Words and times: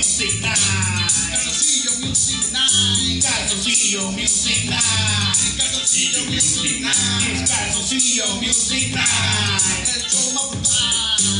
calzoncillo 0.00 0.08
music 0.08 0.40
night. 0.40 1.22
Calzoncillo 1.30 2.00
Music 2.00 2.50
Night. 2.52 3.22
Calzoncillo 3.22 4.10
music 4.12 4.64
night. 4.64 4.80
Calzoncillo 5.58 6.24
Music 6.30 6.80
Night. 6.80 7.42
Es 7.42 7.50
calzoncillo 7.50 8.36
music 8.40 8.94
night. 8.94 9.88
El 9.94 10.02
show 10.08 10.32
más 10.32 10.48
brutal 10.50 11.16
que 11.18 11.39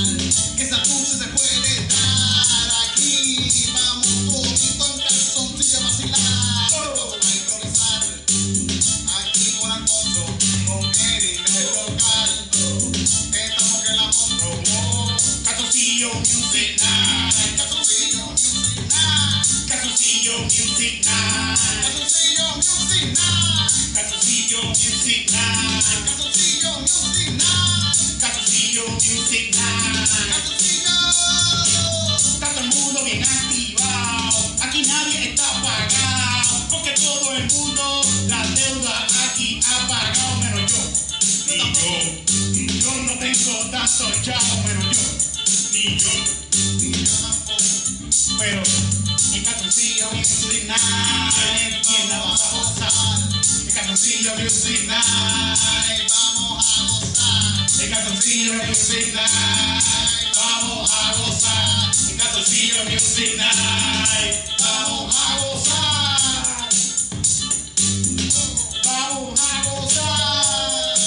music 54.50 54.82
night. 54.88 55.04
Vamos 56.10 56.66
a 56.66 56.90
gozar. 56.90 57.70
Music 58.66 59.14
night. 59.14 59.84
Vamos 60.34 60.90
a 60.90 61.12
gozar. 61.14 61.90
Music 62.90 63.36
night. 63.36 64.34
Vamos 64.58 65.14
a 65.14 65.38
gozar. 65.38 66.68
Vamos 68.84 69.40
a 69.40 69.62
gozar. 69.70 70.98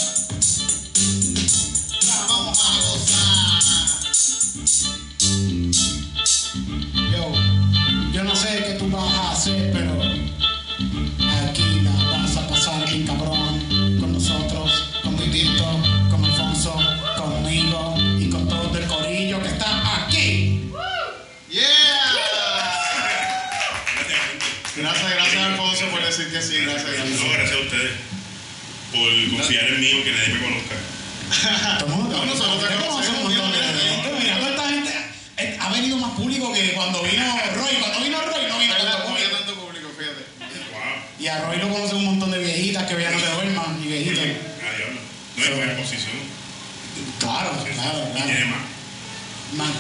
Vamos 2.08 2.60
a 2.60 2.72
gozar. 2.80 3.64
Por 28.94 29.10
confiar 29.38 29.66
en 29.66 29.82
mí, 29.82 29.90
que 30.04 30.12
nadie 30.12 30.34
me 30.34 30.42
conozca. 30.42 30.76
No, 31.88 32.26
nosotros 32.26 32.70
te 32.70 32.76
conocemos, 32.86 33.30
Mira, 33.30 33.44
mira, 33.48 34.20
mira, 34.20 34.38
toda 34.40 34.52
esta 34.52 34.70
gente 34.70 34.94
eh, 35.38 35.58
ha 35.60 35.70
venido 35.74 35.98
más 35.98 36.12
público 36.12 36.54
que 36.54 36.74
cuando 36.74 37.02
vino 37.02 37.24
Roy. 37.56 37.74
Cuando 37.80 38.00
vino 38.02 38.22
Roy 38.22 38.46
no 38.48 38.60
vino 38.60 38.76
tanto 38.76 39.08
público. 39.08 39.30
tanto 39.32 39.56
público, 39.56 39.90
fíjate. 39.98 40.24
Wow. 40.72 41.04
Y 41.20 41.28
a 41.28 41.42
Roy 41.42 41.58
lo 41.58 41.70
conocen 41.70 41.98
un 41.98 42.06
montón 42.06 42.32
de 42.32 42.40
viejitas 42.40 42.84
que 42.88 42.96
vean 42.96 43.14
no 43.14 43.20
te 43.20 43.32
duerman 43.32 43.82
y 43.84 43.88
viejitos. 43.88 44.24
Ah, 44.62 44.78
diablo. 44.78 45.00
No 45.38 45.44
hay 45.44 45.54
buena 45.54 45.76
posición. 45.76 46.44
Claro, 47.20 47.50
claro, 47.64 48.10
Y 48.10 48.22
tiene 48.22 48.34
claro. 48.34 48.56
más. 49.58 49.72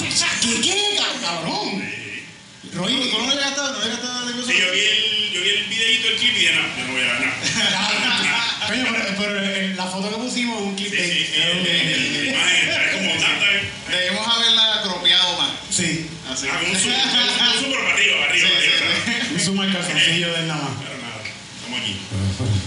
¿Qué, 0.41 0.61
qué, 0.61 0.99
cabrón? 1.21 1.81
Sí, 1.81 2.71
Roy, 2.73 3.09
¿Tú 3.11 3.17
no 3.19 3.27
le 3.29 3.35
llegaste, 3.35 3.61
no 3.61 3.85
le 3.85 3.93
a 3.93 3.97
darle 3.97 4.33
Sí, 4.33 4.53
yo 4.59 4.71
vi 4.71 4.79
el, 4.79 5.31
yo 5.33 5.41
vi 5.41 5.49
el 5.49 5.63
videito 5.65 6.07
del 6.07 6.17
clip 6.17 6.31
y 6.35 6.39
dije, 6.39 6.53
no, 6.55 6.61
yo 6.77 6.87
no 6.87 6.93
voy 6.93 7.01
a 7.01 7.19
nada. 7.19 8.39
Coño, 8.67 8.85
pero, 8.91 9.05
pero 9.17 9.43
en 9.43 9.75
la 9.77 9.85
foto 9.85 10.09
que 10.09 10.15
pusimos 10.17 10.57
es 10.59 10.63
un 10.67 10.75
clip 10.75 10.89
Sí, 10.91 10.95
de. 10.97 11.03
sí, 11.07 11.25
sí. 11.25 11.31
eh, 11.41 12.29
Imagen, 12.29 12.69
es 12.69 12.91
como 12.93 13.11
tanta. 13.21 13.45
Debemos 13.89 14.27
haberla 14.27 14.81
cropeado 14.83 15.37
más. 15.37 15.49
Sí, 15.69 16.09
Así. 16.31 16.47
Ah, 16.51 16.59
un 16.67 16.75
zoom, 16.75 16.93
un 16.93 17.59
zoom 17.59 17.71
por 17.73 17.81
arriba, 17.91 18.15
para 18.19 18.29
arriba, 18.31 18.47
Sí, 18.49 18.55
arriba. 18.55 19.27
un 19.33 19.39
zoom 19.39 19.59
al 19.59 19.73
calzoncillo 19.73 20.33
de 20.33 20.39
él 20.39 20.47
nada 20.47 20.61
más. 20.61 20.71
Pero 20.81 20.95
nada, 21.01 21.21
estamos 21.57 21.79
aquí. 21.79 21.97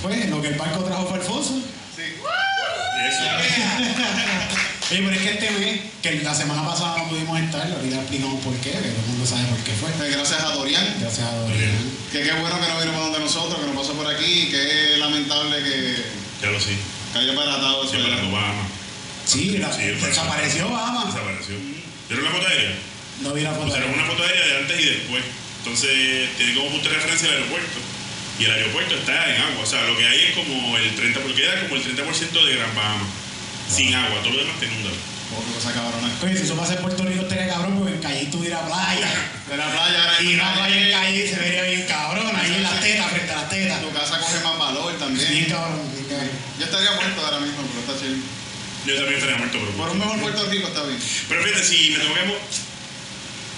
Pues 0.02 0.28
lo 0.30 0.42
que 0.42 0.48
el 0.48 0.54
barco 0.54 0.84
trajo 0.84 1.06
fue 1.08 1.18
Alfonso. 1.18 1.60
Sí. 1.96 2.02
Eso. 3.08 3.24
Oye, 4.90 5.02
pero 5.02 5.10
es 5.10 5.18
que 5.22 5.30
este 5.30 5.50
mes, 5.58 5.80
que 6.00 6.22
la 6.22 6.34
semana 6.34 6.64
pasada 6.64 6.98
no 6.98 7.08
pudimos 7.08 7.40
estar, 7.40 7.66
ahorita 7.66 7.96
explicamos 7.96 8.40
por 8.44 8.54
qué, 8.62 8.70
que 8.70 8.78
todo 8.94 9.02
el 9.02 9.06
mundo 9.18 9.26
sabe 9.26 9.44
por 9.50 9.58
qué 9.66 9.72
fue. 9.72 9.90
Gracias 10.10 10.40
a 10.40 10.50
Dorian. 10.54 10.86
Gracias 11.00 11.26
a 11.26 11.34
Dorian. 11.34 11.70
Que 12.12 12.22
qué 12.22 12.32
bueno 12.38 12.54
que 12.60 12.68
no 12.68 12.78
vino 12.78 12.92
para 12.92 13.04
donde 13.10 13.18
nosotros, 13.18 13.58
que 13.58 13.66
no 13.66 13.74
pasó 13.74 13.94
por 13.94 14.06
aquí, 14.06 14.48
que 14.48 14.92
es 14.94 14.98
lamentable 15.00 15.58
que, 15.64 15.96
Ya 16.42 16.50
lo 16.52 16.60
sé. 16.60 16.76
que 17.12 17.18
haya 17.18 17.32
baratado 17.34 17.82
eso. 17.82 17.92
Se 17.92 17.98
para 17.98 18.22
Bahama. 18.30 18.62
Sí, 19.26 19.58
la- 19.58 19.72
Sí, 19.72 19.82
desapareció 19.86 20.70
Bahama. 20.70 21.04
Desapareció. 21.06 21.56
¿Vieron 22.08 22.24
la 22.24 22.30
foto 22.30 22.46
aérea? 22.46 22.74
No 23.22 23.32
vi 23.34 23.42
la 23.42 23.50
foto. 23.52 23.66
Pusieron 23.66 23.90
una 23.92 24.04
foto 24.06 24.22
aérea 24.22 24.46
de 24.46 24.56
antes 24.58 24.80
y 24.80 24.84
después. 24.84 25.24
Entonces, 25.64 26.30
tiene 26.36 26.54
como 26.54 26.70
punto 26.70 26.88
de 26.88 26.94
referencia 26.94 27.26
el 27.28 27.34
aeropuerto. 27.34 27.78
Y 28.38 28.44
el 28.44 28.52
aeropuerto 28.52 28.94
está 28.94 29.34
en 29.34 29.42
agua. 29.42 29.64
O 29.64 29.66
sea, 29.66 29.82
lo 29.82 29.98
que 29.98 30.06
hay 30.06 30.20
es 30.30 30.34
como 30.36 30.76
el 30.78 30.94
30%, 30.94 31.20
porque 31.22 31.42
queda 31.42 31.60
como 31.62 31.74
el 31.74 31.82
30% 31.82 32.44
de 32.46 32.54
Gran 32.54 32.72
Bahama. 32.76 33.02
Sin 33.68 33.94
agua. 33.94 34.22
Todo 34.22 34.32
lo 34.32 34.38
demás 34.38 34.56
inundado. 34.62 34.96
Oh, 35.34 35.42
qué 35.42 35.52
cosa 35.58 35.72
cabrona. 35.74 36.08
Oye, 36.22 36.36
si 36.38 36.44
eso 36.44 36.56
pasa 36.56 36.74
en 36.74 36.82
Puerto 36.82 37.02
Rico 37.02 37.22
estaría 37.22 37.48
cabrón 37.48 37.78
porque 37.78 37.94
en 37.94 38.00
Calle 38.00 38.26
tuviera 38.26 38.64
playa. 38.64 39.10
De 39.50 39.56
la 39.56 39.66
playa, 39.72 39.98
ahora 40.02 40.22
Y 40.22 40.32
en 40.32 40.38
la 40.38 40.54
playa 40.54 40.76
en 40.76 40.92
calle. 40.92 41.28
Se 41.28 41.36
vería 41.36 41.62
bien 41.62 41.82
cabrón, 41.88 42.30
ahí 42.36 42.54
en 42.54 42.62
las 42.62 42.80
tetas, 42.80 43.10
frente 43.10 43.32
a 43.32 43.36
las 43.36 43.50
tetas. 43.50 43.82
Tu 43.82 43.90
casa 43.92 44.18
coge 44.20 44.38
más 44.44 44.58
valor 44.58 44.86
Bien 44.86 44.98
también. 45.00 45.44
cabrón, 45.50 45.82
bien 45.92 46.04
cabrón. 46.06 46.30
Yo 46.58 46.64
estaría 46.64 46.92
muerto 46.92 47.26
ahora 47.26 47.40
mismo, 47.40 47.58
pero 47.66 47.80
está 47.80 47.94
chill. 48.06 48.22
Yo 48.86 48.94
también 48.94 49.14
estaría 49.18 49.36
muerto, 49.36 49.58
pero. 49.58 49.72
Por 49.72 49.90
un 49.90 49.98
mejor 49.98 50.18
Puerto 50.20 50.46
Rico 50.46 50.68
está 50.68 50.82
bien. 50.84 51.00
Pero 51.28 51.42
fíjate, 51.42 51.64
si 51.64 51.90
me 51.90 51.98
tengo 51.98 52.14
que. 52.14 52.22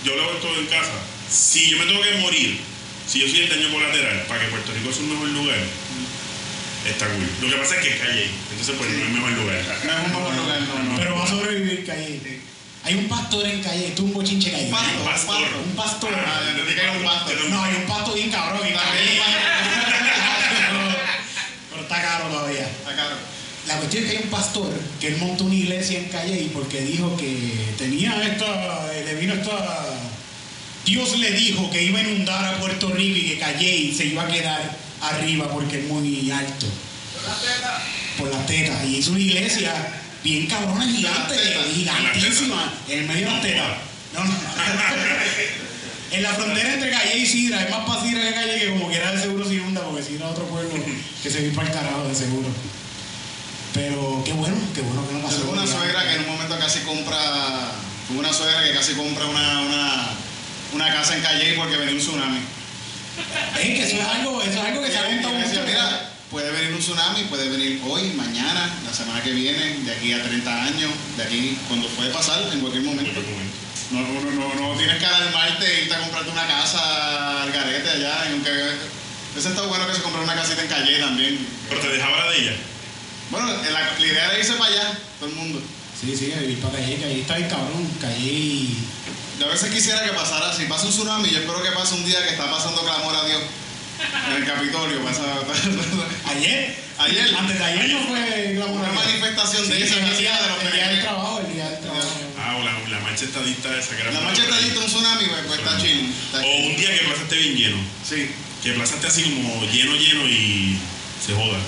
Yo 0.04 0.16
lo 0.16 0.22
hago 0.22 0.32
todo 0.40 0.56
en 0.58 0.66
casa. 0.66 0.96
Si 1.28 1.68
yo 1.68 1.76
me 1.76 1.84
tengo 1.84 2.00
que 2.00 2.14
morir, 2.24 2.60
si 3.06 3.20
yo 3.20 3.28
soy 3.28 3.40
el 3.44 3.48
daño 3.50 3.68
colateral, 3.70 4.24
para 4.24 4.40
que 4.40 4.46
Puerto 4.48 4.72
Rico 4.72 4.90
sea 4.90 5.02
un 5.04 5.12
mejor 5.12 5.28
lugar, 5.28 5.58
está 6.88 7.06
cool. 7.12 7.28
Lo 7.42 7.50
que 7.52 7.60
pasa 7.60 7.76
es 7.76 7.80
que 7.82 7.90
es 7.92 8.00
calle. 8.00 8.30
Entonces, 8.58 8.74
pues 8.76 8.90
no 8.90 9.04
es 9.04 9.10
mejor 9.10 9.30
lugar. 9.30 9.62
No 9.84 9.92
es 9.92 9.98
un 10.04 10.12
mejor 10.12 10.34
lugar, 10.34 10.60
no, 10.62 10.82
no. 10.82 10.96
Pero 10.98 11.14
va 11.14 11.22
a 11.22 11.28
sobrevivir 11.28 11.86
Calle. 11.86 12.40
Hay 12.82 12.94
un 12.94 13.06
pastor 13.06 13.46
en 13.46 13.62
Calle, 13.62 13.92
tú 13.94 14.06
un 14.06 14.14
bochinche 14.14 14.50
Calle. 14.50 14.64
Un 14.64 14.72
pastor. 14.72 15.04
pasto. 15.04 15.58
Un 15.64 15.76
pastor. 15.76 16.10
Ah, 16.12 16.40
entendí 16.50 16.74
que 16.74 16.80
era 16.80 16.90
un 16.90 17.04
pasto. 17.04 17.32
No, 17.50 17.62
hay 17.62 17.74
un 17.76 17.86
pasto 17.86 18.14
bien 18.14 18.30
cabrón 18.32 18.66
en 18.66 18.74
También 18.74 19.18
Calle. 19.22 19.38
Pero 21.70 21.82
está 21.82 22.02
caro 22.02 22.24
todavía. 22.30 22.66
Está 22.66 22.96
caro. 22.96 23.14
La 23.68 23.76
cuestión 23.76 24.02
es 24.02 24.10
que 24.10 24.16
hay 24.16 24.24
un 24.24 24.30
pastor 24.30 24.72
que 25.00 25.06
él 25.06 25.16
montó 25.18 25.44
una 25.44 25.54
iglesia 25.54 26.00
en 26.00 26.08
Calle 26.08 26.40
y 26.40 26.48
porque 26.48 26.80
dijo 26.80 27.16
que 27.16 27.74
tenía 27.78 28.20
esta, 28.26 28.92
le 28.92 29.14
vino 29.14 29.34
esta, 29.34 29.86
Dios 30.84 31.16
le 31.16 31.30
dijo 31.30 31.70
que 31.70 31.84
iba 31.84 32.00
a 32.00 32.02
inundar 32.02 32.44
a 32.44 32.58
Puerto 32.58 32.88
Rico 32.88 33.18
y 33.18 33.28
que 33.28 33.38
Calle 33.38 33.94
se 33.96 34.06
iba 34.06 34.24
a 34.24 34.26
quedar 34.26 34.76
arriba 35.00 35.48
porque 35.48 35.78
es 35.78 35.84
muy 35.86 36.28
alto. 36.32 36.66
Por 38.18 38.30
las 38.30 38.46
tetas. 38.46 38.84
Y 38.84 38.96
hizo 38.96 39.12
una 39.12 39.20
iglesia 39.20 39.72
bien 40.24 40.46
cabrona, 40.46 40.84
gigante, 40.86 41.36
gigantísima, 41.74 42.72
en 42.88 42.98
el 42.98 43.06
medio 43.06 43.26
de 43.26 43.32
las 43.32 43.42
tetas. 43.42 43.68
No, 44.14 44.24
no. 44.24 44.32
En 46.10 46.22
la 46.22 46.32
frontera 46.32 46.72
entre 46.72 46.90
Calle 46.90 47.18
y 47.18 47.26
Sidra, 47.26 47.64
es 47.64 47.70
más 47.70 47.86
para 47.86 48.02
Sidra 48.02 48.26
que 48.26 48.34
Calle 48.34 48.58
que 48.58 48.68
como 48.70 48.88
quiera 48.88 49.12
de 49.12 49.20
seguro 49.20 49.46
se 49.46 49.54
inunda 49.56 49.82
porque 49.82 50.02
Sidra 50.02 50.26
es 50.26 50.32
otro 50.32 50.46
pueblo 50.46 50.70
que 51.22 51.30
se 51.30 51.40
vive 51.40 51.54
para 51.54 51.68
el 51.68 51.74
carajo 51.74 52.08
de 52.08 52.14
seguro. 52.14 52.48
Pero 53.74 54.22
qué 54.24 54.32
bueno, 54.32 54.56
qué 54.74 54.80
bueno 54.80 55.06
que 55.06 55.14
no 55.14 55.20
pasó. 55.20 55.42
Tuve 55.42 55.52
una 55.52 55.66
suegra 55.66 56.02
que 56.04 56.14
en 56.14 56.20
un 56.20 56.28
momento 56.28 56.58
casi 56.58 56.80
compra. 56.80 57.72
Tuve 58.08 58.20
una 58.20 58.32
suegra 58.32 58.64
que 58.64 58.72
casi 58.72 58.94
compra 58.94 59.26
una, 59.26 59.60
una, 59.60 60.08
una 60.72 60.94
casa 60.94 61.14
en 61.14 61.22
Calle 61.22 61.54
porque 61.58 61.76
venía 61.76 61.94
un 61.94 62.00
tsunami. 62.00 62.40
Es 63.60 63.66
que 63.66 63.82
eso 63.82 63.96
es 63.96 64.06
algo, 64.06 64.40
eso 64.40 64.50
es 64.52 64.64
algo 64.64 64.82
que 64.82 64.90
se 64.90 64.98
ha 64.98 65.04
contado 65.04 65.34
mucho. 65.34 65.62
mira, 65.66 66.07
puede 66.30 66.50
venir 66.52 66.72
un 66.74 66.78
tsunami, 66.80 67.24
puede 67.24 67.48
venir 67.48 67.80
hoy, 67.86 68.10
mañana, 68.14 68.70
la 68.84 68.92
semana 68.92 69.22
que 69.22 69.32
viene, 69.32 69.78
de 69.84 69.92
aquí 69.92 70.12
a 70.12 70.22
30 70.22 70.64
años, 70.64 70.90
de 71.16 71.22
aquí, 71.22 71.58
cuando 71.68 71.88
puede 71.88 72.10
pasar, 72.10 72.40
en 72.52 72.60
cualquier 72.60 72.84
En 72.84 72.90
momento. 72.90 73.12
cualquier 73.12 73.34
momento. 73.34 73.56
No, 73.90 74.00
uno, 74.00 74.30
no, 74.54 74.68
no 74.72 74.76
tienes 74.78 74.98
que 74.98 75.06
alarmarte 75.06 75.64
e 75.64 75.82
irte 75.84 75.94
a 75.94 76.00
comprarte 76.00 76.30
una 76.30 76.46
casa 76.46 77.42
al 77.42 77.50
garete 77.52 77.88
allá. 77.88 78.26
y 78.28 78.32
Aunque 78.34 78.50
ese 79.38 79.48
está 79.48 79.62
bueno 79.62 79.86
que 79.86 79.94
se 79.94 80.02
comprara 80.02 80.24
una 80.24 80.34
casita 80.34 80.60
en 80.62 80.68
Calle 80.68 80.98
también. 81.00 81.46
Pero 81.70 81.80
te 81.80 81.88
dejaba 81.88 82.18
la 82.26 82.30
de 82.32 82.38
ella. 82.38 82.56
Bueno, 83.30 83.46
la, 83.48 83.62
la 83.98 84.06
idea 84.06 84.26
era 84.26 84.38
irse 84.38 84.52
para 84.54 84.70
allá, 84.72 84.98
todo 85.18 85.30
el 85.30 85.34
mundo. 85.36 85.62
Sí, 85.98 86.14
sí, 86.14 86.32
a 86.32 86.40
vivir 86.40 86.58
para 86.60 86.74
Calle, 86.78 86.96
Calle 87.00 87.20
está 87.22 87.36
bien 87.38 87.48
cabrón. 87.48 87.88
Calle 88.00 88.20
y... 88.20 88.76
Yo 89.40 89.46
a 89.46 89.50
veces 89.50 89.72
quisiera 89.72 90.04
que 90.04 90.10
pasara, 90.10 90.52
si 90.54 90.64
pasa 90.64 90.84
un 90.84 90.92
tsunami, 90.92 91.30
yo 91.30 91.38
espero 91.38 91.62
que 91.62 91.70
pase 91.70 91.94
un 91.94 92.04
día 92.04 92.22
que 92.24 92.30
está 92.30 92.50
pasando 92.50 92.82
clamor 92.82 93.14
a 93.14 93.24
Dios 93.24 93.40
en 94.28 94.32
el 94.36 94.44
Capitolio. 94.46 95.02
Pasa, 95.04 95.22
Ayer, 96.30 96.74
Ayer. 96.98 97.34
antes 97.36 97.58
de 97.58 97.64
ayer 97.64 97.88
no 97.90 98.00
fue 98.08 98.52
glamour. 98.54 98.80
una 98.80 98.92
manifestación 98.92 99.68
de 99.68 99.76
Sí, 99.76 99.82
así, 99.82 99.94
el 99.98 100.18
día, 100.18 100.36
de 100.40 100.48
los 100.48 100.62
el 100.64 100.72
día 100.72 100.88
del 100.88 101.00
trabajo, 101.02 101.40
el 101.46 101.52
día 101.54 101.68
del 101.70 101.80
trabajo. 101.80 102.10
Ah, 102.38 102.56
o 102.56 102.64
la, 102.64 102.72
la 102.88 103.00
marcha 103.00 103.24
estadista 103.24 103.76
esa 103.76 103.96
que 103.96 104.02
era 104.02 104.12
La 104.12 104.20
marcha 104.20 104.42
está 104.42 104.56
un 104.80 104.86
tsunami, 104.86 105.24
pues, 105.26 105.40
pues 105.46 105.58
está 105.60 105.78
chill. 105.78 106.12
O 106.34 106.66
un 106.66 106.76
día 106.76 106.90
que 106.92 107.04
Plaza 107.06 107.22
esté 107.22 107.36
bien 107.36 107.56
lleno. 107.56 107.76
Sí. 108.08 108.30
Que 108.62 108.72
Plaza 108.72 108.94
esté 108.96 109.06
así 109.06 109.22
como 109.22 109.64
lleno, 109.70 109.94
lleno 109.96 110.26
y 110.28 110.76
se 111.24 111.34
joda. 111.34 111.58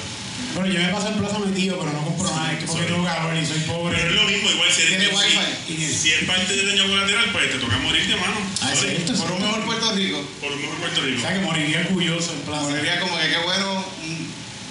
Bueno, 0.54 0.72
yo 0.74 0.80
me 0.80 0.88
paso 0.88 1.08
en 1.08 1.14
plaza 1.14 1.38
metido, 1.38 1.78
pero 1.78 1.92
no 1.92 2.04
compro 2.04 2.30
nada, 2.34 2.52
es 2.52 2.58
que 2.60 2.66
porque 2.66 2.84
tengo 2.86 3.04
calor 3.04 3.36
y 3.36 3.46
soy 3.46 3.60
pobre. 3.60 3.96
Pero 3.96 4.10
es 4.10 4.16
lo 4.16 4.24
mismo, 4.24 4.50
igual 4.50 4.70
si 4.72 4.82
eres 4.82 5.08
si- 5.08 5.14
wifi. 5.16 5.94
Si, 5.94 6.10
es 6.12 6.24
parte 6.24 6.56
del 6.56 6.66
daño 6.68 6.88
colateral, 6.88 7.26
pues 7.32 7.50
te 7.52 7.58
toca 7.58 7.78
morirte, 7.78 8.16
mano. 8.16 8.34
Ah, 8.62 8.74
Sorry. 8.74 8.90
¿es 8.90 9.04
cierto? 9.04 9.22
Por 9.22 9.30
un 9.32 9.42
mejor 9.42 9.64
Puerto 9.64 9.92
Rico. 9.94 10.24
Por 10.40 10.52
un 10.52 10.60
mejor 10.60 10.76
Puerto 10.78 11.00
O 11.00 11.04
Rico. 11.04 11.20
sea 11.20 11.32
que 11.34 11.40
moriría 11.40 11.80
orgulloso 11.80 12.32
en 12.32 12.40
plaza. 12.40 12.62
Moriría 12.62 13.00
como 13.00 13.18
que 13.18 13.28
qué 13.28 13.38
bueno, 13.38 13.84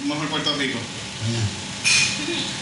un 0.02 0.08
mejor 0.08 0.28
Puerto 0.28 0.56
Rico. 0.56 0.78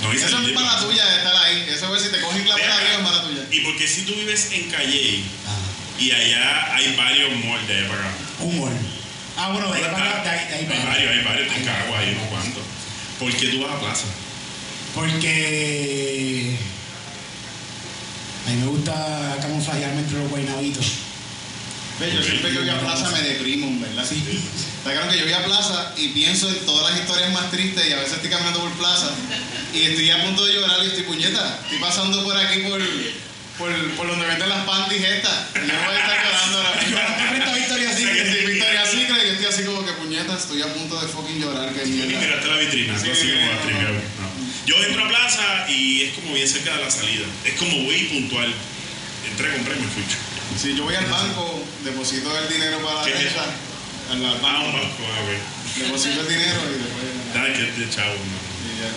No 0.02 0.12
el 0.12 0.16
es 0.16 0.54
mala 0.54 0.80
tuya 0.80 1.04
de 1.04 1.16
estar 1.18 1.36
ahí. 1.44 1.66
Eso 1.68 1.94
es 1.96 2.02
si 2.02 2.08
te 2.10 2.20
cogen 2.20 2.42
clamor 2.44 2.62
a 2.62 2.78
Dios, 2.78 2.90
es 2.96 3.02
mala 3.02 3.22
tuya. 3.22 3.42
¿Y 3.50 3.60
porque 3.60 3.86
si 3.88 4.02
tú 4.02 4.14
vives 4.14 4.50
en 4.52 4.70
Calle 4.70 5.22
Ah, 5.46 5.58
y 5.98 6.12
allá 6.12 6.74
hay 6.76 6.94
varios 6.96 7.30
malls 7.44 7.66
de 7.66 7.78
allá 7.78 7.88
para 7.88 8.00
acá? 8.02 8.14
humor. 8.40 8.70
Ah, 9.36 9.50
bueno, 9.52 9.70
de 9.72 9.78
ahí 9.78 9.84
para 9.92 10.20
acá, 10.20 10.32
de 10.32 10.38
de 10.38 10.54
Hay 10.54 10.66
varios, 10.86 11.10
hay 11.12 11.24
varios, 11.24 11.52
Hay 11.52 11.58
en 11.58 11.64
Cagua, 11.66 11.98
hay 11.98 12.10
unos 12.14 12.28
cuantos. 12.28 12.62
¿Por 13.18 13.34
qué 13.34 13.48
tú 13.48 13.62
vas 13.62 13.72
a 13.72 13.80
Plaza? 13.80 14.06
Porque 14.94 16.56
a 18.46 18.50
mí 18.50 18.56
me 18.56 18.66
gusta 18.66 19.36
camuflajearme 19.40 20.00
entre 20.00 20.18
los 20.20 20.30
guaynabitos. 20.30 20.86
Ve, 22.00 22.14
Yo 22.14 22.22
siempre 22.22 22.52
que 22.52 22.60
voy 22.60 22.68
a 22.70 22.80
plaza 22.80 23.10
me 23.10 23.20
deprimo, 23.20 23.80
¿verdad? 23.80 24.06
Sí. 24.08 24.22
Está 24.78 24.92
claro 24.92 25.10
que 25.10 25.18
yo 25.18 25.24
voy 25.24 25.32
a 25.32 25.44
plaza 25.44 25.92
y 25.96 26.08
pienso 26.08 26.48
en 26.48 26.64
todas 26.64 26.90
las 26.90 27.00
historias 27.00 27.32
más 27.32 27.50
tristes 27.50 27.86
y 27.88 27.92
a 27.92 27.96
veces 27.96 28.14
estoy 28.14 28.30
caminando 28.30 28.60
por 28.60 28.72
plaza 28.72 29.10
y 29.74 29.82
estoy 29.82 30.10
a 30.10 30.24
punto 30.24 30.46
de 30.46 30.54
llorar 30.54 30.78
y 30.84 30.86
estoy 30.86 31.02
puñeta. 31.02 31.58
Estoy 31.64 31.78
pasando 31.78 32.22
por 32.24 32.36
aquí 32.36 32.60
por, 32.60 32.80
por, 33.58 33.70
por 33.96 34.06
donde 34.06 34.26
venden 34.26 34.48
las 34.48 34.64
panties 34.64 35.02
estas. 35.04 35.46
Y 35.54 35.66
yo 35.66 35.74
voy 35.84 35.94
a 35.96 36.00
estar 36.00 36.18
llorando 36.24 36.58
ahora 36.58 36.80
mismo. 36.80 36.98
Frente 37.28 37.50
a 37.50 37.54
Victoria 37.54 37.92
Sí, 37.92 38.04
Secret. 38.04 38.26
Sí, 38.32 38.46
Victoria 38.46 38.86
Secret 38.86 39.18
y 39.22 39.26
yo 39.26 39.32
estoy 39.32 39.46
así 39.46 39.62
como 39.64 39.84
que 39.84 39.92
puñeta, 39.92 40.34
estoy 40.36 40.62
a 40.62 40.72
punto 40.72 41.00
de 41.00 41.08
fucking 41.08 41.40
llorar, 41.40 41.72
que 41.74 41.82
Y 41.84 41.90
mierda. 41.90 42.20
miraste 42.20 42.46
la 42.48 42.56
vitrina, 42.56 42.98
Sí, 42.98 43.10
así 43.10 43.20
sí, 43.22 43.32
como 43.32 43.46
no, 43.46 43.52
a 43.52 43.62
tripear. 43.62 43.92
No. 43.92 44.28
Yo 44.66 44.74
entro 44.84 45.04
a 45.04 45.08
Plaza 45.08 45.66
y 45.68 46.02
es 46.04 46.12
como 46.14 46.34
bien 46.34 46.48
cerca 46.48 46.76
de 46.76 46.84
la 46.84 46.90
salida. 46.90 47.26
Es 47.44 47.54
como 47.54 47.84
voy 47.84 47.98
puntual. 48.04 48.54
Entré, 49.30 49.52
compré 49.54 49.74
y 49.76 49.80
me 49.80 49.88
fui. 49.88 50.04
Si 50.58 50.76
yo 50.76 50.84
voy 50.84 50.94
al 50.94 51.06
banco, 51.06 51.62
deposito 51.84 52.36
el 52.38 52.48
dinero 52.48 52.78
para 52.80 53.00
la 53.00 53.04
¿Qué 53.04 53.12
es 53.12 53.24
renta, 53.24 53.42
al, 54.10 54.24
Ah, 54.24 54.62
un 54.64 54.72
banco, 54.72 55.02
ah, 55.04 55.20
güey. 55.24 55.38
deposito 55.84 56.20
el 56.22 56.28
dinero 56.28 56.60
y 56.64 56.78
después... 56.82 57.34
Dale, 57.34 57.52
que 57.52 57.62
de 57.80 57.90
chavo, 57.90 58.14
no. 58.14 58.38
y 58.64 58.80
ya. 58.80 58.88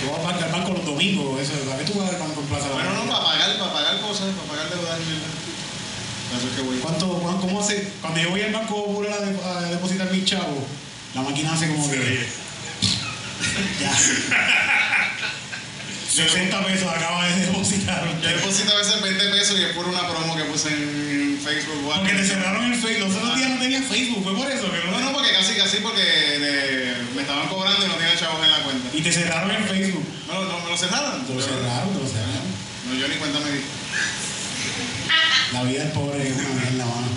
Tú 0.00 0.10
vas 0.12 0.42
al 0.42 0.52
banco 0.52 0.72
los 0.72 0.84
domingos, 0.84 1.40
eso. 1.40 1.52
¿Para 1.68 1.78
qué 1.78 1.90
tú 1.90 1.98
vas 1.98 2.10
al 2.10 2.18
banco 2.20 2.40
en 2.40 2.46
plaza? 2.46 2.68
Bueno, 2.72 2.92
no, 2.94 3.06
para 3.10 3.24
pagar, 3.24 3.58
para 3.58 3.72
pagar 3.72 4.00
cosas, 4.00 4.26
para 4.36 4.48
pagar 4.48 4.68
deudas 4.70 4.98
eso 5.00 6.48
es 6.48 6.56
que 6.56 6.62
voy. 6.62 6.76
¿Cuánto, 6.78 7.06
cuán- 7.20 7.38
¿Cómo 7.38 7.60
hace? 7.60 7.88
Cuando 8.00 8.20
yo 8.20 8.30
voy 8.30 8.42
al 8.42 8.52
banco 8.52 8.84
popular 8.84 9.12
a, 9.12 9.20
de- 9.24 9.66
a 9.68 9.70
depositar 9.70 10.10
mis 10.10 10.24
chavos, 10.24 10.64
la 11.14 11.22
máquina 11.22 11.52
hace 11.52 11.68
como 11.68 11.88
que 11.88 11.96
ya. 13.80 13.92
60 16.16 16.64
pesos 16.64 16.88
acaba 16.88 17.28
de 17.28 17.46
depositar. 17.46 18.02
Yo 18.22 18.28
deposito 18.28 18.72
a 18.72 18.78
veces 18.78 19.02
20 19.02 19.28
pesos 19.28 19.60
y 19.60 19.64
es 19.64 19.72
por 19.76 19.86
una 19.86 20.00
promo 20.08 20.34
que 20.34 20.44
puse 20.44 20.68
en 20.68 21.38
Facebook. 21.44 21.92
Porque 21.94 22.14
te 22.14 22.24
cerraron 22.24 22.72
el 22.72 22.78
Facebook. 22.80 23.08
Los 23.08 23.16
otros 23.16 23.36
días 23.36 23.50
no 23.50 23.58
tenía 23.60 23.82
Facebook, 23.82 24.24
fue 24.24 24.34
por 24.34 24.50
eso 24.50 24.64
que 24.72 24.90
No, 24.90 24.98
no, 24.98 25.12
porque 25.12 25.32
casi, 25.32 25.54
casi 25.54 25.76
porque 25.78 26.96
me 27.14 27.20
estaban 27.20 27.48
cobrando 27.48 27.84
y 27.84 27.88
no 27.88 27.94
tenía 27.96 28.16
chavos 28.16 28.42
en 28.42 28.50
la 28.50 28.62
cuenta. 28.62 28.88
Y 28.96 29.02
te 29.02 29.12
cerraron 29.12 29.50
el 29.50 29.64
Facebook. 29.64 30.04
¿Me 30.26 30.34
lo, 30.34 30.44
no, 30.46 30.60
me 30.60 30.70
lo 30.70 30.76
cerraron? 30.78 31.26
Te 31.26 31.34
lo 31.34 31.42
cerraron, 31.42 31.92
te 31.92 32.00
lo 32.00 32.08
cerraron. 32.08 32.48
No, 32.88 32.94
yo 32.98 33.08
ni 33.08 33.16
cuenta 33.16 33.40
me 33.40 33.50
di. 33.52 33.60
La 35.52 35.62
vida 35.64 35.84
del 35.84 35.92
pobre 35.92 36.28
es 36.28 36.34
una 36.34 36.48
mierda, 36.48 36.84
mano. 36.86 37.08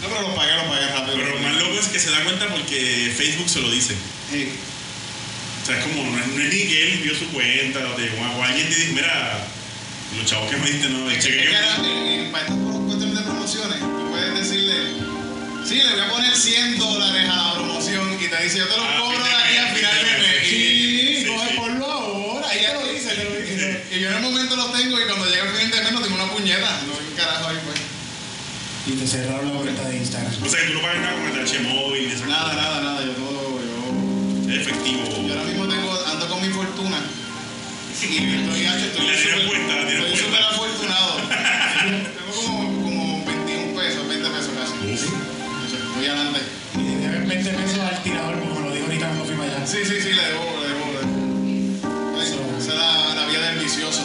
No, 0.00 0.08
pero 0.08 0.22
lo 0.22 0.34
pagué, 0.34 0.56
lo 0.56 0.68
pagué 0.68 0.86
rápido. 0.88 1.16
Pero 1.18 1.34
lo 1.34 1.40
más 1.40 1.54
loco 1.54 1.78
es 1.78 1.88
que 1.88 1.98
se 1.98 2.10
da 2.10 2.24
cuenta 2.24 2.48
porque 2.48 3.12
Facebook 3.14 3.48
se 3.50 3.60
lo 3.60 3.70
dice. 3.70 3.94
Sí. 4.32 4.52
Sea, 5.68 5.76
es 5.78 5.84
como, 5.84 6.02
no 6.02 6.18
es, 6.18 6.26
no 6.28 6.40
es 6.42 6.48
ni 6.52 6.62
que 6.64 6.82
él 6.92 6.98
vio 7.04 7.14
su 7.14 7.26
cuenta 7.28 7.80
o, 7.80 7.92
te- 7.92 8.08
o 8.08 8.42
alguien 8.42 8.68
te 8.70 8.74
dice, 8.74 8.92
mira, 8.94 9.36
los 10.16 10.24
chavos 10.24 10.48
que 10.50 10.56
me 10.56 10.70
diste, 10.70 10.88
no, 10.88 11.10
el 11.10 11.16
Es 11.16 11.22
cheque 11.24 11.42
que 11.44 11.48
que 11.50 11.56
ahora, 11.56 11.76
en- 11.84 12.08
en- 12.24 12.32
para 12.32 12.44
estas 12.44 12.56
cuestiones 12.56 13.14
de 13.16 13.22
promociones, 13.22 13.78
tú 13.80 14.08
puedes 14.08 14.34
decirle, 14.40 14.74
sí, 15.68 15.74
le 15.76 15.90
voy 15.92 16.00
a 16.00 16.08
poner 16.08 16.34
100 16.34 16.78
dólares 16.78 17.28
a 17.28 17.36
la 17.36 17.52
promoción 17.54 18.14
y 18.14 18.26
te 18.28 18.42
dice, 18.44 18.58
yo 18.58 18.66
te 18.66 18.76
los 18.78 18.86
Ah, 18.88 18.96
cobro 18.98 19.18
de 19.22 19.30
aquí 19.30 19.56
al 19.60 19.76
final 19.76 19.92
fin 19.92 20.06
de 20.06 20.12
de 20.12 20.18
mes. 20.24 20.48
Sí, 20.48 21.24
coge 21.28 21.48
sí. 21.50 21.56
ponlo 21.60 21.84
ahora. 21.92 22.48
Ahí 22.48 22.60
te 22.64 22.72
lo 22.72 22.88
dice, 22.92 23.08
te 23.14 23.24
lo 23.24 23.30
dice. 23.36 23.84
Y 23.92 24.00
yo 24.00 24.08
en 24.08 24.14
el 24.16 24.22
momento 24.22 24.56
los 24.56 24.72
tengo 24.72 24.96
y 24.98 25.04
cuando 25.04 25.26
llega 25.28 25.44
el 25.44 25.54
fin 25.54 25.70
de 25.70 25.82
mes 25.82 25.92
no 25.92 26.00
tengo 26.00 26.14
una 26.16 26.32
puñeta. 26.32 26.80
No 26.88 26.92
un 26.96 27.14
carajo 27.14 27.48
ahí 27.48 27.58
pues. 27.68 27.76
Y 28.88 28.92
te 28.98 29.06
cerraron 29.06 29.52
la 29.52 29.60
cuenta 29.60 29.84
de 29.86 29.96
Instagram. 29.98 30.32
O 30.42 30.48
sea, 30.48 30.60
que 30.64 30.66
tú 30.68 30.74
no 30.74 30.80
pagas 30.80 31.00
nada 31.04 31.12
con 31.12 31.28
el 31.28 31.62
móvil 31.68 32.08
ni 32.08 32.14
esa 32.14 32.24
Nada, 32.24 32.44
cosa. 32.48 32.56
nada, 32.56 32.80
nada. 32.80 33.04
Yo 33.04 33.12
todo. 33.12 33.57
Es 33.57 33.57
efectivo. 34.56 35.04
Yo 35.26 35.32
ahora 35.34 35.44
mismo 35.44 35.66
tengo, 35.68 35.92
ando 36.06 36.28
con 36.28 36.40
mi 36.42 36.48
fortuna. 36.48 36.98
Y 38.00 38.04
estoy 38.04 38.62
estoy 38.64 39.06
La 39.06 39.14
súper- 39.18 39.48
puesta, 39.48 39.74
la 39.74 39.90
Estoy 39.90 40.16
súper 40.16 40.42
afortunado. 40.42 41.16
tengo 42.16 42.42
como, 42.46 42.82
como 42.82 43.24
21 43.24 43.74
pesos, 43.80 44.08
20 44.08 44.28
pesos 44.30 44.50
casi. 44.56 45.10
Voy 45.96 46.06
adelante. 46.06 46.40
Y 46.74 46.78
le 46.82 46.96
debes 47.08 47.28
20 47.28 47.50
pesos 47.50 47.78
al 47.80 48.02
tirador, 48.02 48.38
como 48.38 48.54
me 48.60 48.68
lo 48.68 48.74
dijo 48.74 48.86
ahorita 48.86 49.06
cuando 49.06 49.24
fui 49.24 49.34
para 49.36 49.56
allá. 49.56 49.66
Sí, 49.66 49.78
sí, 49.84 50.00
sí, 50.00 50.12
le 50.12 50.22
debo, 50.22 50.44
le 50.62 50.68
debo, 50.68 50.84
le 50.92 50.98
debo. 51.00 52.18
Esa 52.58 52.72
es 52.72 52.78
la, 52.78 53.14
la 53.14 53.26
vía 53.26 53.40
del 53.40 53.58
vicioso. 53.58 54.04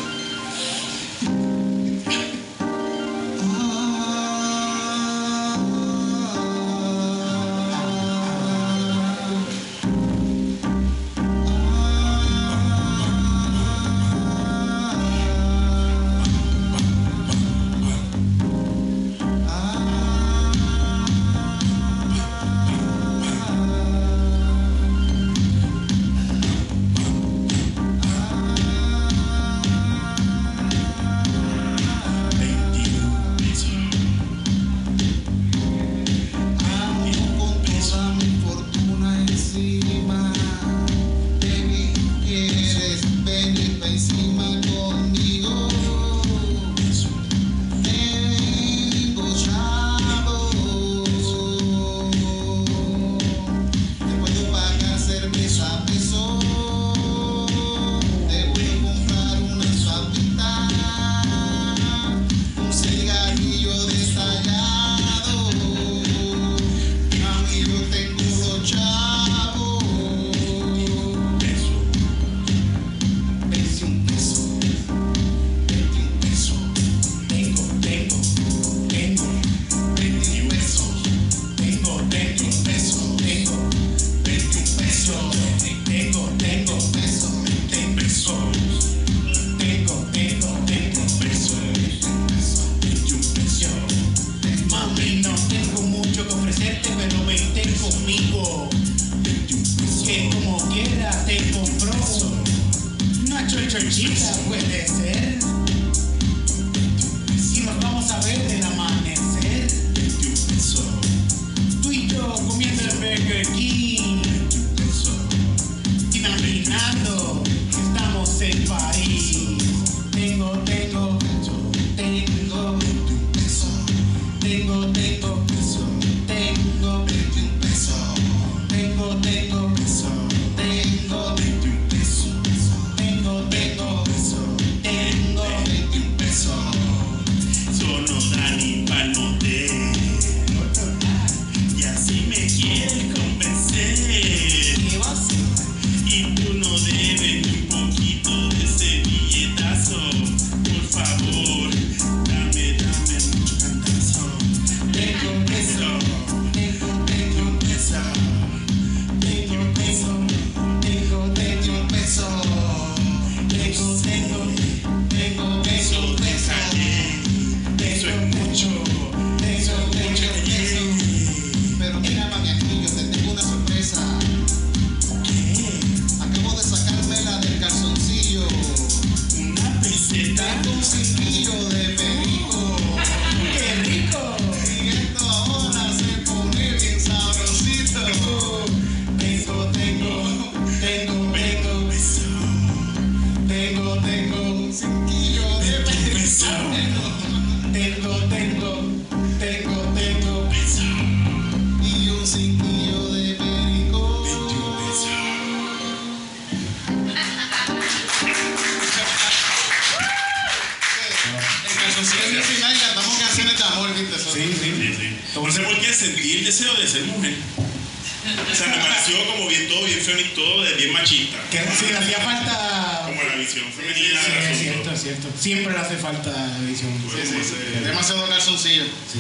Siempre 225.44 225.74
le 225.74 225.80
hace 225.80 225.98
falta 225.98 226.32
visión. 226.62 226.92
Sí, 227.12 227.22
sí, 227.24 227.44
sí. 227.44 227.80
Demasiado 227.84 228.28
calzoncillo. 228.30 228.86
Sí. 228.86 229.20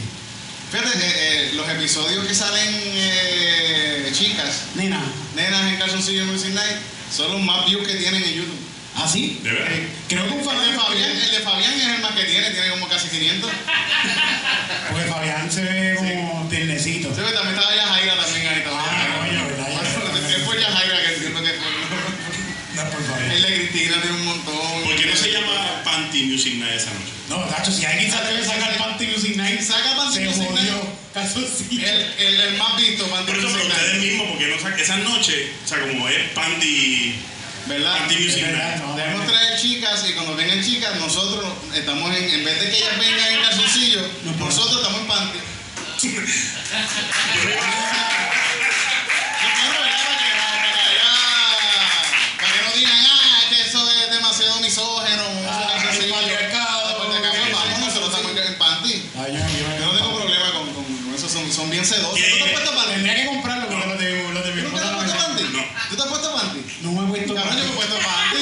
Fíjate, 0.72 0.98
eh, 0.98 1.12
eh, 1.15 1.51
los 1.56 1.68
episodios 1.70 2.25
que 2.25 2.34
salen 2.34 2.82
eh, 2.96 4.10
chicas, 4.13 4.68
Nena, 4.75 5.03
nenas 5.36 5.68
en 5.68 5.77
calzoncillo 5.77 6.25
Music 6.25 6.53
Night, 6.53 6.77
son 7.13 7.30
los 7.30 7.42
más 7.42 7.65
views 7.65 7.86
que 7.86 7.96
tienen 7.96 8.24
en 8.24 8.34
YouTube. 8.36 8.63
¿ah, 8.96 9.08
sí? 9.12 9.39
¿De 9.44 9.51
verdad? 9.51 9.72
Eh, 9.72 9.88
creo 10.08 10.27
que 10.27 10.34
un 10.34 10.39
El 10.39 10.72
de 10.72 10.80
Fabián, 10.80 11.12
el 11.12 11.32
de 11.32 11.39
Fabián 11.39 11.74
es 11.74 11.88
el 11.88 12.01
más 12.01 12.12
que 12.13 12.24
tiene, 12.24 12.51
tiene 12.51 12.70
como 12.70 12.88
casi 12.88 13.10
500. 13.10 13.51
Porque 14.92 15.06
Fabián 15.06 15.51
se 15.51 15.62
ve 15.62 15.96
como 15.98 16.48
tiernecito. 16.50 17.10
Sí, 17.10 17.15
pero 17.18 17.34
también 17.34 17.56
estaba 17.56 17.75
Yajaira 17.75 18.15
también 18.15 18.48
ahí 18.48 18.63
también. 18.63 18.80
Ah, 18.80 19.18
coño, 19.20 19.46
¿verdad? 19.48 19.68
Bueno, 19.74 20.27
¿Qué 20.30 20.44
fue 20.46 20.62
Yajaira 20.62 21.01
que 21.01 21.13
entiendo 21.15 21.42
que 21.42 21.53
fue? 21.53 21.72
No, 22.75 22.89
por 22.92 23.03
Fabián. 23.03 23.32
El 23.32 23.42
de 23.42 23.56
Cristina 23.56 24.01
tiene 24.01 24.18
un 24.18 24.25
montón. 24.25 24.84
¿Por 24.84 24.96
qué 24.96 25.06
no 25.06 25.15
se 25.15 25.22
llama 25.22 25.23
Panty 26.13 26.29
Music 26.29 26.53
Night 26.62 26.75
esa 26.77 26.91
noche? 26.93 27.10
No, 27.27 27.38
Tacho, 27.50 27.72
si 27.72 27.84
alguien 27.86 28.12
se 28.12 28.15
atreve 28.17 28.41
a 28.43 28.46
sacar 28.46 28.77
Panty 28.77 29.08
Music 29.08 29.36
Night, 29.36 29.60
Saca 29.62 29.96
Panty 29.98 30.13
se 30.13 30.25
Music. 30.25 30.50
Night. 30.51 30.70
El, 31.72 32.13
el, 32.27 32.39
el 32.41 32.58
más 32.58 32.77
visto, 32.77 33.08
Panty 33.08 33.32
Por 33.32 33.39
eso, 33.39 33.48
Music 33.50 33.62
pero 33.63 33.74
ustedes 33.74 33.93
Night. 33.98 34.12
mismos, 34.12 34.27
porque 34.29 34.46
no 34.48 34.60
sacan 34.62 34.79
esa 34.79 34.98
noche, 34.98 35.51
o 35.65 35.67
sea, 35.67 35.79
como 35.79 36.08
es 36.08 36.29
Panty, 36.36 37.15
¿Verdad? 37.65 37.98
Panty 37.98 38.15
Music 38.17 38.43
verdad, 38.46 38.75
Night. 38.77 38.84
no, 38.86 38.96
Debemos 38.96 39.25
traer 39.27 39.60
chicas 39.60 40.05
y 40.08 40.13
cuando 40.13 40.36
vengan 40.36 40.63
chicas, 40.63 40.96
nosotros 41.00 41.46
estamos 41.74 42.15
en, 42.15 42.29
en 42.29 42.46
vez 42.46 42.60
de 42.62 42.70
que 42.70 42.77
ellas 42.77 43.00
vengan 43.00 43.34
en 43.34 43.41
calzoncillo, 43.41 44.01
No, 44.25 44.32
no. 44.34 44.46
nosotros 44.46 44.77
estamos 44.82 45.01
en 45.01 45.08
panty. 45.08 45.39
Yo 46.03 46.10
me- 46.12 46.22
Y 46.22 46.25
claro, 49.50 49.79
¿verdad? 49.82 50.03
Para 50.05 50.17
que, 50.22 50.29
para 50.38 50.62
que 50.62 50.70
haya- 50.77 51.17
para 52.38 52.53
que 52.53 52.60
no 52.62 52.72
digan, 52.77 53.00
ah, 53.01 53.39
es 53.41 53.50
que 53.50 53.58
eso 53.70 53.79
es 53.91 54.12
demasiado 54.12 54.60
misógeno, 54.62 55.24
Ah, 55.50 55.74
uso 55.77 55.84
calzoncillo. 55.84 56.05
el 56.05 56.12
patriarcado. 56.12 56.79
Ah, 56.84 56.93
pues, 56.98 57.17
acá, 57.20 57.29
pues, 57.32 57.51
vamos, 57.53 57.79
nosotros 57.79 58.10
estamos 58.10 58.32
en, 58.32 58.38
en 58.48 58.55
panty. 58.58 58.93
Ay, 59.15 59.29
yo, 59.34 59.39
yo, 59.39 59.79
Yo 59.79 59.86
no 59.86 59.93
tengo 59.98 60.12
problema 60.20 60.48
con, 60.51 60.74
con 60.74 60.86
eso, 61.15 61.29
son, 61.29 61.51
son 61.51 61.70
bien 61.70 61.86
sedosos. 61.86 62.15
¿Qué? 62.20 62.27
¿Tú 62.32 62.36
te 62.38 62.43
has 62.43 62.51
puesto 62.51 62.72
panty? 62.75 62.91
Tendría 62.93 63.15
que 63.15 63.25
comprarlo 63.25 63.67
porque 63.70 63.88
lo 63.88 63.96
de, 63.98 64.34
lo 64.34 64.41
de 64.43 64.51
mi 64.55 64.62
¿Tú 64.62 64.67
nunca 64.70 64.82
te 64.82 64.88
has 64.88 64.91
esposa 64.91 65.05
no 65.05 65.13
puesto 65.13 65.13
me- 65.13 65.24
panty? 65.24 65.43
No. 65.58 65.63
¿Tú 65.89 65.96
te 65.96 66.01
has 66.03 66.08
puesto 66.10 66.34
panty? 66.36 66.60
No 66.84 66.91
me 66.91 67.00
he 67.03 67.08
puesto 67.13 67.34
Cabrón, 67.36 67.58
yo 67.58 67.63
me 67.63 67.70
he 67.70 67.75
puesto 67.75 67.98
panty. 68.03 68.41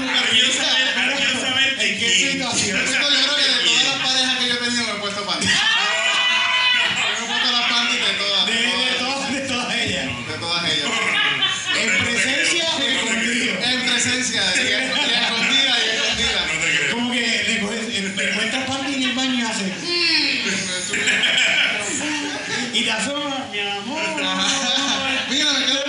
Ahora 0.00 0.30
quiero 0.30 0.52
saber, 0.54 0.86
ahora 0.96 1.16
quiero 1.16 1.36
saber 1.40 1.68
¿En 1.80 1.98
qué 1.98 2.06
quién- 2.16 2.32
situación? 2.32 2.78
Yo 2.80 2.84
creo 2.86 3.36
que 3.36 3.44
de 3.50 3.58
todas 3.66 3.84
las 3.90 3.98
parejas 4.06 4.34
que 4.38 4.46
yo 4.48 4.54
he 4.54 4.58
tenido 4.64 4.82
me 4.86 4.92
he 4.92 5.00
puesto 5.00 5.20
panty. 5.26 5.46
Yo 5.46 5.52
me 5.52 7.20
he 7.20 7.26
puesto 7.26 7.50
las 7.52 7.66
panty 7.70 7.96
de 7.96 8.12
todas. 8.20 8.46
De, 8.46 8.52
de 8.54 8.94
todas, 8.98 9.32
de 9.32 9.40
todas 9.40 9.74
ellas. 9.74 10.04
De 10.28 10.34
todas 10.38 10.62
ellas. 10.70 10.90
En 11.80 11.90
presencia 12.04 12.64
o 12.76 12.80
escondido. 12.80 13.52
En 13.62 13.80
presencia, 13.88 14.42
de 14.50 14.62
y 14.62 14.72
escondida 14.72 15.72
y 15.80 15.88
escondida. 15.96 16.40
No 16.46 16.60
te 16.60 16.68
creo. 16.76 16.94
Como 16.94 17.12
que 17.12 17.20
le, 17.20 17.60
coges- 17.62 17.88
eh, 17.94 18.12
te 18.16 18.22
encuentras 18.30 18.64
Panty 18.64 18.94
en 18.94 19.02
el 19.02 19.12
baño 19.14 19.34
y 19.34 19.42
hace. 19.42 19.66
Y 22.72 22.82
te 22.84 22.90
asoma, 22.90 23.46
mi 23.52 23.58
amor. 23.60 24.02
Mira, 25.30 25.52
me 25.52 25.66
quedo 25.66 25.80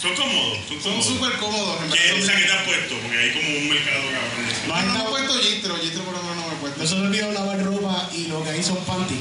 Son 0.00 0.14
cómodos, 0.16 0.58
son 0.68 0.82
Son 0.82 0.92
cómodos. 0.92 1.06
súper 1.06 1.32
cómodos. 1.38 1.82
en 1.82 1.90
¿Qué, 1.90 2.22
verdad, 2.66 2.86
o 2.86 2.88
son- 2.88 2.88
sea, 2.88 2.88
¿qué 2.88 2.88
te 2.88 2.88
has 2.88 2.88
puesto? 2.88 2.94
Porque 3.02 3.18
hay 3.18 3.30
como 3.32 3.48
un 3.58 3.68
mercado 3.68 4.04
cabrón. 4.10 4.46
de 4.46 4.52
eso. 4.52 4.60
No, 4.66 4.74
No, 4.74 4.94
no 4.94 5.00
he 5.00 5.10
puesto 5.10 5.32
Gistro, 5.42 5.76
Gistro 5.78 6.02
por 6.04 6.14
lo 6.14 6.22
menos 6.22 6.36
no 6.36 6.46
me 6.48 6.54
he 6.54 6.56
puesto. 6.60 6.78
No 6.80 6.86
se 6.88 6.94
te 6.94 7.00
olvidó 7.00 7.32
lavar 7.32 7.58
ropa 7.64 8.08
y 8.12 8.26
lo 8.26 8.42
que 8.44 8.50
hay 8.50 8.62
son 8.62 8.78
panty. 8.84 9.18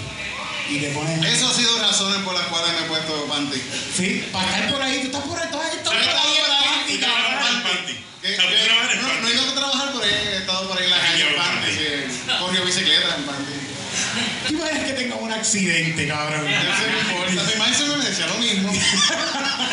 Y 0.69 0.79
te 0.79 0.89
pones. 0.91 1.19
Eso 1.25 1.47
ha 1.49 1.53
sido 1.53 1.77
razones 1.79 2.19
por 2.23 2.33
las 2.33 2.47
cuales 2.47 2.71
me 2.79 2.85
he 2.85 2.89
puesto 2.89 3.25
panty. 3.27 3.61
Sí, 3.95 4.23
para 4.31 4.47
estar 4.49 4.71
por 4.71 4.81
ahí, 4.81 4.99
tú 5.01 5.07
estás 5.07 5.21
por 5.23 5.37
ahí, 5.39 5.47
tú 5.51 5.59
estás 5.59 5.83
Tú 5.83 5.89
ahí, 5.91 6.03
trabajas 6.03 6.31
ahí, 6.31 6.39
tú 6.39 6.47
panty, 6.63 6.93
en 6.93 6.99
panty. 7.67 7.93
No, 8.23 9.21
no 9.21 9.27
he 9.27 9.33
ido 9.33 9.43
a 9.43 9.53
trabajar, 9.53 9.89
pero 9.91 10.05
he 10.05 10.37
estado 10.37 10.67
por 10.69 10.77
ahí 10.77 10.85
en 10.85 10.89
la 10.91 10.99
calle 11.01 11.27
en 11.27 11.35
panty. 11.35 12.39
Corrió 12.39 12.65
bicicleta 12.65 13.15
en 13.17 13.23
panty. 13.25 13.53
¿Tú 14.47 14.53
imaginas 14.55 14.83
que 14.85 14.93
tenga 14.93 15.15
un 15.15 15.31
accidente, 15.31 16.07
cabrón? 16.07 16.47
Eso 16.47 16.83
no 16.91 16.99
importa. 17.11 17.43
Mi 17.51 17.55
madre 17.59 17.75
siempre 17.75 17.97
me 17.97 18.05
decía 18.05 18.27
lo 18.27 18.35
mismo. 18.35 18.71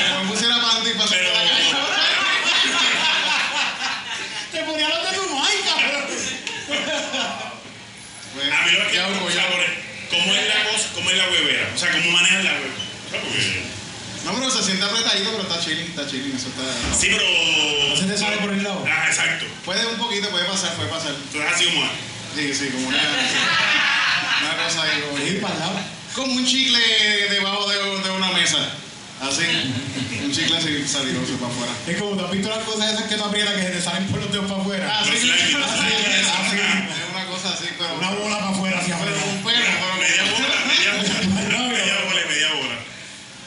Que 0.01 0.25
me 0.25 0.31
pusiera 0.31 0.61
panty 0.61 0.91
para 0.95 1.09
salir 1.09 1.29
a 1.29 1.33
la 1.33 1.51
calle. 1.51 1.71
Te 4.53 4.59
ponía 4.65 4.89
los 4.89 5.11
de 5.11 5.17
tu 5.17 5.35
madre, 5.35 5.55
cabrón. 5.65 6.05
Pues, 8.35 8.50
a 8.61 8.67
mí 8.67 8.73
lo 8.73 8.91
que 8.91 8.99
hubo. 9.01 9.27
¿cómo 10.11 10.35
es 10.35 10.49
la 10.49 10.65
cosa, 10.71 10.89
cómo 10.95 11.11
es 11.11 11.17
la 11.17 11.29
huevera? 11.31 11.71
O 11.75 11.79
sea, 11.79 11.91
¿cómo 11.93 12.11
manejas 12.11 12.45
la 12.45 12.53
huevera? 12.53 12.75
Porque- 13.11 13.71
No, 14.25 14.35
pero 14.35 14.51
se 14.51 14.63
siente 14.63 14.85
apretadito, 14.85 15.31
pero 15.31 15.43
está 15.43 15.59
chilling, 15.65 15.87
está 15.87 16.07
chilling. 16.07 16.37
Eso 16.37 16.49
está. 16.49 16.63
Sí, 16.99 17.09
pero. 17.11 17.25
¿No 17.89 17.97
se 17.97 18.05
te 18.05 18.19
sale 18.19 18.37
por 18.39 18.53
el 18.53 18.63
lado? 18.63 18.85
Ah, 18.87 19.07
exacto. 19.09 19.47
Puede 19.65 19.87
un 19.87 19.97
poquito, 19.97 20.29
puede 20.31 20.45
pasar, 20.45 20.75
puede 20.75 20.91
pasar. 20.91 21.13
Entonces, 21.15 21.51
así 21.55 21.65
como. 21.67 21.83
Sí, 22.37 22.55
sí, 22.55 22.69
como 22.71 22.89
una, 22.89 22.99
una 22.99 24.65
cosa 24.65 24.83
ahí. 24.85 25.01
como- 25.03 25.17
Sí, 25.19 25.39
para 25.41 25.55
el 25.55 25.61
lado. 25.61 25.81
Como 26.15 26.33
un 26.35 26.45
chicle 26.47 26.79
debajo 27.31 27.69
de, 27.71 27.77
de 27.79 28.11
una 28.11 28.31
mesa. 28.33 28.59
Así. 29.21 29.45
Un 30.23 30.33
chicle 30.33 30.57
así 30.57 30.87
salidoso 30.87 31.35
para 31.41 31.53
afuera. 31.53 31.73
Es 31.87 31.97
como, 31.99 32.17
¿tú 32.17 32.25
has 32.25 32.31
visto 32.31 32.49
las 32.51 32.65
cosas 32.65 32.93
esas 32.95 33.05
que 33.09 33.17
tú 33.17 33.25
aprietas 33.25 33.55
que 33.55 33.63
se 33.63 33.71
te 33.71 33.81
salen 33.83 34.07
por 34.09 34.21
los 34.21 34.31
dedos 34.33 34.51
para 34.51 34.61
afuera? 34.61 34.87
Ah. 34.93 35.01
Así, 35.01 35.31
Es 35.31 35.55
una 35.55 35.67
cosa 37.41 37.55
así, 37.55 37.69
pero. 37.79 37.95
una 37.95 38.11
bola 38.11 38.39
para 38.39 38.51
afuera, 38.51 38.79
hacia 38.79 38.99
pero 38.99 39.17
afuera. 39.17 39.33
un 39.33 39.43
pelo, 39.45 39.59
Media 39.61 40.25
bola, 40.31 40.57
media 40.67 40.93
bola. 40.93 41.69
Media 41.69 41.97
bola 42.05 42.21
y 42.21 42.29
media 42.29 42.49
bola. 42.55 42.77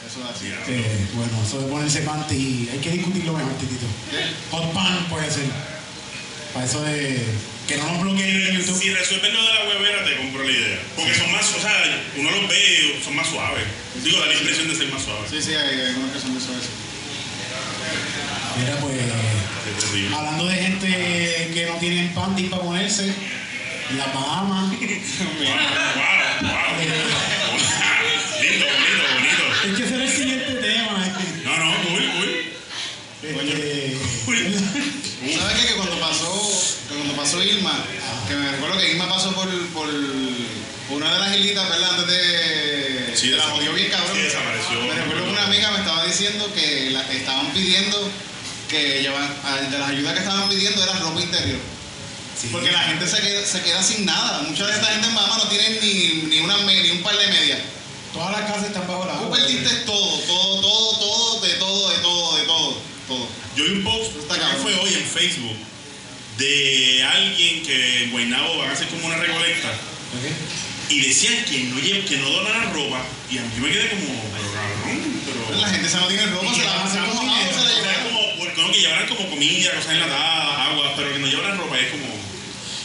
Eso 0.08 0.18
es 0.20 0.36
así. 0.36 0.48
Sí. 0.66 0.86
Bueno, 1.14 1.34
eso 1.46 1.62
de 1.62 1.68
ponerse 1.68 2.02
panty, 2.02 2.70
hay 2.72 2.80
que 2.80 2.92
discutirlo 2.92 3.34
mejor, 3.34 3.54
Titito. 3.58 3.86
Hot 4.52 4.74
pan 4.74 5.06
puede 5.10 5.30
ser. 5.30 5.46
Para 6.54 6.66
eso 6.66 6.82
de 6.84 7.24
que 7.68 7.78
no 7.78 7.88
nos 7.94 8.02
bloqueen 8.02 8.48
en 8.48 8.58
YouTube. 8.58 8.78
Si 8.80 8.94
resuelven 8.94 9.34
lo 9.34 9.42
de 9.42 9.54
la 9.54 9.64
huevera, 9.66 10.04
te 10.06 10.18
compro 10.18 10.44
la 10.44 10.52
idea. 10.52 10.80
Porque 10.96 11.16
son 11.16 11.32
más, 11.32 11.50
o 11.56 11.62
sea, 11.62 11.74
uno 12.18 12.30
los 12.32 12.48
ve 12.50 12.96
y 13.00 13.04
son 13.04 13.16
más 13.16 13.28
suaves. 13.28 13.64
Digo, 14.04 14.20
da 14.20 14.26
la 14.28 14.34
impresión 14.34 14.68
de 14.68 14.76
ser 14.76 14.88
más 14.90 15.02
suaves. 15.02 15.30
Sí, 15.32 15.42
sí, 15.42 15.54
hay, 15.56 15.80
hay 15.80 15.96
unos 15.96 16.12
que 16.12 16.20
son 16.20 16.34
de 16.34 16.40
eso. 16.40 16.52
eso. 16.52 16.70
Mira, 18.60 18.78
pues, 18.82 20.14
hablando 20.14 20.46
de 20.46 20.56
gente 20.56 20.88
que 21.54 21.66
no 21.68 21.76
tienen 21.78 22.14
panty 22.14 22.44
para 22.44 22.62
ponerse, 22.62 23.14
las 23.98 24.14
Bahamas. 24.14 24.72
Wow, 24.72 24.80
wow, 25.40 26.50
wow. 26.50 26.80
Lindo, 28.42 28.66
bonito, 28.66 29.04
bonito. 29.14 29.44
Es 29.66 29.78
que 29.78 29.84
ese 29.84 29.96
era 29.96 30.04
el 30.04 30.12
siguiente 30.12 30.54
tema. 30.56 31.14
No, 31.44 31.58
no, 31.58 31.72
cool, 31.88 32.12
cool. 32.18 32.32
Este, 33.24 33.98
¿Sabes 35.38 35.56
qué? 35.62 35.68
Que 35.68 35.74
cuando 35.76 36.00
pasó, 36.00 36.32
que 36.90 36.96
cuando 36.96 37.16
pasó 37.16 37.42
Irma, 37.44 37.86
que 38.28 38.36
me 38.36 38.52
recuerdo 38.52 38.78
que 38.78 38.92
Irma 38.92 39.08
pasó 39.10 39.34
por, 39.34 39.48
por 39.70 39.88
una 40.90 41.14
de 41.14 41.20
las 41.20 41.36
islitas, 41.38 41.70
¿verdad? 41.70 41.90
Antes 42.00 42.08
de. 42.08 43.14
Sí, 43.16 43.30
la 43.30 43.44
jodió 43.44 43.74
bien 43.74 43.90
cabrón. 43.90 44.16
sí, 44.16 44.22
desapareció. 44.24 44.82
Me 44.82 44.94
recuerdo 44.94 45.24
que 45.26 45.30
una 45.32 45.44
amiga 45.46 45.72
me 45.72 45.80
estaba 45.80 46.04
diciendo 46.06 46.52
que 46.54 46.90
la, 46.92 47.02
estaban 47.12 47.48
pidiendo 47.54 48.10
que 48.70 49.02
llevan, 49.02 49.24
a- 49.46 49.56
de 49.58 49.78
las 49.80 49.90
ayudas 49.90 50.14
que 50.14 50.20
estaban 50.20 50.50
pidiendo 50.50 50.84
era 50.84 50.94
ropa 51.00 51.22
interior. 51.22 51.60
Sí. 52.44 52.50
Porque 52.52 52.72
la 52.72 52.80
gente 52.84 53.08
se 53.08 53.22
queda, 53.22 53.46
se 53.46 53.62
queda 53.64 53.82
sin 53.82 54.06
nada. 54.06 54.44
Mucha 54.44 54.68
de 54.68 54.74
esta 54.74 54.88
gente 54.88 55.08
en 55.08 55.16
Bahamas 55.16 55.38
no 55.44 55.50
tienen 55.50 55.80
ni, 55.82 56.30
ni, 56.30 56.40
una, 56.40 56.58
ni 56.58 56.90
un 56.92 57.02
par 57.02 57.18
de 57.18 57.28
medias. 57.28 57.60
Todas 58.14 58.32
las 58.32 58.42
casas 58.42 58.66
están 58.66 58.86
bajo 58.88 59.06
la 59.06 59.14
Tú 59.14 59.24
agua. 59.26 59.38
perdiste 59.38 59.70
todo, 59.88 60.20
todo, 60.20 60.62
todo, 60.62 60.98
todo, 61.00 61.42
de 61.42 61.54
todo, 61.56 61.90
de 61.90 61.98
todo, 61.98 62.38
de 62.38 62.44
todo, 62.44 62.78
todo. 63.08 63.28
Yo 63.56 63.64
vi 63.66 63.72
un 63.72 63.84
post, 63.84 64.12
Está 64.22 64.36
creo 64.36 64.50
que 64.52 64.56
fue 64.58 64.76
hoy 64.76 64.94
en 64.94 65.04
Facebook, 65.06 65.58
de 66.38 67.04
alguien 67.04 67.64
que 67.64 68.04
en 68.04 68.12
Guaynabo 68.12 68.58
van 68.60 68.70
a 68.70 68.74
hacer 68.74 68.88
como 68.90 69.08
una 69.08 69.18
recolecta. 69.18 69.70
Ok. 69.70 70.30
Y 70.90 71.02
decían 71.02 71.44
que 71.46 71.60
no, 71.66 71.78
que 72.08 72.18
no 72.18 72.30
donaran 72.30 72.74
ropa. 72.74 73.02
Y 73.32 73.38
a 73.40 73.42
mí 73.42 73.50
me 73.58 73.72
quedé 73.72 73.90
como, 73.90 74.06
pero 74.36 74.52
cabrón, 74.54 75.22
pero. 75.26 75.60
La 75.62 75.70
gente 75.70 75.90
se 75.90 75.98
no 75.98 76.08
tiene 76.08 76.26
ropa, 76.28 76.46
¿Y 76.46 76.56
se 76.56 76.64
la 76.66 76.70
van 76.70 76.80
a 76.80 76.84
pasa 76.84 77.02
hacer 77.02 77.10
con 77.10 77.18
como 77.18 77.34
dinero? 77.34 77.50
agua, 77.50 77.54
se 77.54 77.66
la 77.66 77.80
O 77.80 77.84
sea, 77.84 77.92
llevan. 77.94 78.04
como, 78.14 78.38
bueno, 78.38 78.54
no, 78.58 78.72
que 78.72 78.80
llevaran 78.80 79.08
como 79.08 79.30
comida, 79.30 79.72
cosas 79.76 79.92
enlatadas, 79.92 80.60
agua, 80.70 80.94
pero 80.96 81.14
que 81.14 81.20
no 81.20 81.28
llevaran 81.28 81.58
ropa. 81.58 81.80
Es 81.80 81.90
como. 81.92 82.06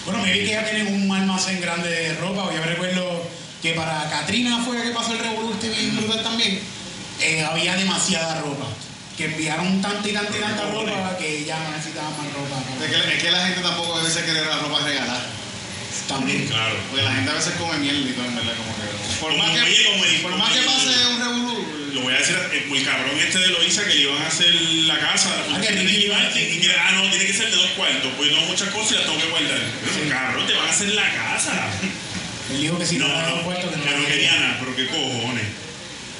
Bueno, 0.09 0.23
me 0.25 0.33
vi 0.33 0.39
que 0.41 0.53
ya 0.53 0.65
tienen 0.65 1.03
un 1.03 1.15
almacén 1.17 1.61
grande 1.61 1.89
de 1.91 2.15
ropa. 2.17 2.51
Yo 2.55 2.61
me 2.61 2.67
recuerdo 2.67 3.23
que 3.63 3.73
para 3.75 4.09
Katrina 4.09 4.63
fue 4.65 4.81
que 4.83 4.91
pasó 4.91 5.13
el 5.13 5.19
revoluto 5.19 5.67
y 5.67 5.91
brutal 5.91 6.23
también. 6.23 6.61
eh, 7.21 7.43
había 7.43 7.75
demasiada 7.77 8.41
ropa. 8.41 8.67
Que 9.17 9.25
enviaron 9.25 9.83
tanta 9.83 10.09
y 10.09 10.13
tanta 10.13 10.37
y 10.37 10.41
tanta 10.41 10.71
ropa 10.71 11.17
que 11.19 11.45
ya 11.45 11.59
no 11.59 11.71
necesitaban 11.77 12.13
más 12.17 12.33
ropa. 12.33 12.57
Es 12.85 12.91
que, 12.91 13.15
es 13.17 13.23
que 13.23 13.31
la 13.33 13.47
gente 13.47 13.61
tampoco 13.61 13.97
a 13.99 14.03
veces 14.05 14.23
quiere 14.23 14.45
la 14.47 14.59
ropa 14.59 14.79
regalada. 14.85 15.27
También. 16.07 16.47
Claro. 16.47 16.77
Porque 16.89 17.05
la 17.05 17.13
gente 17.13 17.31
a 17.31 17.35
veces 17.35 17.53
come 17.59 17.77
mierda 17.79 17.99
y 17.99 18.13
todo, 18.13 18.25
en 18.27 18.37
verdad, 18.37 18.55
como 18.57 18.73
que. 18.79 18.87
Por 19.21 19.31
Como- 19.33 19.43
más 19.43 19.51
que, 19.51 19.61
oye, 19.61 19.85
como 19.91 20.05
el- 20.05 20.21
por 20.23 20.31
como 20.31 20.45
más 20.45 20.53
que 20.53 20.59
el- 20.61 20.65
pase 20.67 21.07
un 21.11 21.19
revolú. 21.21 21.48
Lo 21.99 22.05
voy 22.05 22.15
a 22.15 22.19
decir, 22.19 22.37
el 22.53 22.85
cabrón 22.85 23.19
este 23.19 23.39
de 23.41 23.49
Loisa 23.49 23.85
que 23.85 23.95
le 23.95 24.03
iban 24.03 24.23
a 24.23 24.27
hacer 24.29 24.55
la 24.87 24.99
casa, 25.01 25.31
fundación 25.47 25.75
de 25.75 25.83
Ricky 25.83 26.09
Martin. 26.09 26.61
Que, 26.61 26.73
ah, 26.75 26.93
no, 26.95 27.11
tiene 27.11 27.27
que 27.27 27.33
ser 27.33 27.51
de 27.51 27.57
dos 27.57 27.71
cuartos, 27.77 28.13
pues 28.17 28.31
tengo 28.31 28.47
muchas 28.47 28.69
cosas 28.69 28.93
y 28.93 28.95
las 28.95 29.05
tengo 29.05 29.19
que 29.19 29.31
guardar. 29.31 29.59
Pero, 29.83 30.09
cabrón, 30.09 30.47
te 30.47 30.55
van 30.55 30.67
a 30.67 30.71
hacer 30.71 30.89
la 30.95 31.13
casa. 31.13 31.53
Él 32.51 32.61
dijo 32.61 32.79
que 32.79 32.87
si 32.87 32.99
No, 32.99 33.09
no, 33.09 33.37
no, 33.37 33.43
puerto 33.43 33.69
que 33.69 33.77
no 33.77 33.83
que 33.83 33.97
no 33.97 34.07
quería 34.07 34.39
nada, 34.39 34.57
pero 34.61 34.77
qué 34.77 34.87
cojones. 34.87 35.47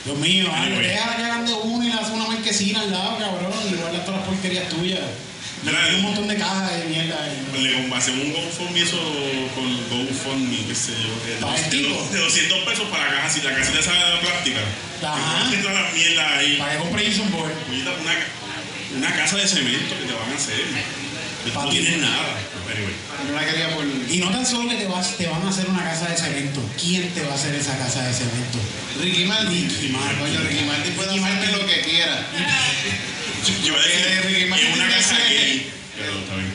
Dios 0.05 0.19
mío, 0.19 0.51
Anyway. 0.53 0.89
deja 0.89 1.17
que 1.17 1.23
hagan 1.23 1.47
de 1.47 1.53
uno 1.53 1.85
y 1.85 1.89
le 1.89 1.95
hace 1.95 2.13
una 2.13 2.27
marquesina 2.27 2.81
al 2.81 2.91
lado, 2.91 3.19
cabrón, 3.19 3.53
y 3.71 3.75
guarda 3.75 4.05
todas 4.05 4.21
las 4.21 4.29
porquerías 4.29 4.69
tuyas. 4.69 5.01
Mira, 5.69 5.85
Hay 5.85 5.95
un 5.97 6.03
montón 6.03 6.29
de 6.29 6.37
cajas 6.37 6.73
de 6.79 6.85
mierda. 6.89 7.17
ahí. 7.23 7.63
Le 7.63 7.95
hacemos 7.95 8.25
un 8.25 8.33
GoFundMe 8.33 8.81
eso 8.83 8.99
con 9.55 9.67
GoFundMe, 9.89 10.67
qué 10.67 10.75
sé 10.75 10.93
yo, 10.93 11.13
de, 11.27 11.41
¿Para 11.41 11.57
el 11.57 11.65
de, 11.65 11.71
tipo? 11.71 12.09
de 12.13 12.19
200 12.19 12.59
pesos 12.65 12.89
para 12.89 13.05
la 13.07 13.17
caja, 13.17 13.31
si 13.31 13.41
la 13.43 13.55
casita 13.55 13.81
esa 13.81 13.93
plástica. 14.21 14.61
Ajá. 15.03 15.51
Que 15.51 15.57
todas 15.59 15.75
las 15.75 15.93
mierdas 15.95 16.33
ahí. 16.39 16.57
Para 16.57 16.73
que 16.73 16.79
compre 16.79 17.07
Jason 17.11 17.31
Board. 17.33 17.53
Una, 17.71 18.13
una 18.97 19.17
casa 19.17 19.37
de 19.37 19.47
cemento 19.47 19.95
que 19.99 20.05
te 20.07 20.13
van 20.13 20.33
a 20.33 20.37
hacer. 20.37 20.65
No 21.55 21.69
ti. 21.71 21.79
tienes 21.79 22.01
nada. 22.01 22.37
Anyway. 22.69 22.95
Yo 23.27 23.35
la 23.35 23.45
quería 23.47 23.75
por. 23.75 23.85
Y 23.87 24.19
no 24.19 24.31
tan 24.31 24.45
solo 24.45 24.69
que 24.69 24.77
te, 24.77 24.87
vas, 24.87 25.17
te 25.17 25.27
van 25.27 25.43
a 25.43 25.49
hacer 25.49 25.69
una 25.69 25.83
casa 25.85 26.07
de 26.09 26.17
cemento. 26.17 26.61
¿Quién 26.81 27.09
te 27.15 27.23
va 27.23 27.33
a 27.33 27.35
hacer 27.35 27.55
esa 27.55 27.77
casa 27.79 28.03
de 28.07 28.13
cemento? 28.13 28.59
Ricky 29.01 29.25
Martin. 29.25 29.69
Ricky 29.69 29.89
Martin. 29.89 30.19
Coño, 30.19 30.41
Ricky 30.49 30.65
Martin 30.65 30.93
puede 30.95 31.11
hacerme 31.11 31.53
lo 31.53 31.67
que 31.67 31.81
quiera. 31.83 32.27
Yo 33.47 33.69
iba 33.69 33.79
a 33.79 33.83
decir, 33.83 34.37
es 34.43 34.49
Martin 34.49 34.73
una 34.73 34.89
casa 34.89 35.17
gay. 35.29 35.71
Pero 35.97 36.19
está 36.19 36.35
bien. 36.37 36.53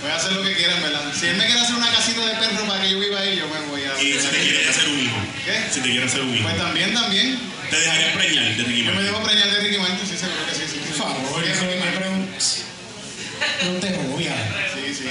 Puede 0.00 0.12
hacer 0.14 0.32
lo 0.32 0.42
que 0.42 0.54
quiera, 0.56 0.76
en 0.76 0.82
verdad. 0.82 1.12
Si 1.18 1.26
él 1.26 1.36
me 1.36 1.46
quiere 1.46 1.60
hacer 1.60 1.76
una 1.76 1.90
casita 1.92 2.26
de 2.26 2.34
perro 2.34 2.66
para 2.66 2.82
que 2.82 2.90
yo 2.90 2.98
viva 2.98 3.20
ahí, 3.20 3.36
yo 3.36 3.46
me 3.48 3.60
voy 3.70 3.82
a. 3.84 4.02
Y 4.02 4.12
si 4.18 4.26
te 4.28 4.38
quieres 4.42 4.68
hacer 4.68 4.88
un 4.88 4.98
hijo. 4.98 5.16
¿Qué? 5.44 5.54
Si 5.72 5.80
te 5.80 5.90
quieres 5.90 6.10
hacer 6.10 6.22
un 6.22 6.34
hijo. 6.34 6.42
Pues 6.48 6.56
también, 6.58 6.92
también. 6.94 7.38
Te 7.70 7.76
dejarías 7.80 8.12
preñar 8.16 8.44
de 8.56 8.64
Ricky 8.64 8.82
Yo 8.84 8.84
me 8.84 8.92
Martin. 8.92 9.04
dejo 9.12 9.22
preñar 9.22 9.50
de 9.50 9.60
Ricky 9.60 9.78
Martin, 9.78 10.06
sí, 10.08 10.16
seguro 10.18 10.44
que 10.46 10.54
sí. 10.54 10.62
sí. 10.68 10.78
Por 10.88 10.96
favor, 10.98 11.44
eso 11.44 11.64
me 11.64 11.76
Martin. 11.76 12.00
pregunto. 12.00 12.32
No 13.64 13.70
te 13.80 13.88
obvia. 14.12 14.34
Sí, 14.74 14.94
sí. 14.94 15.08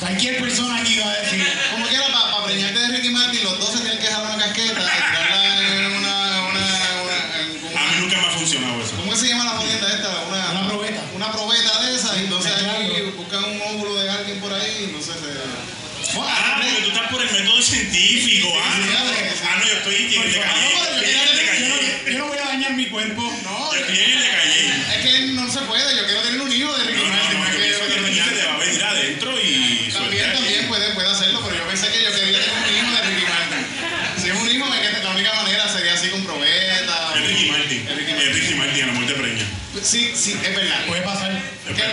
Cualquier 0.00 0.40
persona 0.40 0.80
aquí 0.80 0.98
va 0.98 1.10
a 1.10 1.16
decir. 1.22 1.46
Como 1.72 1.86
quiera, 1.86 2.06
para 2.12 2.44
preñarte 2.44 2.78
de 2.78 2.88
Ricky 2.88 3.10
Martin, 3.10 3.42
los 3.44 3.58
dos 3.58 3.70
se 3.72 3.78
tienen 3.80 3.98
que 3.98 4.06
dejar 4.06 4.22
una 4.26 4.36
casqueta 4.44 4.80
y 4.82 5.00
tirarla 5.10 5.58
en 5.58 5.86
una. 5.94 6.42
una, 6.50 6.66
una 7.02 7.40
en- 7.40 7.78
A 7.78 7.82
mí 7.90 7.94
nunca 8.00 8.16
me 8.20 8.26
ha 8.26 8.30
funcionado 8.30 8.82
eso. 8.82 8.94
¿Cómo 8.96 9.16
se 9.16 9.26
llama 9.28 9.44
la 9.44 9.50
jodienda 9.52 9.88
esta? 9.94 10.10
Una, 10.28 10.50
Una 10.60 10.68
probeta. 10.68 11.00
Una 11.16 11.32
probeta 11.32 11.82
de 11.82 11.96
esas, 11.96 12.16
y 12.18 12.20
entonces 12.20 12.52
ahí 12.52 12.62
Mezclarlo. 12.86 13.12
buscan 13.16 13.44
un 13.44 13.60
óvulo 13.62 13.94
de 13.96 14.10
alguien 14.10 14.38
por 14.40 14.52
ahí, 14.52 14.76
y 14.80 14.84
entonces 14.84 15.14
se. 15.14 16.14
Ah, 16.20 16.60
porque 16.60 16.82
tú 16.82 16.88
estás 16.94 17.10
por 17.10 17.22
el 17.22 17.32
método 17.32 17.60
científico. 17.74 18.52
Ah, 18.56 18.74
ah, 18.74 19.58
no 19.58 19.66
yo 19.68 19.74
estoy 19.74 19.94
en 19.96 20.22
el 20.22 20.32
de 20.32 20.40
Calle. 20.40 22.12
yo 22.12 22.18
no, 22.18 22.26
voy 22.28 22.38
a 22.38 22.44
dañar 22.44 22.72
mi 22.74 22.86
cuerpo. 22.86 23.22
No, 23.42 23.74
Yo 23.74 23.80
estoy 23.80 23.98
en 23.98 24.10
el 24.12 24.22
de 24.22 24.28
Calle. 24.28 24.70
es 24.94 25.02
que 25.02 25.26
no 25.32 25.50
se 25.52 25.60
puede, 25.60 25.96
yo 25.96 26.04
quiero 26.06 26.22
tener 26.22 26.40
un 26.40 26.52
hijo 26.52 26.72
de 26.78 26.84
Ricky 26.84 27.02
No, 27.02 27.08
no, 27.08 27.14
Martin. 27.14 27.38
no, 27.38 27.46
es 27.64 27.78
yo 27.78 27.86
que 27.86 28.00
Ricky 28.00 28.20
te 28.20 28.46
va 28.46 28.54
a 28.54 28.58
venir 28.58 28.82
adentro 28.82 29.40
y 29.40 29.90
También, 29.92 30.32
también 30.32 30.68
puede, 30.68 30.90
puede 30.94 31.08
hacerlo, 31.10 31.40
pero 31.44 31.56
yo 31.56 31.66
pensé 31.68 31.88
que 31.88 32.02
yo 32.02 32.12
quería 32.12 32.40
tener 32.40 32.54
un 32.54 32.76
hijo 32.76 32.92
de 32.96 33.02
Ricky 33.08 33.26
Martin. 33.26 34.22
Si 34.22 34.30
es 34.30 34.36
un 34.36 34.50
hijo, 34.50 34.74
es 34.74 34.80
que 34.90 35.04
la 35.04 35.10
única 35.10 35.34
manera 35.34 35.68
sería 35.68 35.94
así 35.94 36.08
con 36.08 36.24
probeta. 36.24 37.12
El 37.16 37.26
Ricky 37.26 37.50
Martin. 37.50 37.86
El 37.88 37.96
Ricky 37.98 38.10
El 38.10 38.16
Martin. 38.16 38.34
Ricky 38.34 38.54
Martin, 38.54 38.82
a 38.82 38.86
la 38.86 38.92
muerte 38.92 39.12
preña. 39.14 39.44
Sí, 39.82 40.12
sí, 40.14 40.36
es 40.42 40.54
verdad. 40.56 40.86
Puede 40.86 41.02
pasar. 41.02 41.32
Que, 41.66 41.84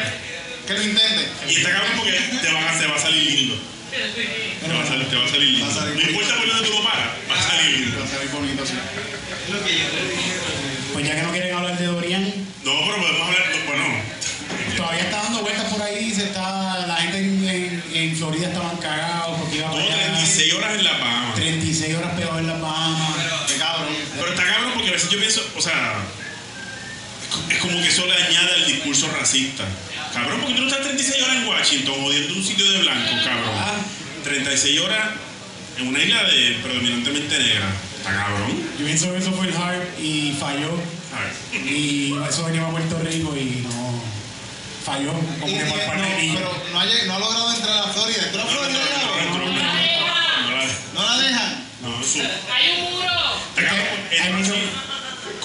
que 0.67 0.74
lo 0.74 0.84
intente. 0.84 1.28
Y 1.50 1.56
está 1.58 1.72
cabrón 1.72 1.91
porque 1.98 2.12
te, 2.13 2.52
van 2.54 2.63
a, 2.67 2.80
te 2.80 2.88
va 2.88 2.96
a 2.96 3.00
salir 3.00 3.24
lindo. 3.24 3.56
Te 3.91 4.73
va 4.73 4.84
a 4.84 4.88
salir, 4.88 5.08
te 5.10 5.15
va 5.17 5.25
a 5.25 5.30
salir 5.30 5.49
lindo. 5.49 5.65
Va 5.65 5.71
a 5.71 5.75
salir 5.75 5.95
No 5.95 6.01
importa 6.12 6.36
por 6.38 6.47
dónde 6.47 6.67
tú 6.67 6.73
lo 6.75 6.84
paras, 6.84 7.08
va 7.30 7.36
a 7.39 7.43
salir 7.49 7.80
lindo. 7.80 7.99
Va 7.99 8.06
a 8.06 8.08
salir 8.08 8.30
bonito, 8.32 8.65
sí. 8.65 8.73
Pues 10.93 11.08
ya 11.08 11.15
que 11.15 11.21
no 11.23 11.32
quieren 11.32 11.54
hablar 11.56 11.77
de 11.77 11.86
Dorian, 11.86 12.23
No, 12.63 12.71
pero 12.86 12.97
podemos 12.97 13.21
hablar, 13.27 13.45
no, 13.51 13.65
bueno, 13.67 13.84
todavía 14.77 15.01
está 15.04 15.23
dando 15.23 15.41
vueltas 15.41 15.65
por 15.73 15.82
ahí. 15.82 16.13
Se 16.13 16.23
está, 16.25 16.86
la 16.88 16.95
gente 16.97 17.17
en, 17.19 17.49
en- 17.49 17.84
en 17.93 18.15
Florida 18.15 18.47
estaban 18.47 18.77
cagados 18.77 19.39
porque 19.41 19.58
iba 19.58 19.69
para 19.71 19.84
allá. 19.84 19.95
36 19.95 20.54
horas 20.54 20.73
en 20.75 20.84
La 20.86 20.91
Bahamas. 20.97 21.36
36 21.36 21.95
horas 21.95 22.12
pegado 22.15 22.39
en 22.39 22.47
las 22.47 22.62
Bahamas. 22.62 23.15
Qué 23.47 23.56
cabrón. 23.58 23.88
Pero 24.15 24.30
está 24.30 24.43
cabrón 24.45 24.71
porque 24.75 24.89
a 24.89 24.93
veces 24.93 25.10
yo 25.10 25.19
pienso, 25.19 25.41
o 25.58 25.62
sea, 25.62 25.93
es 27.49 27.58
como 27.60 27.82
que 27.82 27.88
eso 27.88 28.06
le 28.06 28.13
añade 28.13 28.54
al 28.56 28.65
discurso 28.67 29.10
racista. 29.17 29.65
Cabrón, 30.13 30.39
porque 30.41 30.56
tú 30.56 30.62
no 30.62 30.67
estás 30.67 30.84
36 30.84 31.24
horas 31.24 31.36
en 31.38 31.47
Washington 31.47 31.95
odiando 32.04 32.34
un 32.36 32.43
sitio 32.43 32.71
de 32.71 32.78
blanco, 32.80 33.12
cabrón. 33.24 33.56
Ah. 33.58 33.74
36 34.24 34.80
horas 34.82 35.10
en 35.78 35.88
una 35.88 36.04
isla 36.04 36.24
de 36.24 36.60
predominantemente 36.63 37.38
negra. 37.39 37.69
Está 37.97 38.15
cabrón. 38.15 38.52
Yo 38.80 38.86
pienso 38.86 39.12
que 39.12 39.17
eso 39.19 39.32
fue 39.32 39.47
el 39.47 39.56
hard 39.56 39.82
y 40.00 40.36
falló. 40.39 40.71
A 41.15 41.19
ver. 41.21 41.65
Y 41.67 42.13
eso 42.30 42.45
venía 42.45 42.65
a 42.65 42.69
Puerto 42.71 43.00
Rico 43.00 43.36
y 43.38 43.62
no. 43.67 44.02
Falló. 44.86 45.13
Como 45.13 45.47
Y- 45.47 45.54
que 45.60 45.65
parte 45.65 45.97
no, 45.97 46.04
de 46.08 46.32
pero 46.34 46.63
no 46.74 46.80
ha, 46.80 46.86
lleg- 46.86 47.06
no 47.06 47.13
ha 47.15 47.19
logrado 47.19 47.54
entrar 47.54 47.78
a 47.78 47.88
la 47.88 47.93
Florida. 47.93 48.24
¿Entró 48.26 48.41
a 48.41 48.45
No, 48.45 48.52
no, 48.52 48.58
Florida, 48.58 48.80
no, 48.80 49.02
cabrón? 49.02 49.30
no, 49.30 49.38
no, 49.38 49.45
no, 49.45 49.54
no 49.54 50.58
la- 50.58 50.93
¿No 50.93 51.04
la 51.17 51.17
dejan? 51.28 51.67
no, 51.84 52.04
su- 52.04 52.19
Hay 52.19 52.82
un 52.82 52.93
muro. 52.93 53.10
Hay 54.24 54.34
mucho- 54.34 54.54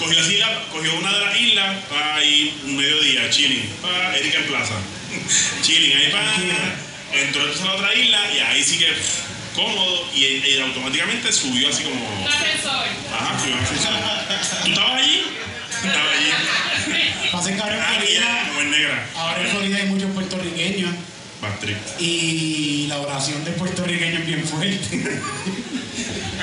cogió, 0.07 0.21
las 0.21 0.31
islas, 0.31 0.49
cogió 0.71 0.95
una 0.95 1.13
de 1.13 1.25
las 1.25 1.39
islas 1.39 1.75
para 1.89 2.23
ir 2.23 2.53
un 2.63 2.77
mediodía, 2.77 3.29
chilling, 3.29 3.69
para 3.81 4.17
Erika 4.17 4.39
en 4.39 4.45
Plaza. 4.45 4.73
chilling, 5.61 5.97
ahí 5.97 6.11
para. 6.11 6.33
Entró 7.13 7.41
entonces 7.41 7.61
a 7.61 7.65
la 7.65 7.73
otra 7.75 7.93
isla 7.95 8.19
y 8.33 8.39
ahí 8.39 8.63
sí 8.63 8.77
que 8.77 8.87
pff, 8.87 9.55
cómodo 9.55 10.09
y, 10.13 10.25
y 10.25 10.59
automáticamente 10.61 11.31
subió 11.31 11.69
así 11.69 11.83
como. 11.83 11.95
Un 11.95 12.27
ascensor. 12.27 12.85
Ajá, 13.13 13.39
subió 13.39 13.55
así. 13.55 13.75
¿Tú 14.63 14.69
estabas 14.71 15.01
allí? 15.01 15.23
Estaba 15.83 16.11
allí. 16.11 16.31
Ahora 17.31 17.49
en 17.49 18.23
Ah, 19.15 19.21
ahora 19.21 19.41
en 19.41 19.47
Florida 19.49 19.77
hay 19.77 19.85
muchos 19.85 20.11
puertorriqueños 20.11 20.91
Patrick. 21.41 21.77
y 21.99 22.85
la 22.87 22.97
oración 22.99 23.43
del 23.45 23.53
puertorriqueño 23.55 24.19
es 24.19 24.25
bien 24.25 24.43
fuerte. 24.45 25.21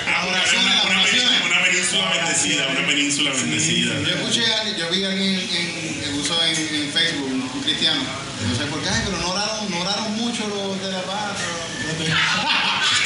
Ah, 0.07 0.27
una, 0.27 0.43
una, 0.43 1.05
península, 1.05 1.41
una 1.47 1.65
península 1.65 2.11
península 2.11 2.11
bendecida, 2.11 2.69
una 2.69 2.87
península 2.87 3.31
Sí, 3.33 3.41
bendecida. 3.41 3.93
sí. 3.99 4.05
Yo 4.05 4.15
escuché, 4.17 4.45
yo 4.79 4.91
vi 4.91 5.05
a 5.05 5.09
alguien 5.11 5.35
en, 5.39 5.49
que 6.01 6.09
puso 6.19 6.43
en, 6.45 6.51
en 6.51 6.93
Facebook, 6.93 7.31
un 7.55 7.63
cristiano, 7.63 8.03
no 8.03 8.55
sé 8.57 8.65
por 8.67 8.83
qué, 8.83 8.89
ay, 8.91 9.03
pero 9.05 9.19
no 9.19 9.31
oraron, 9.31 9.71
no 9.71 9.81
oraron 9.81 10.13
mucho 10.17 10.47
los 10.49 10.83
de 10.83 10.91
la 10.93 11.03
paz. 11.03 11.37
Está 11.81 12.05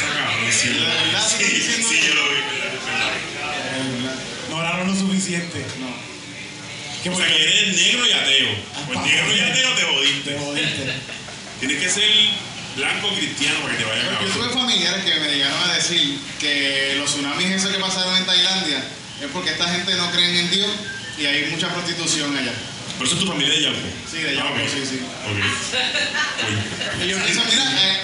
cabrón, 0.07 0.51
sí, 0.51 0.67
De 0.69 0.79
verdad, 0.79 1.27
sí, 1.37 1.43
diciendo 1.43 1.87
sí, 1.89 1.99
que- 1.99 2.07
yo 2.07 2.13
lo 2.15 2.23
vi, 2.29 2.35
¿verdad? 4.03 4.15
No 4.49 4.55
oraron 4.57 4.87
lo 4.87 4.95
suficiente. 4.95 5.65
No. 5.79 5.93
¿Qué 7.03 7.09
O 7.11 7.15
sea 7.15 7.27
que 7.27 7.43
eres 7.43 7.75
negro 7.77 8.07
y 8.07 8.11
ateo. 8.11 8.49
Pues 8.87 8.99
Ah, 8.99 9.05
negro 9.05 9.35
y 9.35 9.39
ateo 9.39 9.69
te 9.73 9.81
Te 10.31 10.37
jodiste. 10.39 10.91
Tienes 11.59 11.83
que 11.83 11.89
ser 11.89 12.09
blanco 12.75 13.09
cristiano 13.15 13.59
para 13.61 13.77
que 13.77 13.83
te 13.83 13.89
vaya 13.89 14.03
Yo, 14.21 14.27
yo 14.27 14.33
tuve 14.33 14.49
familiares 14.49 15.03
que 15.03 15.19
me 15.19 15.27
llegaron 15.27 15.69
a 15.69 15.73
decir 15.73 16.19
que 16.39 16.95
los 16.97 17.09
tsunamis 17.11 17.47
esos 17.51 17.71
que 17.71 17.79
pasaron 17.79 18.15
en 18.15 18.25
Tailandia 18.25 18.83
es 19.21 19.27
porque 19.33 19.51
esta 19.51 19.67
gente 19.69 19.93
no 19.95 20.09
cree 20.11 20.39
en 20.39 20.49
Dios 20.51 20.69
y 21.17 21.25
hay 21.25 21.51
mucha 21.51 21.67
prostitución 21.73 22.35
allá. 22.37 22.53
Por 22.97 23.05
eso 23.05 23.15
es 23.15 23.21
tu 23.21 23.27
familia 23.27 23.53
de 23.53 23.61
Yauco. 23.63 23.79
Sí, 24.09 24.17
de 24.17 24.35
Yauco, 24.35 24.53
Ah, 24.55 24.67
sí, 24.71 24.85
sí. 24.85 24.99
Ok. 24.99 25.39
Coño. 26.41 27.05
Y 27.05 27.09
yo 27.09 27.23
pienso, 27.23 27.41
mira, 27.49 27.63
eh, 27.81 27.97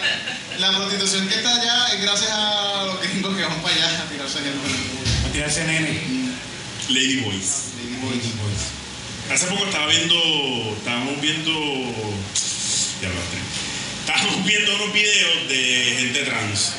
la 0.60 0.72
prostitución 0.76 1.28
que 1.28 1.36
está 1.36 1.54
allá 1.54 1.88
es 1.94 2.02
gracias 2.02 2.32
a 2.32 2.84
los 2.86 3.02
gringos 3.02 3.36
que 3.36 3.44
van 3.44 3.62
para 3.62 3.76
allá 3.76 4.04
a 4.04 4.10
tirarse 4.10 4.40
gente. 4.40 4.70
A 5.28 5.32
tirarse 5.32 5.64
nene. 5.66 6.00
Lady 6.90 7.18
Boys. 7.22 7.64
Hace 9.32 9.48
poco 9.48 9.66
estaba 9.66 9.88
viendo, 9.88 10.16
estábamos 10.78 11.20
viendo, 11.20 11.52
ya 13.02 13.10
lo 13.10 13.16
sé. 13.16 13.40
Estábamos 14.06 14.46
viendo 14.46 14.76
unos 14.76 14.94
videos 14.94 15.48
de 15.50 15.96
gente 16.00 16.20
trans. 16.24 16.74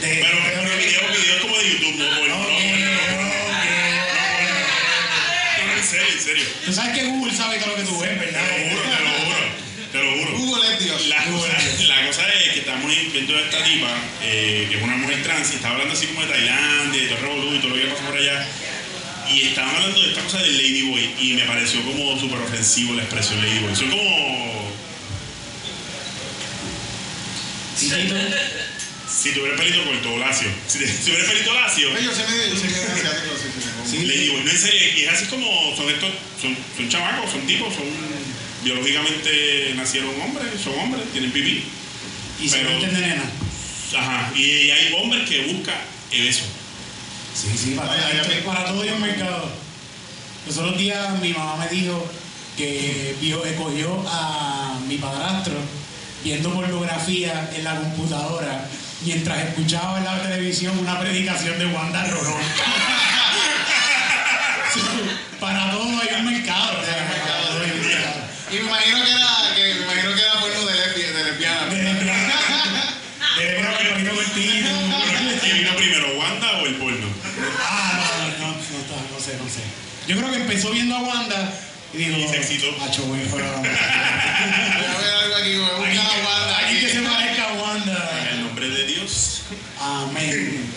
De- 0.00 0.06
Pero, 0.22 0.38
pero 0.44 0.76
videos, 0.78 1.10
videos 1.20 1.40
como 1.42 1.58
de 1.58 1.70
YouTube, 1.70 1.96
no, 1.98 2.04
no, 2.10 2.26
no, 2.26 2.26
no, 2.28 2.38
no, 2.38 2.46
no, 5.66 5.76
en 5.76 5.84
serio, 5.84 6.06
en 6.12 6.20
serio. 6.22 6.44
Tú 6.64 6.72
sabes 6.72 6.98
que 6.98 7.04
Google 7.06 7.34
sabe 7.34 7.58
todo 7.58 7.68
lo 7.70 7.76
que 7.76 7.82
tú 7.82 7.98
ves, 7.98 8.10
Te 8.10 8.16
¿verdad? 8.26 8.42
lo 8.42 8.70
juro, 8.70 8.82
te 8.82 9.02
lo 9.02 9.10
juro, 9.10 9.38
te 9.92 9.98
lo 9.98 10.10
juro. 10.24 10.38
Google 10.38 10.72
es 10.74 10.84
Dios. 10.84 11.06
La 11.08 11.24
cosa, 11.24 11.48
la 11.88 12.06
cosa 12.06 12.22
es 12.34 12.52
que 12.52 12.58
estamos 12.60 12.90
viendo 13.12 13.36
a 13.36 13.40
esta 13.40 13.64
tipa, 13.64 13.90
eh, 14.22 14.66
que 14.70 14.76
es 14.78 14.82
una 14.82 14.96
mujer 14.96 15.22
trans, 15.22 15.52
y 15.52 15.56
estaba 15.56 15.74
hablando 15.74 15.94
así 15.94 16.06
como 16.06 16.22
de 16.22 16.28
Tailandia, 16.28 17.02
y 17.02 17.06
todo 17.08 17.18
el 17.50 17.56
y 17.56 17.58
todo 17.60 17.70
lo 17.70 17.76
que 17.76 17.86
pasa 17.90 18.06
por 18.06 18.16
allá. 18.16 18.46
Y 19.28 19.42
estaban 19.48 19.74
hablando 19.76 20.00
de 20.00 20.08
esta 20.08 20.22
cosa 20.22 20.38
del 20.38 20.56
Ladyboy, 20.56 21.10
y 21.20 21.34
me 21.34 21.42
pareció 21.44 21.82
como 21.84 22.18
súper 22.18 22.38
ofensivo 22.40 22.94
la 22.94 23.02
expresión 23.02 23.40
Ladyboy. 23.42 23.76
Son 23.76 23.90
como. 23.90 24.69
Chiquito. 27.80 28.14
Si 29.10 29.32
tuviera 29.32 29.56
pelito 29.56 29.82
corto 29.84 30.18
lacio. 30.18 30.48
Si, 30.68 30.78
tuviera 30.78 31.24
pelito 31.28 31.52
lacio, 31.52 31.88
Yo 32.00 32.14
sé 32.14 32.28
medio, 32.28 32.54
yo 32.54 32.60
sé 32.60 32.66
que 32.68 32.74
es 32.74 32.90
asiático, 32.90 33.34
sí, 33.36 33.48
sí. 33.54 33.98
Sí. 33.98 34.06
Ladyboy. 34.06 34.44
No 34.44 34.50
en 34.50 34.58
serio, 34.58 34.80
y 34.96 35.00
es 35.02 35.12
así 35.12 35.26
como. 35.26 35.76
Son 35.76 35.90
estos. 35.90 36.10
Son, 36.40 36.56
son 36.76 36.88
chamacos, 36.88 37.30
son 37.30 37.46
tipos, 37.46 37.74
son. 37.74 37.84
Biológicamente 38.62 39.72
nacieron 39.74 40.10
hombres, 40.20 40.60
son 40.62 40.78
hombres, 40.78 41.10
tienen 41.12 41.32
pipí. 41.32 41.64
Y 42.40 42.48
se 42.48 42.62
visten 42.62 42.94
de 42.94 43.00
nena. 43.00 43.24
Ajá. 43.96 44.32
Y, 44.36 44.42
y 44.42 44.70
hay 44.70 44.94
hombres 44.94 45.28
que 45.28 45.52
buscan 45.52 45.80
eso. 46.12 46.44
Sí, 47.34 47.48
sí, 47.56 47.70
para, 47.74 47.92
Ay, 47.92 48.00
ay, 48.12 48.20
ay. 48.36 48.42
para 48.44 48.66
todo 48.66 48.82
hay 48.82 48.90
un 48.90 49.00
mercado. 49.00 49.50
Los 50.46 50.58
otros 50.58 50.78
días 50.78 51.20
mi 51.20 51.32
mamá 51.32 51.56
me 51.56 51.68
dijo 51.68 52.06
que 52.56 53.14
vio, 53.20 53.42
que 53.42 53.54
cogió 53.54 54.04
a 54.08 54.78
mi 54.88 54.96
padrastro 54.98 55.54
viendo 56.24 56.52
pornografía 56.52 57.48
en 57.54 57.64
la 57.64 57.76
computadora 57.76 58.64
mientras 59.02 59.38
escuchaba 59.48 59.98
en 59.98 60.04
la 60.04 60.22
televisión 60.22 60.78
una 60.78 60.98
predicación 61.00 61.58
de 61.58 61.66
Wanda 61.66 62.04
Rolón. 62.04 62.34
para 65.40 65.70
todo 65.70 65.84
hay 66.00 66.08
un 66.20 66.26
mercado. 66.26 66.78
o 66.80 66.84
sea, 66.84 66.94
hay 66.94 67.70
un 67.70 67.80
mercado. 67.86 68.20
Y 68.50 68.54
me 68.54 68.60
imagino 68.66 69.04
que 69.04 69.10
era, 69.10 69.54
que 69.54 69.62
me 69.74 69.80
imagino 69.84 70.14
que 70.14 70.20
era 70.22 70.34
porno 70.40 70.60
de, 70.66 70.74
lesbi- 70.74 71.12
de 71.14 71.24
lesbiana. 71.24 71.66
De 71.66 71.82
lesbiana. 71.82 72.34
De 73.36 73.44
cortito. 74.10 74.70
¿Quién 75.40 75.56
vino 75.58 75.72
primero, 75.76 76.06
Wanda 76.18 76.48
o 76.60 76.66
el 76.66 76.74
porno? 76.74 77.06
Ah, 77.62 78.00
no, 78.38 78.46
no, 78.46 78.48
no, 78.48 78.54
no, 78.54 78.60
está, 78.60 78.96
no 79.12 79.18
sé, 79.20 79.32
no 79.42 79.48
sé. 79.48 79.62
Yo 80.08 80.16
creo 80.16 80.30
que 80.30 80.36
empezó 80.38 80.70
viendo 80.70 80.96
a 80.96 81.00
Wanda 81.00 81.52
y 81.92 81.96
dijo, 81.98 82.18
Y 82.18 82.28
se 82.28 82.36
excitó. 82.36 82.72
Macho, 82.78 83.02
güey, 83.04 83.24
fuera. 83.26 83.50
Voy 83.56 83.66
a 83.66 84.98
ver 84.98 85.14
algo 85.24 85.36
aquí, 85.36 85.56
voy 85.56 85.64
a 85.64 85.74
buscar 85.74 85.86
Alguien 85.86 86.04
la 86.04 86.22
guarda 86.22 86.58
que, 86.58 86.64
alguien 86.64 86.80
que 86.86 86.88
se 86.92 86.98
aquí. 86.98 87.06
parezca 87.06 87.44
a 87.44 87.52
En 87.52 87.60
Wanda. 87.60 88.28
el 88.32 88.40
nombre 88.44 88.68
de 88.68 88.86
Dios. 88.86 89.42
Amén. 89.80 90.72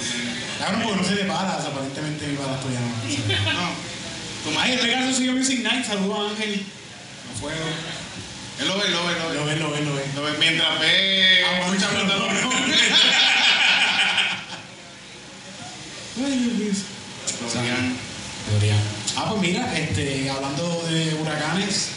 Claro, 0.57 0.79
porque 0.83 1.01
no 1.01 1.07
se 1.07 1.15
te 1.15 1.23
paras, 1.25 1.65
aparentemente 1.65 2.27
mi 2.27 2.37
padrastro 2.37 2.69
ya 2.71 2.79
no. 2.79 4.51
No, 4.51 4.59
Ay, 4.59 4.73
este 4.73 4.91
caso 4.91 5.13
siguió 5.13 5.33
Music 5.33 5.59
Night, 5.61 5.85
saludos 5.85 6.19
a 6.19 6.31
Ángel. 6.31 6.65
A 7.33 7.39
fuego. 7.39 7.65
él 8.59 8.67
lo 8.67 8.77
ve, 8.77 8.89
lo 8.89 9.05
ve, 9.05 9.13
lo 9.19 9.29
ve. 9.29 9.35
Lo 9.35 9.45
ve, 9.45 9.55
lo 9.55 9.71
ve, 9.71 9.81
lo 9.81 9.93
ve. 9.95 10.03
Lo 10.15 10.21
ve 10.23 10.31
mientras 10.39 10.79
ve 10.79 11.45
mucha 11.67 11.87
bueno. 11.91 12.05
plataforma. 12.05 12.75
Ay, 16.25 16.37
Dios 16.39 16.53
mío. 16.53 17.61
Oigan, 17.61 17.95
Debería. 18.49 18.75
Ah, 19.15 19.25
pues 19.29 19.41
mira, 19.41 19.77
este, 19.77 20.29
hablando 20.29 20.83
de 20.89 21.13
huracanes, 21.15 21.89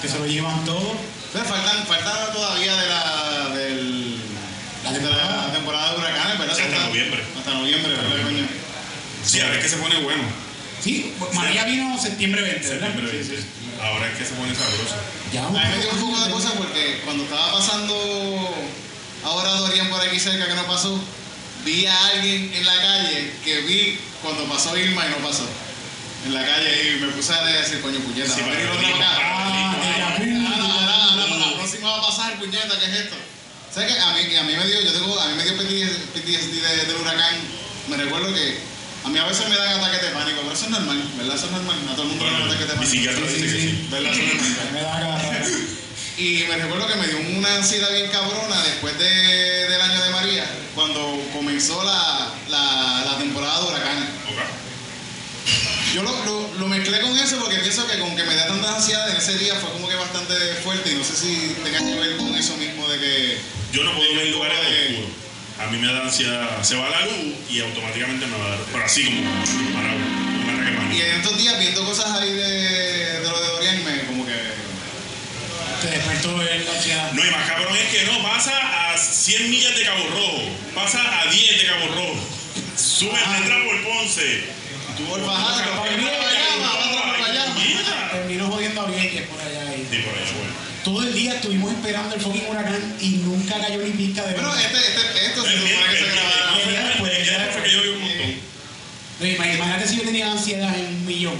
que 0.00 0.08
se 0.08 0.18
lo 0.18 0.26
llevan 0.26 0.64
todo. 0.64 0.94
Pero 1.32 1.44
faltan, 1.44 1.86
falta 1.86 2.32
todavía 2.32 2.76
de 2.76 2.86
la, 2.88 3.48
del, 3.54 4.16
La 4.84 4.92
de 4.92 4.98
temporada. 4.98 5.46
la 5.48 5.52
temporada 5.52 5.92
de 5.92 5.98
huracanes, 5.98 6.38
¿verdad? 6.38 6.54
Sí, 6.56 6.62
hasta 6.62 6.86
noviembre. 6.86 7.24
Hasta 7.38 7.54
noviembre, 7.54 7.92
¿verdad, 7.92 8.22
coño? 8.24 8.46
Sí, 9.24 9.40
ahora 9.40 9.56
es 9.56 9.62
que 9.64 9.68
se 9.68 9.76
pone 9.76 9.96
bueno. 10.02 10.22
Sí, 10.82 11.12
María 11.34 11.64
vino 11.64 12.00
septiembre 12.00 12.40
20, 12.42 12.68
¿verdad? 12.68 12.86
Septiembre 12.86 13.10
Sí, 13.22 13.28
20. 13.28 13.36
sí. 13.42 13.48
Ahora 13.82 14.06
es 14.08 14.18
que 14.18 14.24
se 14.24 14.34
pone 14.34 14.54
sabroso. 14.54 14.94
Ya 15.32 15.46
A 15.46 15.50
mí 15.50 15.58
me 15.58 15.78
dio 15.82 15.90
un 15.92 16.00
poco 16.00 16.24
de 16.24 16.30
cosas 16.32 16.52
porque 16.52 17.00
cuando 17.04 17.24
estaba 17.24 17.52
pasando 17.52 18.54
ahora 19.24 19.50
Dorian 19.52 19.88
por 19.90 20.00
aquí 20.00 20.18
cerca 20.18 20.46
que 20.48 20.54
no 20.54 20.66
pasó, 20.66 20.98
vi 21.64 21.86
a 21.86 22.06
alguien 22.08 22.52
en 22.54 22.64
la 22.66 22.76
calle 22.76 23.30
que 23.44 23.60
vi 23.62 23.98
cuando 24.22 24.44
pasó 24.44 24.76
Irma 24.76 25.06
y 25.06 25.10
no 25.10 25.16
pasó. 25.28 25.46
En 26.26 26.34
la 26.34 26.44
calle 26.44 26.96
y 26.96 27.00
me 27.00 27.08
puse 27.08 27.32
a 27.32 27.42
decir, 27.44 27.80
coño, 27.80 27.98
puñeta, 28.00 28.34
Sí, 28.34 28.40
para 28.42 28.52
otra 28.72 28.88
el 28.88 28.92
para. 28.94 29.08
Ah, 29.08 29.74
Ah, 29.76 30.18
la 30.18 30.18
no, 30.18 31.16
no, 31.16 31.16
no, 31.16 31.38
no, 31.38 31.46
la 31.50 31.56
próxima 31.56 31.90
va 31.90 31.98
a 31.98 32.06
pasar, 32.06 32.38
puñeta, 32.38 32.78
¿qué 32.78 32.86
es 32.86 32.92
esto? 33.08 33.16
¿Sabes 33.72 33.92
qué? 33.94 34.00
A 34.00 34.12
mí, 34.12 34.36
a 34.36 34.42
mí 34.42 34.52
me 34.54 34.66
dio, 34.66 34.80
yo 34.82 34.92
tengo, 34.92 35.18
a 35.18 35.28
mí 35.28 35.34
me 35.34 35.44
dio 35.44 35.56
PTSD 35.56 36.60
de- 36.60 36.84
del 36.86 36.96
huracán. 37.00 37.36
Me 37.88 37.96
recuerdo 37.96 38.34
que 38.34 38.58
a 39.04 39.08
mí 39.08 39.18
a 39.18 39.24
veces 39.24 39.48
me 39.48 39.56
dan 39.56 39.80
ataques 39.80 40.02
de 40.02 40.08
pánico, 40.10 40.40
pero 40.42 40.52
eso 40.52 40.64
es 40.66 40.70
normal, 40.70 41.02
¿verdad? 41.16 41.36
Eso 41.36 41.46
es 41.46 41.52
normal. 41.52 41.76
A 41.90 41.92
todo 41.94 42.02
el 42.02 42.08
mundo 42.08 42.24
le 42.26 42.32
dan 42.32 42.42
ataques 42.42 42.68
de 42.68 42.74
mi 42.74 42.78
pánico. 42.80 42.90
psiquiatra 42.90 43.26
Sí, 43.28 43.34
dice 43.34 43.48
sí, 43.48 43.54
que 43.56 43.60
sí. 43.62 43.68
sí. 43.70 43.88
¿Verdad? 43.90 44.12
Eso 44.12 44.22
es 44.22 44.34
normal. 44.34 44.68
Me 44.74 44.80
da 44.82 44.96
agarrar. 44.96 45.46
Y 46.18 46.44
me 46.50 46.56
recuerdo 46.58 46.86
que 46.86 46.96
me 46.96 47.06
dio 47.06 47.38
una 47.38 47.54
ansiedad 47.56 47.90
bien 47.92 48.10
cabrona 48.10 48.62
después 48.64 48.98
de, 48.98 49.08
del 49.70 49.80
año 49.80 50.02
de 50.02 50.10
María, 50.10 50.44
cuando 50.74 51.00
comenzó 51.32 51.82
la, 51.82 52.28
la, 52.50 53.04
la 53.06 53.16
temporada 53.18 53.58
de 53.60 53.66
huracanes. 53.68 54.08
Yo 55.94 56.02
lo, 56.02 56.24
lo, 56.24 56.54
lo 56.58 56.68
mezclé 56.68 57.00
con 57.00 57.16
eso 57.18 57.36
porque 57.40 57.56
pienso 57.58 57.86
que 57.86 57.98
con 57.98 58.14
que 58.16 58.22
me 58.22 58.34
da 58.34 58.46
tanta 58.46 58.76
ansiedad 58.76 59.10
en 59.10 59.16
ese 59.16 59.36
día 59.38 59.54
fue 59.56 59.70
como 59.72 59.88
que 59.88 59.96
bastante 59.96 60.34
fuerte 60.62 60.92
y 60.92 60.94
no 60.94 61.04
sé 61.04 61.16
si 61.16 61.56
tenga 61.64 61.78
que 61.78 61.94
ver 61.98 62.16
con 62.16 62.34
eso 62.36 62.56
mismo 62.56 62.86
de 62.88 62.98
que... 63.00 63.38
Yo 63.72 63.82
no 63.84 63.94
puedo 63.96 64.14
ver 64.14 64.28
lugares 64.28 64.58
de- 64.60 64.86
oscuros. 64.94 65.10
A 65.58 65.66
mí 65.70 65.78
me 65.78 65.92
da 65.92 66.02
ansiedad. 66.04 66.62
Se 66.62 66.76
va 66.76 66.88
la 66.88 67.00
luz 67.06 67.34
y 67.50 67.60
automáticamente 67.60 68.26
me 68.26 68.38
va 68.38 68.46
a 68.46 68.48
dar. 68.50 68.58
Pero 68.72 68.84
así 68.84 69.04
como 69.04 69.20
para 69.74 69.88
de 69.92 70.96
Y 70.96 71.00
en 71.02 71.16
estos 71.20 71.36
días 71.36 71.58
viendo 71.58 71.84
cosas 71.84 72.06
ahí 72.18 72.32
de, 72.32 72.48
de 73.20 73.28
lo 73.28 73.40
de 73.40 73.46
Dorian 73.48 73.84
me 73.84 74.00
como 74.04 74.24
que... 74.26 74.32
Te 75.82 75.88
despertó 75.96 76.40
el 76.40 76.68
ansiedad. 76.68 77.12
No, 77.12 77.26
y 77.26 77.30
más 77.30 77.48
cabrón 77.48 77.74
es 77.76 77.88
que 77.94 78.04
no, 78.06 78.22
pasa 78.22 78.52
a 78.92 78.96
100 78.98 79.50
millas 79.50 79.74
de 79.76 79.82
Cabo 79.84 80.06
Rojo, 80.08 80.42
pasa 80.74 81.00
a 81.20 81.26
10 81.30 81.58
de 81.62 81.66
Cabo 81.66 81.86
Rojo, 81.88 82.20
sube 82.76 83.12
Ah. 83.26 83.36
entra 83.38 83.56
por 83.64 83.82
Ponce. 83.82 84.59
Por 85.08 85.24
bajar. 85.26 85.64
Terminó 88.12 88.48
jodiendo 88.50 88.80
a 88.82 88.86
Vieques 88.86 89.22
por 89.28 89.40
allá. 89.40 89.64
Y 89.76 89.86
Sí, 89.90 90.02
por 90.02 90.14
allá, 90.14 90.32
bueno. 90.36 90.52
todo 90.84 91.02
el 91.02 91.14
día 91.14 91.34
estuvimos 91.34 91.72
esperando 91.72 92.14
el 92.14 92.20
fucking 92.20 92.46
huracán 92.48 92.96
y 93.00 93.08
nunca 93.24 93.58
cayó 93.60 93.78
ni 93.82 93.90
pizca 93.90 94.24
de 94.26 94.34
Bueno, 94.34 94.50
verdad. 94.50 94.64
este, 94.64 94.78
este, 94.78 95.26
esto 95.26 95.42
se 95.44 95.52
supone 95.52 95.90
que 95.90 95.96
se 95.96 96.06
grababa. 96.06 96.50
No, 99.20 99.26
imag- 99.26 99.54
Imagínate 99.54 99.86
si 99.88 99.96
yo 99.96 100.02
tenía 100.02 100.32
ansiedad 100.32 100.74
en 100.78 100.86
un 100.86 101.06
millón, 101.06 101.36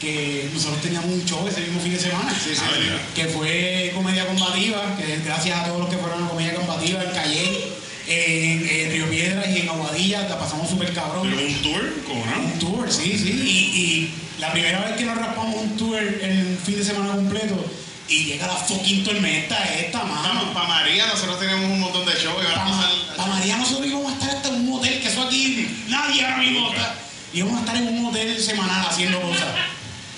que 0.00 0.48
nosotros 0.54 0.80
teníamos 0.82 1.10
un 1.10 1.24
show 1.26 1.46
ese 1.48 1.60
mismo 1.62 1.80
fin 1.80 1.92
de 1.94 1.98
semana. 2.00 2.32
Sí, 2.32 2.54
sí, 2.54 2.60
Ah, 2.64 2.98
que 3.14 3.24
fue 3.26 3.90
comedia 3.94 4.26
combativa, 4.26 4.96
que 4.96 5.18
gracias 5.24 5.58
a 5.58 5.64
todos 5.64 5.80
los 5.80 5.88
que 5.88 5.96
fueron 5.96 6.24
a 6.24 6.28
comedia 6.28 6.54
combativa 6.54 7.02
en 7.02 7.10
Calle, 7.10 7.68
en, 8.06 8.68
en 8.68 8.90
Río 8.92 9.10
Piedras 9.10 9.46
y 9.48 9.60
en 9.60 9.68
Aguadilla, 9.68 10.28
la 10.28 10.38
pasamos 10.38 10.68
súper 10.68 10.92
cabrón. 10.92 11.28
Pero 11.34 11.46
un 11.46 11.54
tour 11.62 12.02
con 12.04 12.44
Un 12.44 12.58
tour, 12.58 12.92
sí, 12.92 13.18
sí. 13.18 13.30
Y, 13.30 13.80
y 13.80 14.14
la 14.40 14.52
primera 14.52 14.80
vez 14.84 14.96
que 14.96 15.04
nos 15.04 15.16
raspamos 15.18 15.54
un 15.56 15.76
tour 15.76 15.98
el 15.98 16.58
fin 16.64 16.76
de 16.78 16.84
semana 16.84 17.12
completo 17.14 17.64
y 18.08 18.24
llega 18.24 18.46
la 18.46 18.54
fucking 18.54 19.02
tormenta 19.02 19.56
esta, 19.74 20.04
mano. 20.04 20.52
Para 20.54 20.68
María 20.68 21.06
nosotros 21.06 21.40
teníamos 21.40 21.64
un 21.70 21.80
montón 21.80 22.06
de 22.06 22.12
shows 22.12 22.40
y 22.42 22.46
van 22.46 22.60
a 22.60 22.64
pasar... 22.70 22.90
Para 23.16 23.28
María 23.34 23.56
nosotros 23.56 23.86
íbamos 23.86 24.12
a 24.12 24.14
estar 24.14 24.30
hasta 24.30 24.48
en 24.48 24.54
un 24.56 24.70
motel, 24.70 25.00
que 25.00 25.08
eso 25.08 25.22
aquí 25.22 25.68
nadie 25.88 26.24
ahora 26.24 26.36
mismo 26.38 26.70
está. 26.72 26.94
íbamos 27.32 27.56
a 27.56 27.60
estar 27.60 27.76
en 27.76 27.88
un 27.88 28.06
hotel 28.06 28.40
semanal 28.40 28.86
haciendo 28.88 29.20
cosas. 29.20 29.46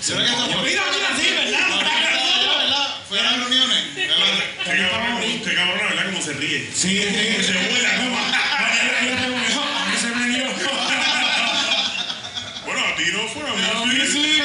Yo 0.07 0.15
creo 0.15 0.25
que 0.27 0.31
esto 0.31 0.45
fue- 0.59 0.69
mira, 0.69 0.83
mira, 0.93 1.09
sí, 1.19 1.29
¿verdad? 1.33 1.67
No, 1.69 1.75
no, 1.75 1.81
no, 1.81 2.45
no, 2.53 2.57
¿verdad? 2.59 2.87
Fue 3.09 3.19
a 3.19 3.23
las 3.23 3.37
reuniones. 3.39 3.83
Qué 4.69 4.87
cabrón, 4.89 5.41
qué 5.43 5.55
cabrón, 5.55 5.79
¿verdad? 5.89 6.05
Como 6.05 6.21
se 6.21 6.33
ríe. 6.33 6.69
Sí, 6.73 7.01
sí, 7.01 7.43
Se 7.43 7.53
vuela, 7.53 7.97
¿no? 7.97 8.17
A 9.79 9.85
mí 9.85 9.97
se 9.99 10.07
me 10.15 10.29
dio. 10.29 10.45
Bueno, 12.65 12.85
a 12.85 12.95
ti 12.95 13.03
no 13.11 13.27
fue, 13.29 13.41
a 13.49 13.85
mí 13.85 13.95
sí. 14.05 14.41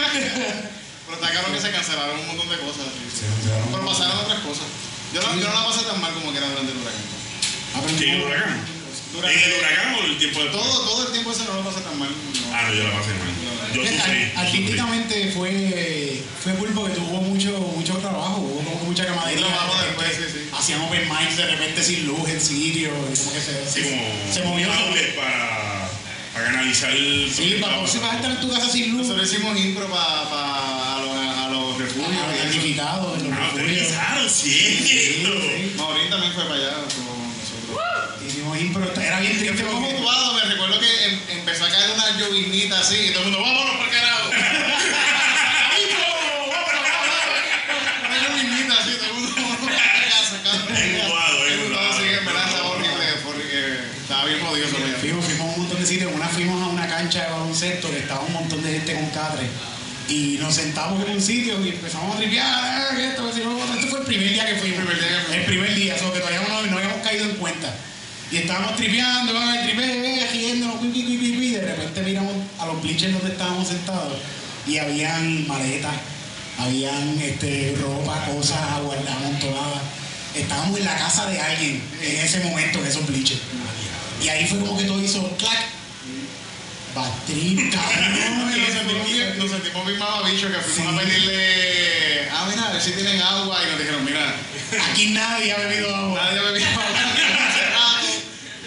Pero 1.04 1.14
está 1.14 1.30
claro 1.30 1.52
que 1.52 1.60
se 1.60 1.70
cancelaron 1.70 2.18
un 2.20 2.26
montón 2.26 2.48
de 2.48 2.56
cosas. 2.56 2.86
sí, 2.96 3.20
sí. 3.20 3.26
Pero 3.70 3.84
pasaron 3.84 4.16
otras 4.16 4.40
cosas. 4.40 4.64
Yo 5.12 5.20
no, 5.20 5.38
yo 5.38 5.46
no 5.46 5.54
la 5.54 5.66
pasé 5.66 5.84
tan 5.84 6.00
mal 6.00 6.12
como 6.14 6.32
que 6.32 6.38
era 6.38 6.48
durante 6.48 6.72
el 6.72 6.78
huracán. 6.78 7.98
¿Qué, 7.98 8.12
el 8.12 8.22
huracán? 8.22 8.73
Durante- 9.14 9.38
¿En 9.38 9.50
el 9.52 9.58
huracán 9.58 9.94
o 9.94 10.04
el 10.04 10.18
tiempo 10.18 10.42
de 10.42 10.50
Todo, 10.50 10.80
todo 10.84 11.06
el 11.06 11.12
tiempo 11.12 11.30
ese 11.32 11.44
no 11.44 11.54
lo 11.54 11.62
pasé 11.64 11.80
tan 11.80 11.98
mal. 11.98 12.08
no. 12.10 12.54
Ah, 12.56 12.62
no, 12.68 12.74
yo 12.74 12.82
la 12.84 12.90
pasé 12.98 13.10
mal. 13.14 13.30
Yo 13.74 13.80
sufrí. 13.82 13.96
yo 13.96 14.02
sufrí. 14.04 14.32
Artísticamente 14.36 15.30
fue, 15.32 16.22
fue 16.42 16.54
cool 16.54 16.70
porque 16.74 16.94
tuvo 16.94 17.20
mucho, 17.22 17.50
mucho 17.76 17.94
trabajo, 17.98 18.38
hubo 18.40 18.58
como 18.62 18.78
que 18.80 18.86
mucha 18.86 19.06
camadería. 19.06 19.46
Trabajo 19.46 19.74
después, 19.82 20.08
sí, 20.16 20.22
sí. 20.32 20.48
Hacían 20.52 20.80
open 20.82 21.08
mics 21.08 21.36
de 21.36 21.46
repente 21.46 21.82
sin 21.82 22.06
luz 22.06 22.28
en 22.28 22.40
sitio, 22.40 22.90
y 22.90 23.16
como 23.16 23.32
que 23.32 23.40
se, 23.40 23.70
Sí, 23.70 23.82
como 23.82 24.32
se 24.34 24.42
movió. 24.44 24.68
para, 25.16 25.90
para 26.34 26.44
canalizar 26.52 26.90
el... 26.90 27.30
Sí, 27.34 27.56
para 27.60 27.86
si 27.86 27.98
vas 27.98 28.12
a 28.12 28.16
estar 28.16 28.30
en 28.30 28.40
tu 28.40 28.50
casa 28.50 28.68
sin 28.70 28.90
luz, 28.92 29.06
Nosotros 29.08 29.32
hicimos 29.32 29.58
impro 29.58 29.86
para 29.90 30.28
pa, 30.30 30.96
a, 30.96 31.00
los, 31.00 31.16
a 31.16 31.48
los 31.50 31.78
refugios. 31.78 32.08
a 32.08 32.10
los 32.12 32.64
y 32.64 32.78
Ah, 32.80 33.00
refugios. 33.00 33.54
utilizaron, 33.54 34.30
cierto. 34.30 35.30
Maurín 35.76 36.10
también 36.10 36.32
fue 36.32 36.44
para 36.44 36.54
allá 36.56 36.74
nosotros. 37.66 38.22
Hicimos 38.26 38.58
impro, 38.58 38.92
era 39.00 39.20
bien 39.20 39.32
Que 39.32 39.38
triste 39.38 39.64
porque 39.64 39.80
motivados, 39.92 40.34
me 40.34 40.50
recuerdo 40.50 40.80
que 40.80 41.04
em- 41.04 41.20
empezó 41.38 41.64
a 41.64 41.68
caer 41.70 41.90
una 41.92 42.18
llovinita 42.18 42.80
así 42.80 42.96
y 42.96 43.10
todo 43.12 43.24
el 43.24 43.30
mundo, 43.30 43.42
vámonos 43.42 43.76
por 43.76 43.90
carajo. 43.90 44.30
Una 48.06 48.16
llovinita 48.28 48.74
así, 48.80 48.90
todo 48.96 49.06
el 49.06 49.14
mundo, 49.14 49.32
vámonos 49.36 49.58
para 49.60 49.76
casa, 49.76 50.40
cabrón. 50.44 50.76
Enguado, 50.76 51.46
Enguado, 51.46 51.46
enguado. 51.48 51.98
sí, 51.98 52.04
en 52.18 52.24
verdad 52.24 52.48
estaba 52.48 52.68
horrible, 52.70 53.06
horrible, 53.26 53.78
estaba 54.02 54.24
bien 54.24 54.40
jodido 54.40 54.66
eso. 54.66 54.76
allá. 54.76 54.96
Fuimos, 55.00 55.24
a 55.24 55.42
un 55.44 55.58
montón 55.60 55.80
de 55.80 55.86
sitios. 55.86 56.12
Una 56.14 56.28
fuimos 56.28 56.62
a 56.62 56.66
una 56.66 56.86
cancha 56.88 57.24
de 57.24 57.30
baloncesto 57.32 57.90
que 57.90 57.98
estaba 57.98 58.20
un 58.20 58.32
montón 58.32 58.62
de 58.62 58.72
gente 58.72 58.94
con 58.94 59.10
catre. 59.10 59.46
Y 60.06 60.36
nos 60.38 60.54
sentamos 60.54 61.02
en 61.06 61.12
un 61.12 61.20
sitio 61.22 61.58
y 61.64 61.70
empezamos 61.70 62.14
a 62.14 62.18
tripear. 62.18 62.46
"Ah, 62.46 62.88
Esto, 62.92 63.26
esto, 63.28 63.40
esto". 63.40 63.74
Este 63.74 63.86
fue 63.88 64.00
el 64.00 64.04
primer 64.06 64.28
día 64.28 64.46
que 64.46 64.54
fuimos. 64.56 64.80
El 64.80 64.84
primer 64.86 64.98
día 65.00 65.08
que 65.08 65.24
fuimos. 65.24 65.34
El 65.36 65.44
primer 65.46 65.74
día, 65.74 65.98
solo 65.98 66.12
que 66.12 66.18
todavía 66.20 66.40
no, 66.46 66.62
no 66.66 66.76
habíamos 66.76 66.98
en 67.34 67.40
cuenta. 67.40 67.74
Y 68.30 68.36
estábamos 68.38 68.76
tripeando, 68.76 69.32
el 69.32 69.62
tripe, 69.64 70.28
riéndonos, 70.32 70.76
cui, 70.76 70.90
cui, 70.90 71.04
cui, 71.04 71.18
cui, 71.18 71.34
cui. 71.34 71.46
y 71.46 71.50
de 71.52 71.60
repente 71.60 72.02
miramos 72.02 72.32
a 72.58 72.66
los 72.66 72.82
bleachers 72.82 73.12
donde 73.12 73.30
estábamos 73.30 73.68
sentados 73.68 74.18
y 74.66 74.78
habían 74.78 75.46
maletas, 75.46 75.94
habían 76.58 77.18
este, 77.20 77.76
ropa, 77.80 78.24
cosas 78.26 78.60
aguardadas, 78.72 79.16
amontonadas. 79.16 79.82
Estábamos 80.34 80.78
en 80.78 80.84
la 80.84 80.96
casa 80.96 81.26
de 81.26 81.40
alguien 81.40 81.82
en 82.00 82.16
ese 82.16 82.40
momento, 82.40 82.80
en 82.80 82.86
esos 82.86 83.06
bleachers. 83.06 83.40
Y 84.22 84.28
ahí 84.28 84.46
fue 84.46 84.58
como 84.58 84.76
que 84.76 84.84
todo 84.84 85.00
hizo 85.02 85.28
clac. 85.36 85.74
Y 87.28 87.54
nos 89.38 89.50
sentimos 89.50 89.84
bien, 89.84 89.98
mamabichos 89.98 90.52
que 90.52 90.58
fuimos 90.58 90.94
a 90.94 90.98
pedirle, 91.00 92.28
ah, 92.30 92.46
mira, 92.48 92.68
a 92.68 92.72
ver 92.72 92.80
si 92.80 92.92
tienen 92.92 93.20
agua 93.20 93.58
y 93.64 93.70
nos 93.70 93.78
dijeron, 93.80 94.04
mira, 94.04 94.36
Aquí 94.80 95.06
nadie 95.10 95.52
ha 95.52 95.56
bebido 95.58 95.94
agua. 95.94 96.22
nadie 96.24 96.40
bebía 96.40 96.70
agua 96.72 96.84
hace 96.84 97.64
rato. 97.70 98.08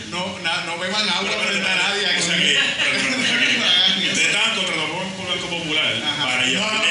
No, 0.10 0.40
na- 0.40 0.64
no 0.66 0.78
beban 0.80 1.08
agua 1.10 1.32
frente 1.46 1.68
a 1.70 1.76
nadie 1.76 2.06
aquí. 2.08 2.22
o 2.22 2.26
sea 2.26 2.38
que, 2.42 4.08
ustedes 4.10 4.28
estaban 4.28 4.56
contratados 4.56 4.90
por 4.90 5.26
el 5.26 5.40
Banco 5.40 5.48
Popular 5.50 5.94
Ajá. 6.04 6.24
para 6.26 6.46
No, 6.48 6.60
no, 6.72 6.84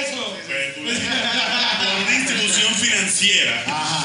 eso. 0.00 0.36
Pues, 0.46 0.74
por 0.74 2.02
una 2.02 2.14
institución 2.16 2.74
financiera 2.74 3.64
Ajá. 3.66 4.04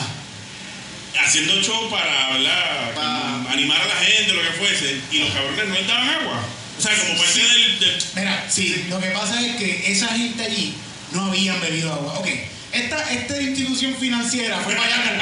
haciendo 1.25 1.61
show 1.61 1.89
para 1.89 2.29
¿verdad? 2.33 2.93
Pa- 2.95 3.51
animar 3.51 3.81
a 3.81 3.85
la 3.87 3.95
gente, 3.95 4.33
lo 4.33 4.41
que 4.41 4.51
fuese, 4.57 5.01
y 5.11 5.19
los 5.19 5.29
cabrones 5.31 5.67
no 5.67 5.87
daban 5.87 6.09
agua. 6.09 6.43
O 6.77 6.81
sea, 6.81 6.95
como 6.97 7.17
parte 7.17 7.39
del, 7.41 7.79
del- 7.79 8.03
Mira, 8.15 8.45
sí, 8.49 8.85
lo 8.89 8.99
que 9.01 9.07
pasa 9.09 9.41
es 9.45 9.55
que 9.57 9.91
esa 9.91 10.07
gente 10.09 10.43
allí 10.43 10.73
no 11.11 11.25
habían 11.25 11.59
bebido 11.59 11.91
agua. 11.93 12.13
Ok, 12.19 12.27
esta, 12.71 13.11
esta 13.11 13.41
institución 13.41 13.95
financiera 13.95 14.57
fue 14.59 14.75
para 14.75 14.87
allá 14.87 15.03
con 15.03 15.17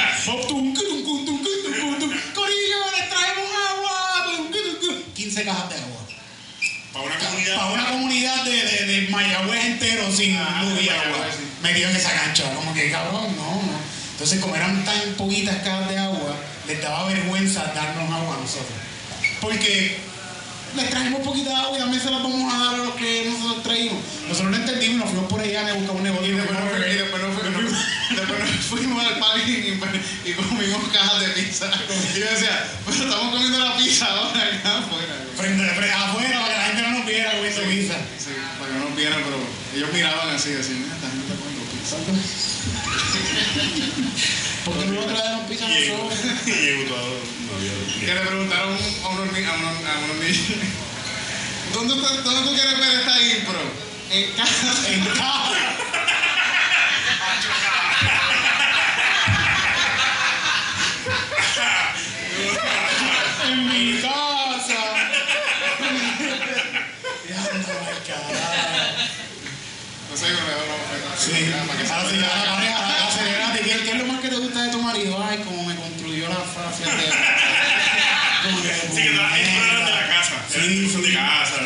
Corillo, 2.34 2.78
les 2.96 3.08
traemos 3.08 3.48
agua. 3.70 4.24
tum, 4.36 4.50
tum, 4.50 4.80
tum. 4.80 5.02
15 5.14 5.44
cajas 5.44 5.68
de 5.70 5.74
agua. 5.76 6.00
para 6.92 7.04
una 7.06 7.18
comunidad. 7.18 7.56
Para 7.56 7.72
una 7.72 7.86
comunidad 7.88 8.44
de, 8.44 8.62
de, 8.62 8.86
de 8.86 9.08
Mayagüez 9.08 9.64
entero 9.64 10.12
sin 10.12 10.36
Ah, 10.36 10.62
luz 10.64 10.82
y 10.82 10.88
agua. 10.88 11.26
Sí. 11.30 11.44
Metido 11.62 11.90
en 11.90 11.96
esa 11.96 12.12
cancha. 12.12 12.54
Como 12.54 12.72
que 12.74 12.90
cabrón, 12.90 13.34
no, 13.36 13.54
no. 13.62 13.78
Entonces, 14.12 14.40
como 14.40 14.56
eran 14.56 14.84
tan 14.84 15.00
poquitas 15.16 15.56
cajas 15.62 15.88
de 15.88 15.98
agua, 15.98 16.36
les 16.66 16.82
daba 16.82 17.06
vergüenza 17.06 17.72
darnos 17.74 18.12
agua 18.12 18.36
a 18.36 18.40
nosotros. 18.40 18.76
Porque 19.40 19.96
les 20.76 20.90
trajimos 20.90 21.20
poquita 21.22 21.56
agua 21.62 21.76
y 21.76 21.80
también 21.80 22.02
se 22.02 22.10
las 22.10 22.22
vamos 22.22 22.52
a 22.52 22.58
dar 22.58 22.74
a 22.74 22.78
los 22.78 22.94
que 22.94 23.30
nosotros 23.30 23.62
traímos. 23.62 23.98
Nosotros 24.28 24.50
lo 24.50 24.56
entendimos 24.56 24.94
y 24.94 24.98
nos 24.98 25.08
fuimos 25.10 25.30
por 25.30 25.40
allá 25.40 25.60
a 25.68 25.74
buscar 25.74 25.96
un 25.96 26.02
negocio. 26.02 26.28
Y 26.32 26.36
después 26.36 26.58
nos, 27.22 27.34
fuimos, 27.34 27.72
después 28.10 28.38
nos 28.38 28.50
fuimos 28.66 29.04
al 29.04 29.18
parking 29.18 29.78
y, 30.24 30.32
comimos 30.32 30.88
cajas 30.92 31.20
de 31.20 31.28
pizza. 31.28 31.70
Y 32.14 32.20
yo 32.20 32.26
decía, 32.30 32.68
pero 32.84 32.96
estamos 33.04 33.32
comiendo 33.32 33.58
la 33.58 33.76
pizza 33.76 34.06
ahora 34.06 34.40
acá 34.44 34.78
afuera. 34.78 35.14
Frente, 35.36 35.64
frente- 35.64 35.92
afuera 35.92 36.40
para 36.40 36.52
que 36.52 36.58
la 36.58 36.64
gente 36.66 36.82
no 36.82 36.98
nos 36.98 37.06
viera 37.06 37.30
comiendo 37.32 37.62
pizza. 37.62 37.94
Sí, 38.18 38.30
para 38.58 38.72
que 38.72 38.78
no 38.78 38.84
nos 38.86 38.96
vieran, 38.96 39.20
pero 39.24 39.38
ellos 39.74 39.92
miraban 39.92 40.28
así, 40.34 40.48
mira, 40.50 40.60
esta 40.94 41.08
gente 41.08 41.32
está 41.32 41.36
comiendo 41.38 41.64
pizza. 41.72 41.96
¿Por 44.64 44.78
qué 44.78 44.84
no 44.86 45.00
traemos 45.06 45.46
pizza 45.48 45.66
llegó, 45.68 45.96
nosotros? 46.04 46.30
y 46.46 46.50
llegó 46.50 46.82
todo. 46.94 47.06
No. 47.08 48.00
Que 48.00 48.14
le 48.14 48.20
preguntaron 48.20 48.72
a 48.74 49.06
a 49.06 49.08
a 49.08 49.10
unos 49.10 49.32
niños, 49.32 50.42
¿dónde, 51.72 51.94
tú- 51.94 52.22
¿dónde 52.22 52.50
tú 52.50 52.54
quieres 52.54 52.78
ver 52.78 52.98
esta 53.00 53.20
impro? 53.20 53.60
En 54.10 54.32
casa. 54.32 54.74
En 54.88 55.04
casa. 55.04 55.54
en 63.48 63.68
mi 63.68 64.00
casa. 64.00 64.80
Ya 67.28 67.36
carajo. 68.06 68.34
No 70.10 70.16
sé, 70.16 70.26
no, 70.30 70.38
Sí, 71.18 71.32
ahora 71.44 71.60
a 71.60 72.44
la 72.46 72.56
pareja, 72.56 73.08
acelerate. 73.08 73.58
¿Qué, 73.60 73.70
¿Qué 73.84 73.90
es 73.90 73.96
lo 73.96 74.06
más 74.06 74.20
que 74.20 74.28
te 74.28 74.36
gusta 74.36 74.62
de 74.62 74.70
tu 74.70 74.82
marido? 74.82 75.22
Ay, 75.28 75.38
como 75.38 75.64
me 75.64 75.74
construyó 75.76 76.28
la 76.28 76.36
frase 76.36 76.84
de. 76.84 77.12
Como 78.44 78.62
que. 78.62 78.68
Sí, 78.94 79.02
que 79.02 79.10
todas 79.10 79.30
las 79.30 79.40
historias 79.40 79.72
eran 79.72 79.84
de 79.84 79.90
la 79.90 80.06
casa. 80.08 80.34
Sí, 80.48 80.56
Eran 80.58 80.72
incluso 80.72 80.98
de 81.00 81.08
sí. 81.08 81.14
casa. 81.14 81.56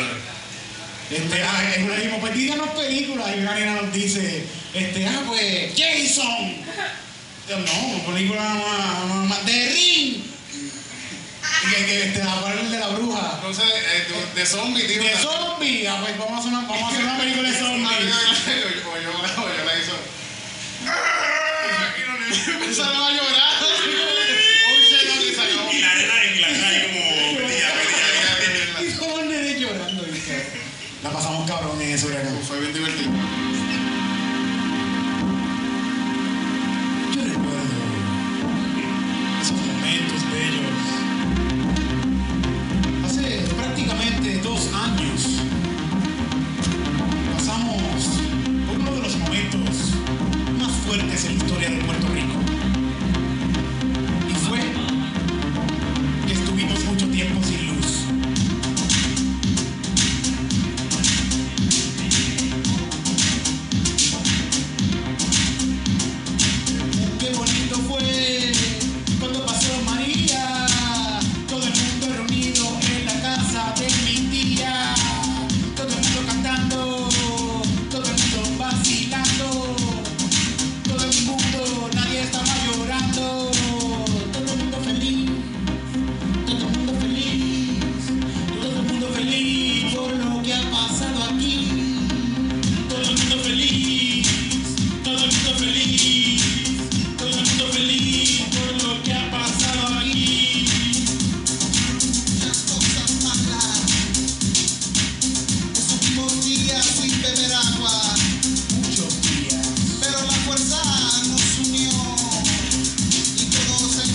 Una 1.83 1.95
dijimos, 1.95 2.19
pues 2.19 2.33
díganos 2.33 2.69
películas. 2.69 3.29
Y 3.35 3.39
una 3.39 3.55
nena 3.55 3.81
nos 3.81 3.93
dice, 3.93 4.45
este, 4.73 5.07
ah, 5.07 5.23
pues, 5.27 5.71
Jason. 5.77 6.55
Yo, 7.49 7.59
no, 7.59 8.13
película 8.13 8.41
más, 8.41 9.27
más, 9.27 9.45
de 9.45 9.69
Ring. 9.69 10.23
Que, 11.69 11.85
que 11.85 12.03
este, 12.07 12.21
aparte 12.21 12.61
el 12.61 12.71
de 12.71 12.79
la 12.79 12.87
bruja. 12.89 13.33
Entonces, 13.35 13.65
eh, 13.65 14.05
de, 14.33 14.39
de 14.39 14.45
zombie, 14.45 14.83
tío. 14.83 15.03
De 15.03 15.15
zombie. 15.17 15.87
Ah, 15.87 15.99
pues 16.01 16.17
vamos 16.17 16.33
a 16.33 16.39
hacer 16.39 16.51
una, 16.51 16.61
vamos 16.67 16.83
a 16.83 16.87
hacer 16.87 17.03
una 17.03 17.17
película 17.17 17.49
de 17.49 17.55
Ah, 17.57 17.59
zombie. 17.59 17.83
yo, 17.83 18.69
yo, 18.69 18.91
o 18.91 19.01
yo, 19.01 19.09
o 19.43 19.57
yo 19.57 19.63
la 19.65 19.79
hizo. 19.79 19.95
Y 21.97 22.01
los 22.09 22.19
niños 22.19 22.47
empezaron 22.47 22.95
a 23.01 23.09
llorar. 23.11 23.42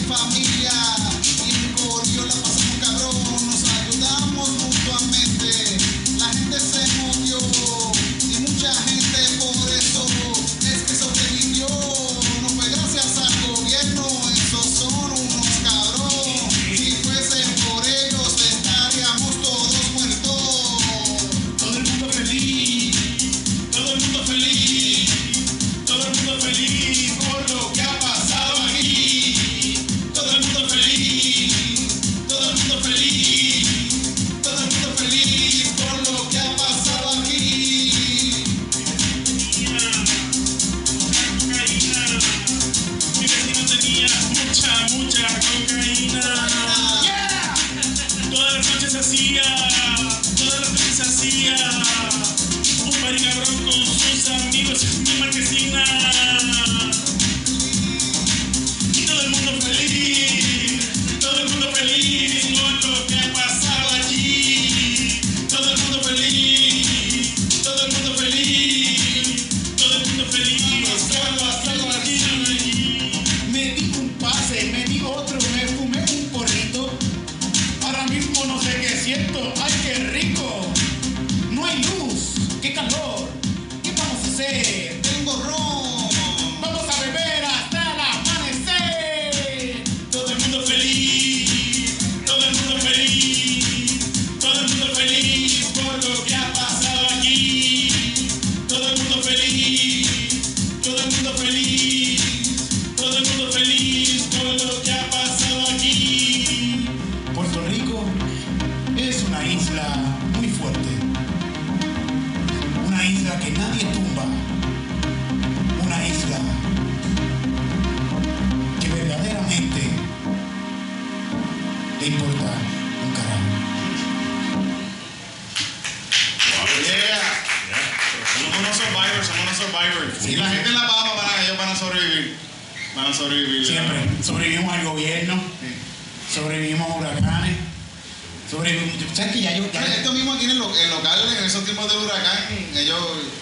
family 0.09 0.48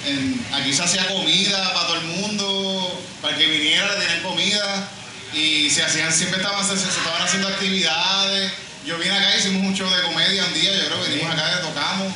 en- 0.07 0.47
aquí 0.53 0.73
se 0.73 0.83
hacía 0.83 1.07
comida 1.09 1.73
para 1.75 1.87
todo 1.87 1.97
el 1.97 2.07
mundo, 2.07 3.03
para 3.23 3.35
el 3.37 3.41
que 3.41 3.47
viniera 3.51 3.87
le 3.95 4.01
tenían 4.05 4.23
comida 4.23 4.89
y 5.35 5.69
se 5.71 5.83
hacían, 5.85 6.13
siempre 6.13 6.41
estaban, 6.41 6.67
se, 6.67 6.77
se 6.77 6.89
estaban 6.89 7.23
haciendo 7.23 7.49
actividades. 7.49 8.53
Yo 8.87 8.97
vine 8.99 9.15
acá, 9.17 9.37
hicimos 9.37 9.63
un 9.67 9.75
show 9.77 9.91
de 9.91 10.03
comedia 10.03 10.45
un 10.45 10.55
día, 10.55 10.73
yo 10.73 10.87
creo 10.87 11.05
que 11.05 11.11
vinimos 11.11 11.35
acá, 11.35 11.61
tocamos. 11.61 12.13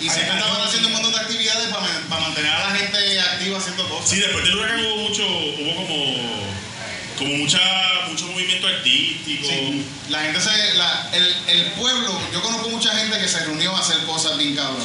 Y 0.00 0.10
siempre 0.10 0.36
estaban 0.36 0.60
haciendo 0.66 0.88
un 0.88 0.94
montón 0.94 1.12
de 1.12 1.20
actividades 1.20 1.68
para, 1.68 1.86
para 2.08 2.20
mantener 2.22 2.52
a 2.52 2.68
la 2.70 2.76
gente 2.76 3.20
activa 3.20 3.58
haciendo 3.58 3.88
cosas. 3.88 4.10
Sí, 4.10 4.16
después 4.20 4.44
del 4.44 4.56
huracán 4.56 4.84
hubo 4.84 4.96
mucho, 5.08 5.22
hubo 5.26 5.74
como, 5.76 6.42
como 7.18 7.34
mucha, 7.36 7.60
mucho 8.08 8.26
movimiento 8.26 8.66
artístico. 8.66 9.46
Sí, 9.48 9.86
la 10.08 10.22
gente 10.22 10.40
se. 10.40 10.74
La, 10.74 11.08
el, 11.12 11.36
el 11.48 11.62
pueblo, 11.72 12.20
yo 12.32 12.42
conozco 12.42 12.68
mucha 12.70 12.94
gente 12.96 13.16
que 13.18 13.28
se 13.28 13.38
reunió 13.44 13.74
a 13.76 13.80
hacer 13.80 13.98
cosas 14.04 14.36
bien 14.38 14.56
cabrón. 14.56 14.84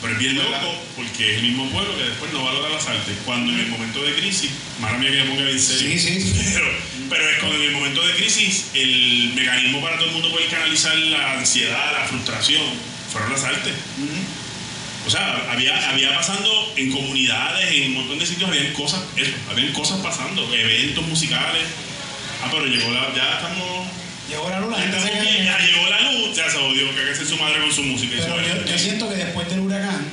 Pero 0.00 0.12
es 0.12 0.18
bien 0.18 0.36
loco 0.36 0.74
porque 0.94 1.32
es 1.32 1.38
el 1.38 1.42
mismo 1.44 1.68
pueblo 1.70 1.96
que 1.96 2.04
después 2.04 2.32
no 2.32 2.44
valora 2.44 2.68
las 2.68 2.86
artes. 2.86 3.16
Cuando 3.24 3.52
en 3.52 3.60
el 3.60 3.66
momento 3.68 4.02
de 4.04 4.14
crisis, 4.14 4.50
mala 4.80 4.98
mía 4.98 5.10
que 5.10 5.24
me 5.24 5.30
ponga 5.30 5.44
bien 5.44 5.60
serio. 5.60 5.90
Sí, 5.90 5.98
sí, 5.98 6.20
sí. 6.20 6.50
Pero, 6.54 6.66
pero 7.08 7.30
es 7.30 7.38
cuando 7.38 7.56
en 7.56 7.62
el 7.62 7.72
momento 7.72 8.04
de 8.04 8.14
crisis 8.14 8.66
el 8.74 9.32
mecanismo 9.34 9.80
para 9.80 9.96
todo 9.96 10.06
el 10.08 10.12
mundo 10.12 10.30
poder 10.30 10.48
canalizar 10.48 10.96
la 10.96 11.34
ansiedad, 11.34 11.92
la 11.92 12.04
frustración, 12.04 12.64
fueron 13.12 13.32
las 13.32 13.44
artes. 13.44 13.74
O 15.06 15.10
sea, 15.10 15.46
había, 15.52 15.88
había 15.90 16.16
pasando 16.16 16.72
en 16.76 16.90
comunidades, 16.90 17.70
en 17.70 17.90
un 17.90 17.94
montón 17.94 18.18
de 18.18 18.26
sitios, 18.26 18.50
habían 18.50 18.72
cosas, 18.72 19.04
eso, 19.16 19.30
habían 19.48 19.72
cosas 19.72 20.00
pasando, 20.00 20.52
eventos 20.52 21.06
musicales. 21.06 21.62
Ah, 22.42 22.48
pero 22.50 22.66
llegó 22.66 22.90
la, 22.90 23.14
ya 23.14 23.36
estamos, 23.36 23.86
Llegó 24.28 24.50
la 24.50 24.60
luz, 24.60 24.70
la 24.72 24.76
ya 24.78 24.82
gente 24.84 25.00
se 25.00 25.06
estamos 25.06 25.22
bien, 25.32 25.44
queda- 25.44 25.58
ya 25.58 25.66
llegó 25.66 25.86
la 25.90 26.00
luz, 26.12 26.36
ya 26.36 26.50
se 26.50 26.56
odió, 26.58 26.94
que 26.94 27.10
hace 27.12 27.24
su 27.26 27.36
madre 27.36 27.60
con 27.60 27.72
su 27.72 27.82
música. 27.82 28.14
y 28.16 28.20
Pero 28.20 28.40
yo, 28.40 28.64
yo 28.66 28.78
siento 28.78 29.08
que 29.08 29.16
después 29.16 29.48
del 29.48 29.60
huracán 29.60 30.04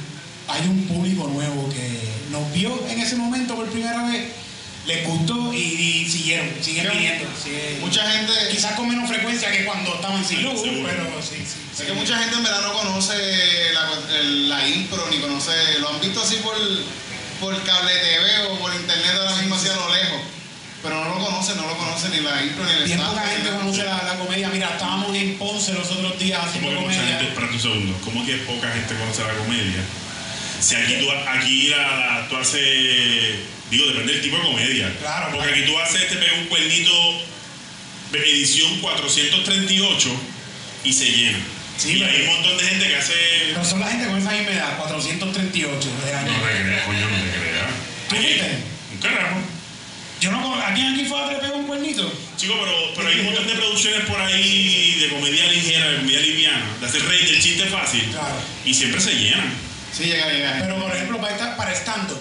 hay 0.48 0.62
un 0.68 0.86
público 0.88 1.28
nuevo 1.28 1.70
que 1.70 1.90
nos 2.30 2.52
vio 2.54 2.86
en 2.90 3.00
ese 3.00 3.16
momento 3.16 3.56
por 3.56 3.68
primera 3.70 4.04
vez, 4.06 4.26
les 4.86 5.08
gustó 5.08 5.54
y, 5.54 5.58
y 5.58 6.10
siguieron, 6.10 6.50
siguen 6.62 6.90
viniendo. 6.92 7.26
sigue- 7.42 7.78
Mucha 7.80 8.04
gente. 8.12 8.32
Quizás 8.52 8.74
con 8.74 8.88
menos 8.90 9.10
frecuencia 9.10 9.50
que 9.52 9.64
cuando 9.66 9.96
estaban 9.96 10.24
sin 10.26 10.44
luz, 10.44 10.62
Seguro. 10.62 10.90
pero 10.90 11.22
sí, 11.22 11.38
sí. 11.38 11.82
Es 11.82 11.88
que 11.88 11.94
mucha 11.94 12.18
gente 12.20 12.36
en 12.36 12.44
verdad 12.44 12.62
no 12.62 12.74
conoce 12.74 13.14
la, 13.74 13.90
la 14.22 14.68
impro, 14.68 15.08
ni 15.10 15.20
conoce. 15.20 15.52
Lo 15.80 15.90
han 15.90 16.02
visto 16.02 16.22
así 16.22 16.36
por, 16.44 16.54
por 17.40 17.64
cable 17.64 17.94
TV 17.94 18.48
o 18.50 18.60
por 18.60 18.74
internet 18.76 19.12
ahora 19.18 19.36
mismo 19.38 19.56
así 19.56 19.70
a 19.70 19.76
lo 19.76 19.94
lejos. 19.94 20.22
Pero 20.84 21.02
no 21.04 21.16
lo 21.16 21.26
conocen, 21.26 21.56
no 21.58 21.66
lo 21.66 21.78
conocen 21.78 22.12
ni 22.12 22.20
la 22.20 22.44
impro 22.44 22.66
ni 22.66 22.72
el 22.74 22.84
Bien 22.84 23.00
poca 23.00 23.26
gente 23.26 23.50
conoce 23.52 23.84
la, 23.86 24.04
la 24.04 24.16
comedia. 24.20 24.50
Mira, 24.50 24.70
estábamos 24.72 25.16
en 25.16 25.38
Ponce 25.38 25.74
los 25.74 25.90
otros 25.90 26.20
días 26.20 26.40
¿Cómo 26.40 26.50
haciendo 26.50 26.70
que 26.72 26.76
comedia. 26.76 27.02
gente, 27.08 27.24
espérate 27.30 27.54
un 27.54 27.62
segundo, 27.62 27.98
¿cómo 28.04 28.26
que 28.26 28.34
poca 28.44 28.70
gente 28.72 28.94
conoce 28.96 29.24
la 29.24 29.34
comedia? 29.36 29.82
Si 30.60 30.76
aquí 30.76 30.96
tú, 31.00 31.08
aquí 31.28 31.68
la, 31.70 31.78
la- 31.78 32.28
tú 32.30 32.36
haces, 32.38 32.62
digo, 33.72 33.88
depende 33.88 34.14
del 34.14 34.22
tipo 34.22 34.38
de 34.38 34.44
comedia. 34.44 34.94
Claro, 35.00 35.28
Porque 35.32 35.48
claro. 35.48 35.52
aquí 35.62 35.72
tú 35.72 35.80
haces, 35.80 36.10
te 36.10 36.16
pega 36.18 36.34
un 36.38 36.46
cuernito 36.48 36.92
edición 38.14 38.80
438 38.82 40.10
y 40.84 40.94
se 40.94 41.06
llena. 41.06 41.40
Sí, 41.78 41.98
y 41.98 42.04
hay 42.04 42.22
un 42.22 42.28
montón 42.28 42.58
de 42.58 42.64
gente 42.66 42.88
que 42.88 42.96
hace... 42.96 43.14
Pero 43.48 43.66
son 43.66 43.80
la 43.80 43.88
gente 43.88 44.06
con 44.08 44.18
esa 44.20 44.32
misma 44.32 44.52
edad, 44.52 44.78
438 44.78 45.90
de 46.06 46.14
años. 46.14 46.32
No 46.38 46.44
te 46.48 46.62
creas, 46.64 46.86
coño, 46.86 47.00
no 47.00 47.08
te 47.18 47.40
creas. 47.40 47.68
¿Tú 48.10 48.16
viste? 48.18 48.58
Un 48.94 48.98
carajo. 49.00 49.38
Yo 50.24 50.32
no 50.32 50.42
conozco. 50.42 50.64
¿A 50.64 50.74
quién 50.74 50.94
aquí 50.94 51.04
fue 51.04 51.20
a 51.20 51.34
le 51.34 51.40
pegó 51.40 51.58
un 51.58 51.68
cuernito? 51.68 52.10
Chico, 52.38 52.54
pero, 52.58 52.72
pero 52.96 53.10
hay 53.10 53.20
un 53.20 53.26
montón 53.26 53.46
de 53.46 53.56
producciones 53.56 54.06
por 54.08 54.22
ahí 54.22 54.96
de 54.98 55.10
comedia 55.10 55.52
ligera, 55.52 55.90
de 55.90 55.98
comedia 55.98 56.22
liviana, 56.22 56.64
de 56.80 56.86
hacer 56.86 57.04
reír 57.04 57.28
del 57.28 57.42
chiste 57.42 57.66
fácil. 57.66 58.04
Claro. 58.10 58.36
Y 58.64 58.74
siempre 58.74 59.02
se 59.02 59.16
llenan. 59.16 59.52
Sí, 59.92 60.06
llega, 60.06 60.32
llega. 60.32 60.60
Pero 60.62 60.80
por 60.80 60.96
ejemplo, 60.96 61.20
para, 61.20 61.34
esta, 61.34 61.58
para 61.58 61.74
estando. 61.74 62.18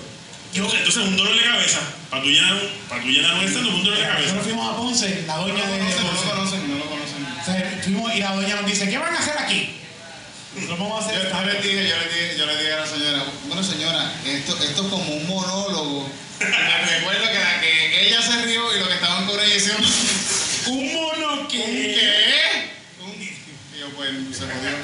Yo, 0.52 0.64
Entonces, 0.64 0.96
un 0.96 1.16
dolor 1.16 1.36
de 1.36 1.44
cabeza. 1.44 1.78
Para 2.10 2.24
tú 2.24 2.28
llenar 2.28 2.54
un, 2.54 2.60
para 2.88 3.02
tú 3.02 3.08
llenar 3.08 3.34
un 3.38 3.44
stand, 3.44 3.66
un 3.68 3.84
dolor 3.84 3.98
de 4.00 4.04
cabeza. 4.04 4.34
nosotros 4.34 4.44
fuimos 4.46 4.74
a 4.74 4.76
Ponce, 4.76 5.24
la 5.24 5.36
no 5.36 5.42
doña 5.46 5.64
lo 5.64 5.72
de 5.72 5.78
conocen, 5.78 6.02
no 6.02 6.12
lo 6.12 6.30
conocen, 6.34 6.70
no 6.70 6.78
lo 6.78 6.84
conocen. 6.90 7.26
O 7.40 7.44
sea, 7.44 7.80
fuimos 7.84 8.14
y 8.16 8.18
la 8.18 8.34
doña 8.34 8.56
nos 8.56 8.66
dice, 8.66 8.90
¿qué 8.90 8.98
van 8.98 9.14
a 9.14 9.18
hacer 9.20 9.38
aquí? 9.38 9.76
Nosotros 10.56 10.78
vamos 10.80 11.06
a 11.06 11.12
Yo, 11.12 11.18
hacer 11.18 11.30
yo 11.30 11.52
les 11.52 11.62
dije, 11.62 11.88
yo 11.88 11.96
les 11.96 12.14
dije, 12.14 12.36
yo 12.36 12.46
les 12.46 12.58
dije 12.58 12.72
a 12.72 12.80
la 12.80 12.86
señora, 12.86 13.24
bueno 13.46 13.62
señora, 13.62 14.12
esto, 14.26 14.58
esto 14.60 14.82
es 14.82 14.88
como 14.88 15.14
un 15.14 15.28
monólogo. 15.28 16.10
Recuerdo 16.44 17.24
que, 17.32 17.38
la 17.38 17.60
que 17.60 18.06
ella 18.08 18.22
se 18.22 18.42
rió 18.44 18.76
y 18.76 18.80
lo 18.80 18.88
que 18.88 18.94
estaban 18.94 19.26
con 19.26 19.38
ella 19.40 19.54
hicieron 19.54 19.82
Un 20.68 20.94
mono 20.94 21.32
¿Un 21.42 21.48
que... 21.48 21.58
qué? 21.58 22.70
Un- 23.00 23.22
Y 23.22 23.78
yo 23.80 23.88
pues 23.96 24.10
se 24.38 24.44
jodió. 24.44 24.76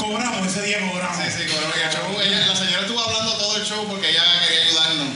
Cobramos, 0.00 0.46
ese 0.46 0.62
día 0.62 0.78
cobramos. 0.80 1.16
Sí, 1.16 1.30
sí, 1.36 1.46
cobró. 1.52 1.72
Y 1.76 1.80
el 1.82 1.90
show, 1.92 2.20
ella- 2.20 2.46
la 2.46 2.56
señora 2.56 2.80
estuvo 2.82 3.00
hablando 3.00 3.32
todo 3.38 3.56
el 3.56 3.64
show 3.66 3.86
porque 3.88 4.10
ella 4.10 4.22
quería 4.46 4.64
ayudarnos. 4.64 5.08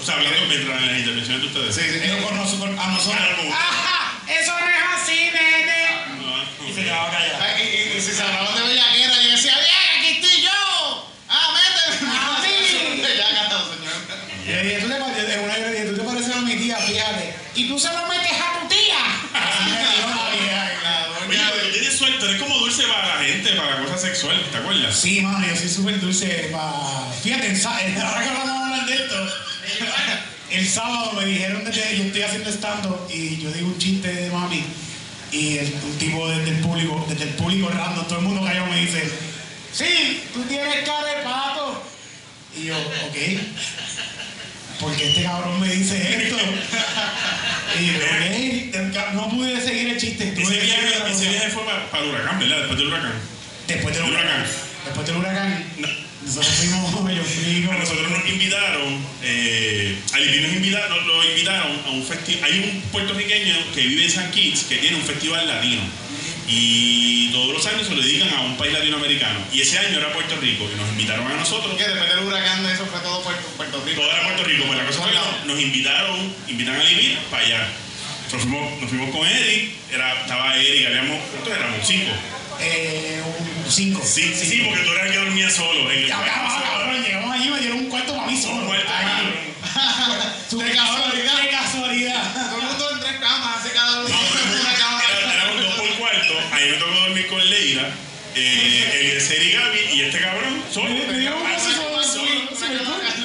O 0.00 0.04
sea, 0.04 0.14
hablando 0.16 0.46
mientras 0.48 0.78
en 0.82 0.86
las 0.86 0.98
intervenciones 0.98 1.42
de 1.42 1.46
ustedes. 1.48 1.74
Sí, 1.74 1.82
sí. 2.00 2.22
Con 2.24 2.36
nosotros, 2.36 2.78
a 2.78 2.86
nosotros. 2.88 3.16
Claro, 3.16 3.36
como- 3.36 3.54
¡Ajá! 3.54 4.12
Eso 4.28 4.52
no 4.58 4.66
es 4.66 5.02
así, 5.02 5.30
nene. 5.32 5.88
Ah, 6.24 6.44
Y 6.68 6.72
se 6.72 6.82
quedaba 6.84 7.10
callado. 7.10 7.42
Ay, 7.42 7.62
Y, 7.62 7.94
y- 7.94 7.98
y 7.98 8.00
si 8.00 8.12
se 8.12 8.22
hablaban 8.22 8.54
de 8.54 8.62
bellaquera, 8.62 9.22
yo 9.22 9.30
decía, 9.30 9.54
bien, 9.58 9.98
aquí 9.98 10.08
estoy 10.20 10.42
yo. 10.42 11.12
Ah, 11.28 11.54
méteme. 11.54 12.10
A 12.10 12.40
mí. 12.40 13.02
Ya 13.18 13.30
ganado, 13.32 13.74
señor. 13.74 13.94
Y 14.46 14.48
le 14.52 14.62
dije, 14.64 14.80
¿tú 14.80 14.88
te, 14.88 14.94
pareces- 15.00 15.30
en 15.34 15.40
una 15.44 15.54
vez 15.54 15.62
le 15.66 15.72
dije, 15.72 15.84
tú 15.86 15.96
te 15.96 16.02
pareces 16.02 16.34
a 16.36 16.40
mi 16.40 16.54
tía, 16.56 16.76
fíjate. 16.76 17.34
Y 17.54 17.68
tú 17.68 17.78
se 17.78 17.88
lo 17.92 18.06
metes 18.06 18.32
a 18.32 18.60
tu 18.60 18.68
tía. 18.68 18.98
Así 19.34 19.70
me 19.70 19.78
dijo 19.78 20.08
la 20.08 20.30
vieja. 20.30 20.70
La 20.82 21.06
Oye, 21.28 21.36
doña 21.36 21.50
pero 21.52 21.66
tú 21.66 21.72
tienes 21.72 21.96
suerte, 21.98 22.24
eres 22.24 22.40
como 22.40 22.58
dulce 22.58 22.84
para 22.84 23.06
la 23.16 23.24
gente, 23.24 23.50
para 23.52 23.70
la 23.80 23.84
cosa 23.84 23.98
sexual, 23.98 24.42
¿te 24.50 24.56
acuerdas? 24.58 24.96
Sí, 24.96 25.20
mano, 25.20 25.46
yo 25.46 25.56
soy 25.56 25.68
súper 25.68 26.00
dulce. 26.00 26.48
pa- 26.52 27.06
Fíjate, 27.22 27.46
el 27.48 27.56
sá- 27.60 27.80
el- 27.82 28.00
ahora 28.00 28.22
que 28.22 28.28
vamos 28.30 28.48
a 28.48 28.64
hablar 28.64 28.86
de 28.86 28.94
esto, 28.94 29.28
el 30.50 30.68
sábado 30.68 31.12
me 31.12 31.24
dijeron 31.26 31.64
desde 31.64 31.96
yo 31.96 32.04
estoy 32.04 32.19
haciendo 32.30 32.50
stand-up 32.50 33.08
y 33.12 33.38
yo 33.38 33.50
digo 33.50 33.66
un 33.68 33.78
chiste 33.78 34.12
de 34.12 34.30
mami 34.30 34.62
y 35.32 35.58
el, 35.58 35.74
un 35.84 35.98
tipo 35.98 36.28
desde 36.28 36.50
el 36.50 36.60
público, 36.60 37.04
desde 37.08 37.24
el 37.24 37.30
público 37.30 37.68
random, 37.68 38.06
todo 38.06 38.18
el 38.18 38.24
mundo 38.24 38.44
callado 38.44 38.66
me 38.66 38.80
dice, 38.80 39.02
sí, 39.72 40.22
tú 40.32 40.42
tienes 40.42 40.86
cara 40.86 41.04
de 41.04 41.22
pato. 41.22 41.82
Y 42.56 42.64
yo, 42.64 42.76
ok, 42.76 43.16
porque 44.80 45.08
este 45.08 45.22
cabrón 45.22 45.60
me 45.60 45.68
dice 45.68 46.24
esto. 46.24 46.36
Y 47.78 47.86
yo, 47.86 47.94
ok, 47.94 49.14
no 49.14 49.30
pude 49.30 49.60
seguir 49.60 49.90
el 49.90 50.00
chiste. 50.00 50.34
Ese 50.36 50.60
viaje, 50.60 51.10
ese 51.10 51.28
viaje 51.28 51.50
fue 51.50 51.64
para, 51.64 51.88
para 51.90 52.02
el 52.02 52.10
huracán, 52.10 52.38
¿verdad? 52.40 52.58
Después 52.58 52.78
del 52.78 52.88
huracán. 52.88 53.12
Después 53.68 53.94
del 53.94 54.04
huracán. 54.04 54.26
huracán. 54.26 54.46
Después 54.84 55.06
del 55.06 55.16
huracán. 55.16 55.64
No. 55.78 56.09
Nosotros 56.24 56.52
fuimos, 56.54 56.94
A 57.70 57.78
nosotros 57.78 58.10
nos 58.10 58.28
invitaron, 58.28 59.06
eh, 59.22 59.96
a 60.12 60.18
nos 60.18 60.52
invitaron, 60.52 61.06
nos 61.06 61.24
invitaron 61.24 61.80
a 61.86 61.90
un 61.90 62.04
festival. 62.04 62.44
Hay 62.44 62.58
un 62.60 62.80
puertorriqueño 62.92 63.56
que 63.74 63.80
vive 63.80 64.04
en 64.04 64.10
San 64.10 64.30
Kitts 64.30 64.64
que 64.64 64.76
tiene 64.76 64.96
un 64.96 65.02
festival 65.02 65.48
latino. 65.48 65.80
Y 66.46 67.30
todos 67.32 67.54
los 67.54 67.66
años 67.66 67.86
se 67.86 67.94
lo 67.94 68.02
dedican 68.02 68.28
a 68.34 68.42
un 68.42 68.56
país 68.56 68.72
latinoamericano. 68.72 69.38
Y 69.52 69.62
ese 69.62 69.78
año 69.78 69.98
era 69.98 70.12
Puerto 70.12 70.36
Rico. 70.40 70.68
Y 70.70 70.76
nos 70.78 70.88
invitaron 70.90 71.26
a 71.26 71.36
nosotros. 71.36 71.74
Que 71.76 71.84
después 71.84 72.08
del 72.08 72.24
huracán 72.24 72.66
de 72.66 72.72
eso 72.72 72.84
fue 72.86 73.00
todo 73.00 73.22
Puerto, 73.22 73.48
Puerto 73.56 73.82
Rico. 73.86 74.02
Todo 74.02 74.10
era 74.10 74.22
Puerto 74.24 74.44
Rico. 74.44 74.64
Pues 74.66 74.78
la 74.78 74.86
cosa 74.86 75.02
fue 75.02 75.10
que 75.12 75.16
nos, 75.16 75.46
nos 75.46 75.60
invitaron, 75.60 76.34
invitan 76.48 76.74
a 76.74 76.84
Lipi 76.84 77.16
para 77.30 77.46
allá. 77.46 77.68
Nosotros 78.24 78.42
fuimos, 78.42 78.80
nos 78.80 78.90
fuimos 78.90 79.10
con 79.10 79.26
Eric. 79.26 79.70
Era, 79.90 80.20
estaba 80.20 80.56
Eric, 80.56 80.86
habíamos, 80.86 81.18
¿cuántos 81.30 81.54
éramos? 81.54 81.86
Cinco. 81.86 82.12
Eh, 82.60 83.22
un- 83.24 83.70
cinco. 83.70 84.02
Sí, 84.04 84.34
sí, 84.34 84.62
porque 84.68 84.82
tú 84.84 84.90
eras 84.92 85.06
el 85.06 85.12
que 85.12 85.18
dormía 85.18 85.50
solo. 85.50 85.90
En 85.90 85.98
el 86.04 86.08
solo. 86.10 86.24
cabrón, 86.24 87.02
llegamos 87.02 87.34
allí 87.34 87.46
y 87.48 87.50
me 87.50 87.60
dieron 87.60 87.78
un 87.78 87.86
cuarto 87.88 88.14
para 88.16 88.26
mí 88.26 88.40
solo. 88.40 88.56
Un 88.56 88.66
cuarto, 88.66 88.86
cabrón. 88.86 89.50
Qué 90.50 90.72
casualidad. 90.76 91.40
Qué 91.42 91.48
casualidad. 91.50 92.34
Todo 92.34 92.58
el 92.60 92.66
mundo 92.66 92.90
en 92.92 93.00
tres 93.00 93.20
camas, 93.20 93.56
hace 93.58 93.72
cada 93.72 94.00
uno 94.00 94.08
No, 94.08 94.60
una 94.60 94.74
cama. 94.74 95.02
era, 95.22 95.34
éramos 95.34 95.62
dos 95.62 95.74
por 95.74 95.88
cuarto. 95.98 96.34
Ahí 96.52 96.70
me 96.70 96.76
tocó 96.78 96.90
dormir 96.92 97.26
con 97.28 97.50
Leira, 97.50 97.88
eh, 98.34 98.98
Eliezer 99.00 99.42
y 99.42 99.52
Gaby 99.52 99.78
y 99.94 100.00
este 100.02 100.20
cabrón 100.20 100.62
solo. 100.72 100.88
Me- 100.90 101.18
dio 101.18 101.36
un 101.36 101.60
solo. 102.04 102.30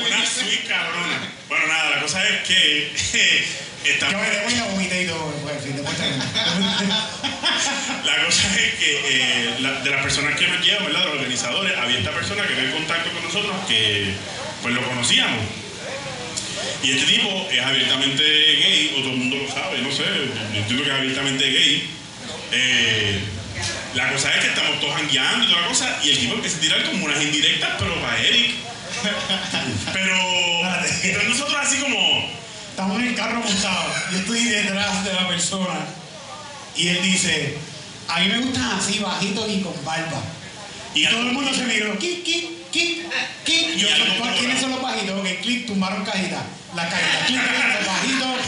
Una 0.08 0.26
suite 0.26 0.64
cabrona. 0.68 1.20
Bueno, 1.48 1.68
nada, 1.68 1.90
la 1.92 2.02
cosa 2.02 2.28
es 2.28 2.48
que 2.48 2.92
Yo 3.86 3.92
estamos. 3.94 4.22
me 4.22 4.30
debo 4.30 4.50
y 4.50 4.56
la 4.56 4.64
vomité 4.66 5.04
y 5.04 5.08
todo. 5.08 5.32
Pues. 5.44 5.56
La 8.06 8.26
cosa 8.26 8.48
es 8.56 8.74
que 8.76 9.02
eh, 9.10 9.56
la- 9.60 9.80
de 9.82 9.90
las 9.90 10.02
personas 10.04 10.38
que 10.38 10.48
nos 10.48 10.64
llevan, 10.66 10.86
¿verdad? 10.86 11.00
De 11.02 11.06
los 11.08 11.16
organizadores, 11.16 11.78
había 11.78 11.98
esta 12.00 12.12
persona 12.12 12.44
que 12.48 12.54
en 12.60 12.72
contacto 12.72 13.10
con 13.12 13.24
nosotros 13.24 13.56
que 13.68 14.14
pues 14.62 14.74
lo 14.74 14.82
conocíamos. 14.88 15.44
Y 16.84 16.92
este 16.92 17.06
tipo 17.14 17.48
es 17.52 17.62
abiertamente 17.64 18.24
gay, 18.24 18.94
o 18.98 19.02
todo 19.02 19.12
el 19.12 19.18
mundo 19.18 19.38
lo 19.38 19.52
sabe, 19.52 19.80
no 19.80 19.92
sé, 19.92 20.04
yo 20.54 20.60
entiendo 20.60 20.84
que 20.84 20.90
es 20.92 20.96
abiertamente 20.96 21.50
gay. 21.50 21.90
Eh, 22.52 23.20
la 23.96 24.12
cosa 24.12 24.34
es 24.36 24.42
que 24.42 24.48
estamos 24.50 24.80
todos 24.80 24.96
jangueando 24.96 25.46
y 25.46 25.50
toda 25.50 25.62
la 25.62 25.68
cosa, 25.68 26.00
y 26.04 26.12
el 26.12 26.18
tipo 26.20 26.34
empieza 26.36 26.58
a 26.58 26.62
tirar 26.62 26.84
como 26.84 27.06
unas 27.06 27.22
indirectas, 27.24 27.72
pero 27.80 27.96
para 28.02 28.20
Eric. 28.22 28.52
Pero 29.94 30.16
entonces 31.04 31.30
nosotros 31.30 31.58
así 31.62 31.78
como, 31.78 32.30
Estamos 32.76 33.00
en 33.00 33.08
el 33.08 33.16
carro 33.16 33.40
montado. 33.40 33.86
Yo 34.12 34.18
estoy 34.18 34.44
detrás 34.44 35.06
de 35.06 35.14
la 35.14 35.28
persona. 35.30 35.80
Y 36.76 36.90
él 36.90 37.02
dice, 37.04 37.58
a 38.10 38.20
mí 38.20 38.28
me 38.28 38.40
gustan 38.40 38.70
así, 38.78 39.00
bajitos 39.00 39.50
y 39.50 39.62
con 39.62 39.74
barba. 39.86 40.22
y 40.94 41.04
Y 41.04 41.08
todo 41.08 41.22
el 41.22 41.32
mundo 41.32 41.54
se 41.54 41.64
miró, 41.64 41.98
¿qué, 41.98 42.22
qué, 42.22 42.50
qué, 42.74 43.06
qué? 43.46 43.78
Yo, 43.78 43.88
algo 43.88 44.06
¿cuál- 44.06 44.18
colorado. 44.20 44.40
¿Quiénes 44.40 44.60
son 44.62 44.72
los 44.72 44.82
bajitos? 44.82 45.20
Ok, 45.22 45.28
clic, 45.42 45.68
tumbaron 45.68 46.04
cajita. 46.04 46.44
La 46.76 46.90
cajita, 46.90 47.26
clic, 47.28 47.40
clic, 47.40 47.76
los 47.80 47.88
bajitos. 47.88 48.40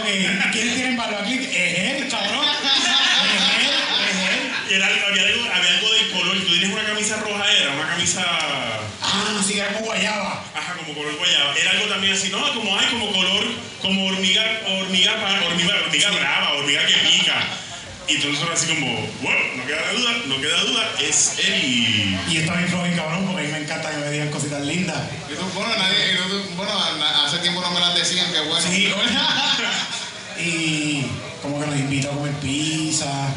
Ok, 0.00 0.50
¿quiénes 0.52 0.74
tienen 0.74 0.96
barba? 0.96 1.22
Clic, 1.22 1.42
es 1.42 1.78
él, 2.02 2.08
cabrón. 2.10 2.46
Es 2.48 3.62
él, 3.62 3.74
es 4.10 4.16
él. 4.34 4.50
y 4.70 4.74
era 4.74 4.86
algo- 4.88 5.06
había, 5.06 5.22
algo, 5.22 5.42
había 5.54 5.70
algo 5.78 5.92
del 5.92 6.10
color, 6.10 6.36
tú 6.40 6.48
tienes 6.50 6.70
una 6.72 6.84
camisa 6.84 7.16
roja, 7.18 7.44
era 7.52 7.70
una 7.76 7.88
camisa 7.90 8.22
Ah, 9.38 9.42
sí, 9.46 9.58
era 9.58 9.72
como 9.72 9.86
guayaba. 9.86 10.42
Ajá, 10.52 10.74
como 10.74 10.94
color 10.94 11.16
guayaba. 11.16 11.54
Era 11.54 11.70
algo 11.70 11.86
también 11.86 12.12
así, 12.12 12.28
no, 12.28 12.54
como 12.54 12.76
hay 12.76 12.86
como 12.86 13.12
color, 13.12 13.44
como 13.80 14.06
hormiga, 14.06 14.42
hormiga, 14.66 15.12
hormiga, 15.46 15.74
hormiga 15.84 16.10
brava, 16.10 16.52
hormiga 16.54 16.84
que 16.86 16.94
pica. 16.94 17.46
Y 18.08 18.14
entonces 18.14 18.40
nosotros 18.40 18.58
así 18.58 18.74
como, 18.74 18.86
bueno, 19.22 19.38
no 19.56 19.66
queda 19.66 19.92
duda, 19.92 20.10
no 20.26 20.40
queda 20.40 20.60
duda, 20.64 20.90
es 21.00 21.38
él 21.38 21.62
y... 21.62 22.18
Y 22.32 22.36
está 22.38 22.56
bien 22.56 22.68
flojo 22.68 22.86
y 22.86 22.96
cabrón, 22.96 23.26
porque 23.26 23.42
a 23.42 23.44
mí 23.44 23.52
me 23.52 23.58
encanta 23.58 23.90
que 23.90 23.96
me 23.98 24.10
digan 24.10 24.30
cositas 24.30 24.62
lindas. 24.62 24.98
Bueno, 25.54 25.76
nadie, 25.76 26.18
bueno, 26.56 26.72
hace 27.24 27.38
tiempo 27.38 27.60
no 27.60 27.70
me 27.70 27.80
las 27.80 27.94
decían, 27.94 28.32
que 28.32 28.40
bueno. 28.40 28.66
Sí, 28.68 28.92
y 30.42 31.06
como 31.42 31.60
que 31.60 31.66
nos 31.66 31.76
invitó 31.76 32.10
a 32.10 32.14
comer 32.14 32.32
pizza. 32.34 33.28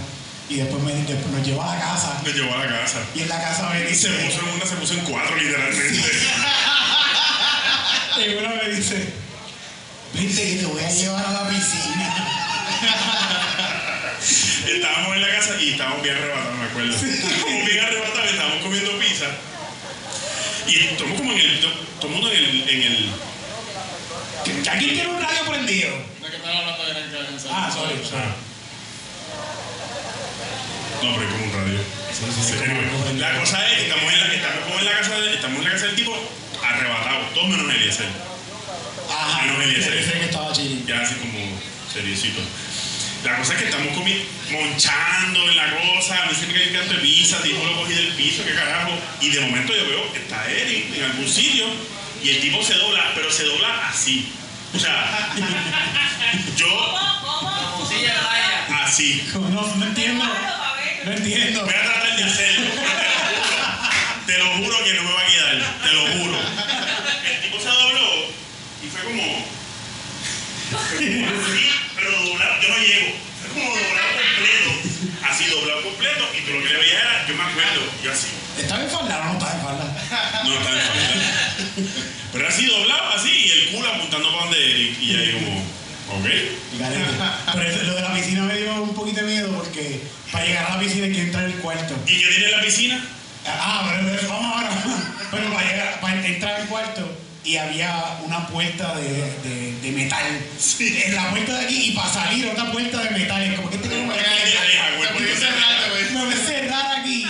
Y 0.51 0.57
después, 0.57 0.83
me, 0.83 0.91
después 0.91 1.27
nos 1.27 1.47
llevó 1.47 1.63
a 1.63 1.73
la 1.73 1.79
casa. 1.79 2.21
Me 2.25 2.33
llevó 2.33 2.53
a 2.53 2.57
la 2.65 2.67
casa. 2.67 2.99
Y 3.15 3.21
en 3.21 3.29
la 3.29 3.41
casa 3.41 3.69
me 3.69 3.89
Y 3.89 3.95
se 3.95 4.09
dice, 4.09 4.25
puso 4.25 4.41
en 4.41 4.49
una, 4.49 4.65
se 4.65 4.75
puso 4.75 4.93
en 4.95 4.99
cuatro 5.05 5.37
literalmente. 5.37 6.11
y 8.17 8.35
uno 8.35 8.49
me 8.61 8.69
dice, 8.69 9.13
vente 10.13 10.43
que 10.43 10.55
te 10.57 10.65
voy 10.65 10.83
a 10.83 10.89
llevar 10.89 11.25
a 11.25 11.31
la 11.31 11.47
piscina. 11.47 12.15
estábamos 14.75 15.15
en 15.15 15.21
la 15.21 15.29
casa 15.29 15.55
y 15.61 15.69
estábamos 15.69 16.03
bien 16.03 16.17
arrebatados, 16.17 16.57
me 16.57 16.65
acuerdo. 16.65 16.95
Estábamos 16.95 17.65
bien 17.65 17.85
arrebatados, 17.85 18.31
estábamos 18.31 18.61
comiendo 18.61 18.99
pizza. 18.99 19.27
Y 20.67 20.79
estamos 20.79 21.17
como 21.17 21.31
en 21.31 21.39
el, 21.39 21.61
todo 21.61 22.07
el 22.07 22.09
mundo 22.09 22.29
en 22.29 22.43
el, 22.43 22.69
en 22.69 22.81
el 22.91 23.09
¿Que 24.43 24.69
alguien 24.69 24.95
tiene 24.95 25.07
un 25.07 25.21
radio 25.21 25.45
prendido? 25.47 25.91
¿De 26.21 26.29
qué 26.29 26.35
están 26.35 26.57
hablando 26.57 26.83
de 26.83 26.93
la 26.93 27.25
cabeza? 27.25 27.49
Ah, 27.53 27.71
sorry, 27.71 28.03
sorry. 28.03 28.25
Ah. 28.25 28.35
No, 31.01 31.15
pero 31.15 31.27
es 31.27 31.31
como 31.33 31.45
un 31.45 31.51
radio. 31.53 31.79
sí, 32.11 32.23
un 33.09 33.19
la 33.19 33.39
cosa 33.39 33.65
es 33.67 33.75
que 33.77 33.83
estamos 33.89 34.13
en 34.13 34.19
la, 34.19 34.33
estamos 34.33 34.63
como 34.65 34.79
en 34.79 34.85
la 34.85 34.91
casa 34.91 35.19
de- 35.19 35.33
estamos 35.33 35.57
en 35.59 35.63
la 35.65 35.71
casa 35.71 35.85
del 35.87 35.95
tipo 35.95 36.13
arrebatados, 36.63 37.33
todos 37.33 37.47
menos 37.49 37.73
Eliezer. 37.73 38.05
Ajá, 39.09 39.41
Menos 39.43 39.63
Eliezer. 39.63 39.93
Eliezer 39.93 40.19
que 40.19 40.25
estaba 40.25 40.53
chilling. 40.53 40.85
Ya 40.85 41.01
así 41.01 41.15
como 41.15 41.39
seriecito. 41.91 42.41
La 43.23 43.37
cosa 43.37 43.53
es 43.53 43.59
que 43.59 43.65
estamos 43.65 43.87
comi- 43.97 44.23
monchando 44.51 45.49
en 45.49 45.55
la 45.57 45.69
cosa, 45.77 46.23
a 46.23 46.25
mí 46.27 46.35
se 46.39 46.47
me 46.47 46.53
cae 46.53 46.63
el 46.69 46.73
canto 46.73 46.93
de 46.93 46.99
pizza, 47.01 47.41
tipo 47.41 47.63
lo 47.63 47.75
cogí 47.81 47.93
del 47.93 48.13
piso, 48.13 48.43
qué 48.45 48.53
carajo. 48.55 48.91
Y 49.21 49.29
de 49.29 49.41
momento 49.41 49.73
yo 49.75 49.85
veo 49.87 50.11
que 50.13 50.19
está 50.19 50.49
Eric 50.49 50.95
en 50.95 51.03
algún 51.03 51.27
sitio 51.29 51.65
y 52.23 52.29
el 52.29 52.41
tipo 52.41 52.63
se 52.63 52.73
dobla, 52.75 53.11
pero 53.15 53.31
se 53.31 53.43
dobla 53.45 53.87
así. 53.89 54.31
O 54.75 54.79
sea, 54.79 55.29
yo 56.55 56.95
así. 58.83 59.21
No, 59.33 59.75
no 59.75 59.85
entiendo. 59.85 60.25
No 61.05 61.11
entiendo. 61.11 61.65
Voy 61.65 61.73
a 61.73 61.83
tratar 61.83 62.15
de 62.15 62.23
hacerlo. 62.23 62.69
Te 64.25 64.37
lo 64.37 64.45
juro 64.57 64.83
que 64.83 64.93
no 64.93 65.03
me 65.03 65.13
va 65.13 65.21
a 65.21 65.25
quedar. 65.25 65.55
Te 65.81 65.93
lo 65.93 66.01
juro. 66.07 66.37
El 67.29 67.41
tipo 67.41 67.59
se 67.59 67.69
dobló 67.69 68.25
y 68.83 68.87
fue 68.87 69.01
como. 69.03 69.45
Así, 70.71 71.25
pero 71.95 72.11
doblado. 72.11 72.61
Yo 72.61 72.69
no 72.69 72.77
llego. 72.77 73.15
Fue 73.41 73.49
como 73.49 73.69
doblado 73.75 74.11
completo. 74.21 74.71
Así, 75.27 75.45
doblado 75.45 75.81
completo. 75.83 76.29
Y 76.37 76.41
tú 76.41 76.53
lo 76.53 76.61
que 76.63 76.69
le 76.69 76.79
veías 76.79 77.01
era, 77.01 77.27
yo 77.27 77.35
me 77.35 77.43
acuerdo, 77.43 77.81
yo 78.03 78.11
así. 78.11 78.27
¿Estaba 78.59 78.83
en 78.83 78.89
falda 78.89 79.19
o 79.21 79.23
no 79.25 79.33
estaba 79.33 79.53
en 79.53 79.61
falda? 79.61 80.43
No, 80.43 80.53
está 80.53 80.71
en. 80.71 80.77
Pero 82.33 82.47
así, 82.47 82.65
doblado, 82.67 83.09
así, 83.17 83.29
y 83.29 83.51
el 83.51 83.69
culo 83.71 83.89
apuntando 83.89 84.31
para 84.31 84.43
donde 84.45 84.71
Eric. 84.71 85.01
Y 85.01 85.15
ahí 85.15 85.31
como, 85.33 85.65
ok. 86.17 86.25
Pero 87.53 87.69
eso- 87.69 87.83
lo 87.83 87.95
de 87.95 88.01
la 88.01 88.13
piscina 88.13 88.43
me 88.43 88.57
dio 88.57 88.81
un 88.83 88.93
poquito 88.93 89.21
de 89.25 89.27
miedo 89.31 89.49
porque 89.55 90.01
para 90.31 90.45
llegar 90.45 90.65
a 90.65 90.75
la 90.75 90.79
piscina 90.79 91.05
hay 91.05 91.11
que 91.13 91.21
entrar 91.21 91.45
al 91.45 91.53
cuarto. 91.55 91.95
¿Y 92.07 92.19
qué 92.19 92.27
tiene 92.29 92.45
en 92.45 92.51
la 92.51 92.61
piscina? 92.61 93.05
Ah, 93.47 93.89
pero, 93.89 94.15
pero 94.15 94.29
vamos 94.29 94.55
ahora. 94.55 94.69
Pero 95.31 95.53
para, 95.53 95.69
llegar, 95.71 95.99
para 96.01 96.25
entrar 96.27 96.61
al 96.61 96.67
cuarto 96.67 97.17
y 97.43 97.57
había 97.57 98.17
una 98.23 98.47
puerta 98.47 98.95
de, 98.95 99.09
de, 99.43 99.79
de 99.81 99.91
metal. 99.91 100.25
Sí. 100.59 100.95
En 101.05 101.15
la 101.15 101.29
puerta 101.31 101.57
de 101.57 101.65
aquí 101.65 101.89
y 101.89 101.91
para 101.93 102.11
salir 102.13 102.45
otra 102.47 102.71
puerta 102.71 103.01
de 103.01 103.09
metal. 103.11 103.41
Es 103.41 103.55
como 103.55 103.69
que 103.69 103.75
este 103.77 103.89
tengo 103.89 104.13
que 104.13 104.19
me 106.13 106.25
voy 106.25 106.33
a 106.33 106.37
cerrar 106.37 106.99
aquí. 106.99 107.25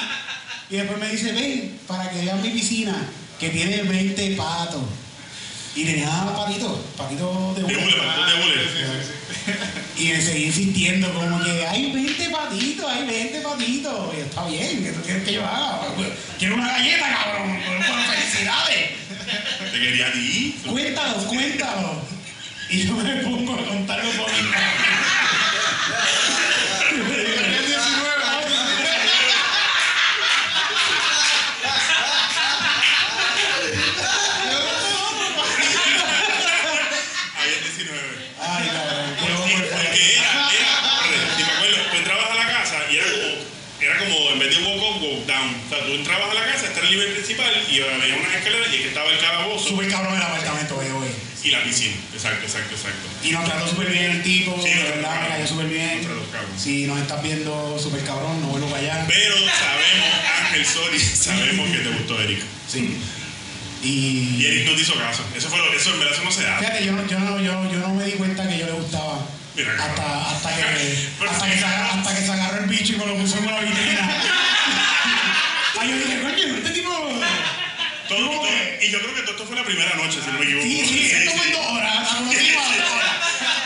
Y 0.69 0.75
después 0.77 0.99
me 0.99 1.09
dice, 1.09 1.31
ven, 1.33 1.79
para 1.87 2.09
que 2.09 2.21
vean 2.21 2.41
mi 2.41 2.49
piscina, 2.49 2.95
que 3.39 3.49
tiene 3.49 3.83
20 3.83 4.35
patos. 4.35 4.81
Y 5.73 5.85
tenía 5.85 6.09
patitos, 6.35 6.79
patitos 6.97 7.55
de 7.55 7.61
De 7.61 7.75
hule. 7.75 7.85
de. 7.85 9.21
Y 9.97 10.07
me 10.09 10.21
seguí 10.21 10.45
insistiendo 10.45 11.13
como 11.13 11.43
que 11.43 11.65
hay 11.67 11.91
20 11.91 12.29
patitos, 12.29 12.91
hay 12.91 13.05
20 13.05 13.41
patitos. 13.41 14.13
Y 14.13 14.17
yo, 14.17 14.23
está 14.25 14.45
bien, 14.47 14.83
¿qué 14.83 14.91
tú 14.91 15.01
quieres 15.01 15.23
que 15.23 15.33
yo 15.33 15.45
haga? 15.45 15.81
Quiero 16.37 16.55
una 16.55 16.67
galleta, 16.67 17.09
cabrón. 17.09 17.59
Bueno, 17.65 18.03
felicidades. 18.11 18.89
Te 19.71 19.79
quería 19.79 20.07
a 20.07 20.11
ti. 20.11 20.55
Cuéntalo, 20.67 21.17
cuéntalo. 21.27 22.01
Y 22.69 22.87
yo 22.87 22.95
me 22.95 23.15
pongo 23.17 23.53
a 23.53 23.65
contarlo 23.65 24.11
por 24.11 24.31
mi 24.31 24.49
y 47.71 47.81
había 47.81 48.15
unas 48.17 48.35
escaleras 48.35 48.67
y 48.71 48.75
aquí 48.75 48.83
estaba 48.87 49.09
el 49.09 49.19
calabozo 49.19 49.69
Súper 49.69 49.87
cabrón 49.89 50.15
el 50.15 50.21
apartamento 50.21 50.79
de 50.79 50.91
hoy. 50.91 51.07
y 51.43 51.49
la 51.51 51.63
piscina. 51.63 51.95
Exacto, 52.13 52.45
exacto, 52.45 52.75
exacto. 52.75 53.07
Y 53.23 53.31
nos 53.31 53.45
trató 53.45 53.67
súper 53.67 53.89
bien 53.89 54.11
el 54.11 54.23
tipo, 54.23 54.59
Sí, 54.61 54.69
de 54.69 54.83
verdad, 54.83 55.21
me 55.21 55.27
cayó 55.29 55.47
súper 55.47 55.67
bien. 55.67 56.01
Nos. 56.07 56.61
Si 56.61 56.85
nos 56.85 56.99
estás 56.99 57.23
viendo 57.23 57.79
súper 57.81 58.03
cabrón, 58.03 58.41
no 58.41 58.47
vuelvo 58.47 58.67
para 58.67 58.81
allá. 58.81 59.05
Pero 59.07 59.35
sabemos, 59.35 60.07
Ángel, 60.45 60.65
sorry, 60.65 60.99
sabemos 60.99 61.69
que 61.71 61.77
te 61.79 61.89
gustó 61.89 62.21
Eric. 62.21 62.39
Sí. 62.71 62.97
Y 63.83 64.35
Y 64.39 64.45
Eric 64.45 64.67
no 64.69 64.75
te 64.75 64.81
hizo 64.81 64.93
caso. 64.95 65.23
Eso 65.35 65.49
fue 65.49 65.57
lo, 65.57 65.73
eso 65.73 65.91
en 65.93 65.99
verdad 65.99 66.13
eso 66.13 66.23
no 66.23 66.31
se 66.31 66.43
da. 66.43 66.57
fíjate, 66.59 66.85
yo 66.85 66.91
no, 66.91 67.07
yo 67.07 67.19
no, 67.19 67.39
yo, 67.39 67.71
yo 67.71 67.79
no 67.79 67.93
me 67.95 68.05
di 68.05 68.11
cuenta 68.13 68.47
que 68.47 68.57
yo 68.59 68.65
le 68.67 68.73
gustaba. 68.73 69.25
Mira. 69.55 69.71
Hasta, 69.79 70.31
hasta 70.31 70.55
que 70.55 70.61
hasta 71.29 71.49
que, 71.49 71.57
se, 71.57 71.65
agarró- 71.65 71.99
hasta 71.99 72.15
que 72.15 72.21
se 72.25 72.31
agarró 72.31 72.63
el 72.63 72.69
bicho 72.69 72.93
y 72.93 72.97
me 72.97 73.05
lo 73.07 73.15
puso 73.17 73.37
en 73.39 73.47
una 73.47 73.59
vitrina. 73.61 74.21
Ay, 75.79 75.89
yo 75.89 75.95
dije, 75.97 76.21
coño. 76.21 76.61
Todo, 78.11 78.27
todo, 78.29 78.47
y 78.81 78.91
yo 78.91 78.99
creo 78.99 79.15
que 79.15 79.21
todo 79.21 79.31
esto 79.31 79.45
fue 79.45 79.55
la 79.55 79.63
primera 79.63 79.95
noche, 79.95 80.19
si 80.19 80.27
no 80.29 80.37
me 80.37 80.43
equivoco. 80.43 80.67
Sí, 80.67 80.85
sí, 80.85 81.11
esto 81.15 81.31
fue 81.31 81.45
en 81.45 81.51
dos 81.53 81.65
horas. 81.65 81.95
A 81.95 82.19
dos 82.19 82.35
horas. 82.35 82.35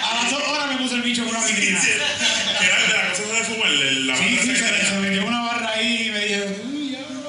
a 0.06 0.14
las 0.22 0.30
dos 0.30 0.43
horas 0.48 0.68
me 0.70 0.78
puso 0.78 0.96
el 0.96 1.02
bicho 1.02 1.26
con 1.26 1.36
una 1.36 1.48
vitrina. 1.48 1.82
Que 1.82 2.66
era 2.66 2.78
de 2.80 2.93
la 2.93 3.10
cosa 3.10 3.24
de 3.24 3.43
fútbol, 3.43 4.06
la 4.06 4.14
barra. 4.14 4.28
sí, 4.28 4.38
sí, 4.43 4.56
se, 4.56 4.86
se 4.86 4.96
metió 5.00 5.26
una 5.26 5.41
barra 5.41 5.72
ahí 5.74 6.08
y 6.08 6.12
me 6.12 6.26
dijo, 6.26 6.46
uy, 6.72 6.91
ya 6.91 7.00
no 7.10 7.22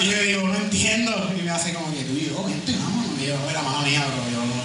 Y 0.00 0.10
yo 0.10 0.22
digo, 0.22 0.46
no 0.46 0.54
entiendo. 0.54 1.32
Y 1.36 1.42
me 1.42 1.50
hace 1.50 1.74
como 1.74 1.92
que 1.92 2.04
tú 2.04 2.12
y 2.12 2.26
yo, 2.28 2.46
gente, 2.48 2.72
vamos. 2.78 3.06
Y 3.20 3.26
yo, 3.26 3.36
la 3.52 3.62
mano 3.62 3.82
mía, 3.82 4.06
pero 4.06 4.30
yo 4.30 4.46
no. 4.46 4.62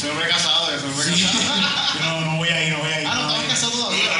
Se 0.00 0.12
me 0.12 0.24
he 0.24 0.28
casado, 0.28 0.66
se 0.66 0.84
me 0.84 0.92
he 0.92 0.96
casado. 0.96 1.38
Yo 1.94 2.00
no, 2.06 2.20
no 2.22 2.36
voy 2.38 2.48
a 2.48 2.66
ir, 2.66 2.72
no 2.72 2.78
voy 2.80 2.92
a 2.92 3.00
ir. 3.02 3.06
Ah, 3.06 3.14
no, 3.14 3.22
no 3.22 3.28
estabas 3.30 3.54
casado 3.54 3.72
todavía. 3.72 4.19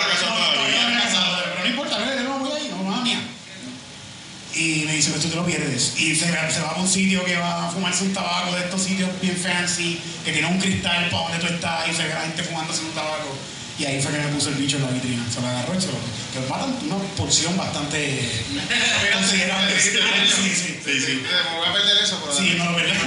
sino 5.18 5.30
te 5.30 5.36
lo 5.36 5.44
pierdes. 5.44 5.94
Y 5.98 6.14
se, 6.14 6.30
va 6.30 6.70
a 6.74 6.80
un 6.80 6.88
sitio 6.88 7.24
que 7.24 7.36
va 7.36 7.66
a 7.66 7.70
fumarse 7.70 8.04
un 8.04 8.12
tabaco 8.12 8.54
de 8.54 8.62
estos 8.62 8.82
sitios 8.82 9.08
bien 9.20 9.36
fancy, 9.36 10.00
que 10.24 10.32
tiene 10.32 10.48
un 10.48 10.58
cristal 10.58 11.08
para 11.10 11.22
donde 11.24 11.38
tú 11.38 11.52
estás 11.52 11.88
y 11.88 11.94
se 11.94 12.04
ve 12.04 12.14
la 12.14 12.20
gente 12.22 12.42
fumándose 12.42 12.82
un 12.82 12.92
tabaco. 12.92 13.36
Y 13.78 13.86
ahí 13.86 14.00
fue 14.02 14.12
que 14.12 14.18
me 14.18 14.28
puso 14.28 14.50
el 14.50 14.56
bicho 14.56 14.76
en 14.76 14.82
la 14.82 14.90
vitrina. 14.90 15.24
Se 15.32 15.40
lo 15.40 15.46
agarró 15.46 15.74
y 15.74 15.80
se 15.80 15.86
lo. 15.86 15.94
Que 16.34 16.40
matan 16.48 16.76
una 16.84 16.98
porción 17.16 17.56
bastante. 17.56 18.20
considerable. 19.14 19.80
sí, 19.80 19.98
sí. 20.54 20.78
Sí, 20.84 21.00
sí. 21.00 21.22
Voy 21.56 21.66
a 21.66 21.72
perder 21.72 22.04
eso, 22.04 22.20
Sí, 22.36 22.56
no 22.58 22.66
lo 22.66 22.76
perdí. 22.76 22.92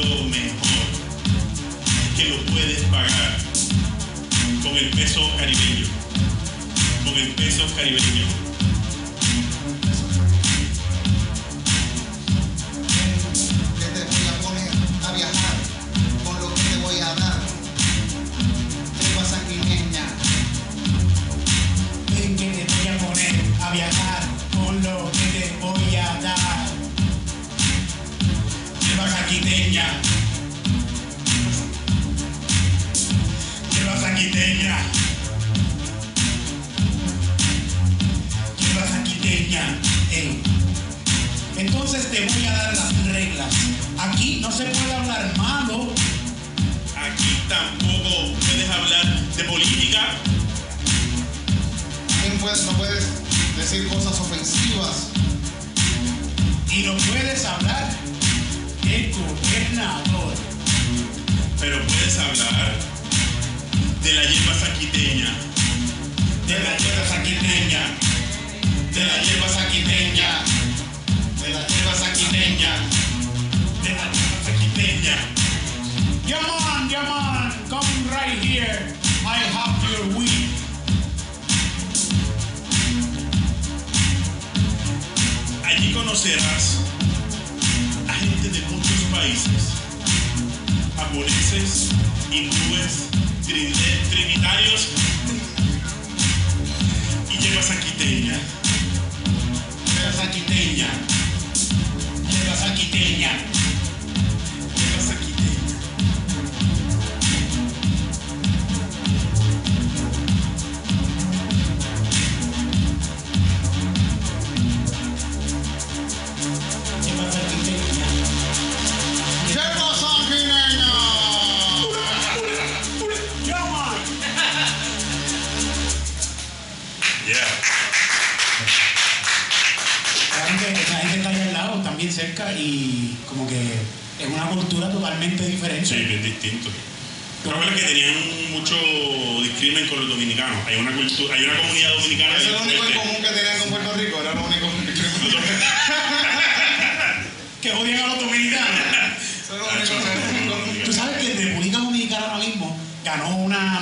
precio 0.00 0.24
mejor 0.24 0.56
que 2.16 2.28
lo 2.28 2.36
puedes 2.52 2.82
pagar 2.84 3.38
con 4.62 4.76
el 4.76 4.90
peso 4.90 5.20
caribeño. 5.38 5.86
Con 7.04 7.14
el 7.14 7.28
peso 7.32 7.64
caribeño. 7.76 8.49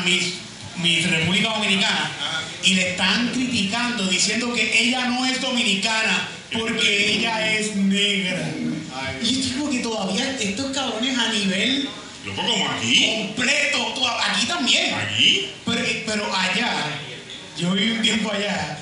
Miss, 0.09 0.35
Miss 0.83 1.11
República 1.11 1.51
Dominicana 1.51 2.11
y 2.63 2.75
le 2.75 2.91
están 2.91 3.29
criticando 3.33 4.07
diciendo 4.07 4.53
que 4.53 4.83
ella 4.83 5.07
no 5.07 5.25
es 5.27 5.41
dominicana 5.41 6.29
porque 6.53 7.13
ella 7.15 7.53
es 7.57 7.77
negra. 7.77 8.51
Y 9.23 9.27
yo 9.43 9.55
digo 9.55 9.71
que 9.71 9.79
todavía 9.81 10.37
estos 10.41 10.73
cabrones 10.73 11.17
a 11.19 11.33
nivel 11.33 11.89
Loco, 12.25 12.43
como 12.43 12.71
aquí. 12.71 13.07
completo, 13.07 13.79
to- 13.95 14.09
aquí 14.09 14.47
también. 14.47 14.95
Aquí. 14.95 15.49
Pero, 15.67 15.85
pero 16.07 16.35
allá, 16.37 16.73
yo 17.59 17.73
viví 17.73 17.91
un 17.93 18.03
tiempo 18.03 18.31
allá 18.33 18.79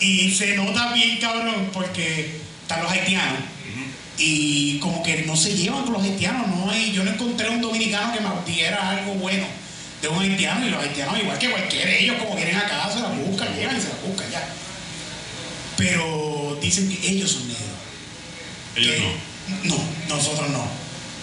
y 0.00 0.30
se 0.30 0.56
nota 0.56 0.92
bien 0.92 1.18
cabrón 1.18 1.70
porque 1.72 2.40
están 2.62 2.82
los 2.82 2.92
haitianos 2.92 3.38
y 4.18 4.78
como 4.78 5.02
que 5.02 5.22
no 5.22 5.36
se 5.36 5.54
llevan 5.56 5.82
con 5.84 5.94
los 5.94 6.02
haitianos. 6.02 6.46
No 6.48 6.70
hay, 6.70 6.92
yo 6.92 7.02
no 7.04 7.10
encontré 7.10 7.48
un 7.48 7.60
dominicano 7.60 8.12
que 8.14 8.20
me 8.20 8.54
diera 8.54 8.90
algo 8.90 9.14
bueno 9.14 9.46
de 10.02 10.08
un 10.08 10.18
haitiano 10.20 10.66
y 10.66 10.70
los 10.70 10.82
haitianos, 10.82 11.18
igual 11.18 11.38
que 11.38 11.48
cualquiera, 11.50 11.90
ellos 11.94 12.16
como 12.18 12.34
quieren 12.34 12.56
acá, 12.56 12.90
se 12.92 13.00
la 13.00 13.08
buscan, 13.08 13.54
llegan 13.56 13.76
y 13.76 13.80
se 13.80 13.88
la 13.88 13.94
buscan 14.06 14.30
ya. 14.30 14.48
Pero 15.76 16.58
dicen 16.60 16.88
que 16.88 17.08
ellos 17.08 17.30
son 17.32 17.48
negros. 17.48 17.66
Ellos 18.76 18.94
que- 18.94 19.68
no. 19.68 19.76
No, 19.76 20.16
nosotros 20.16 20.50
no. 20.50 20.64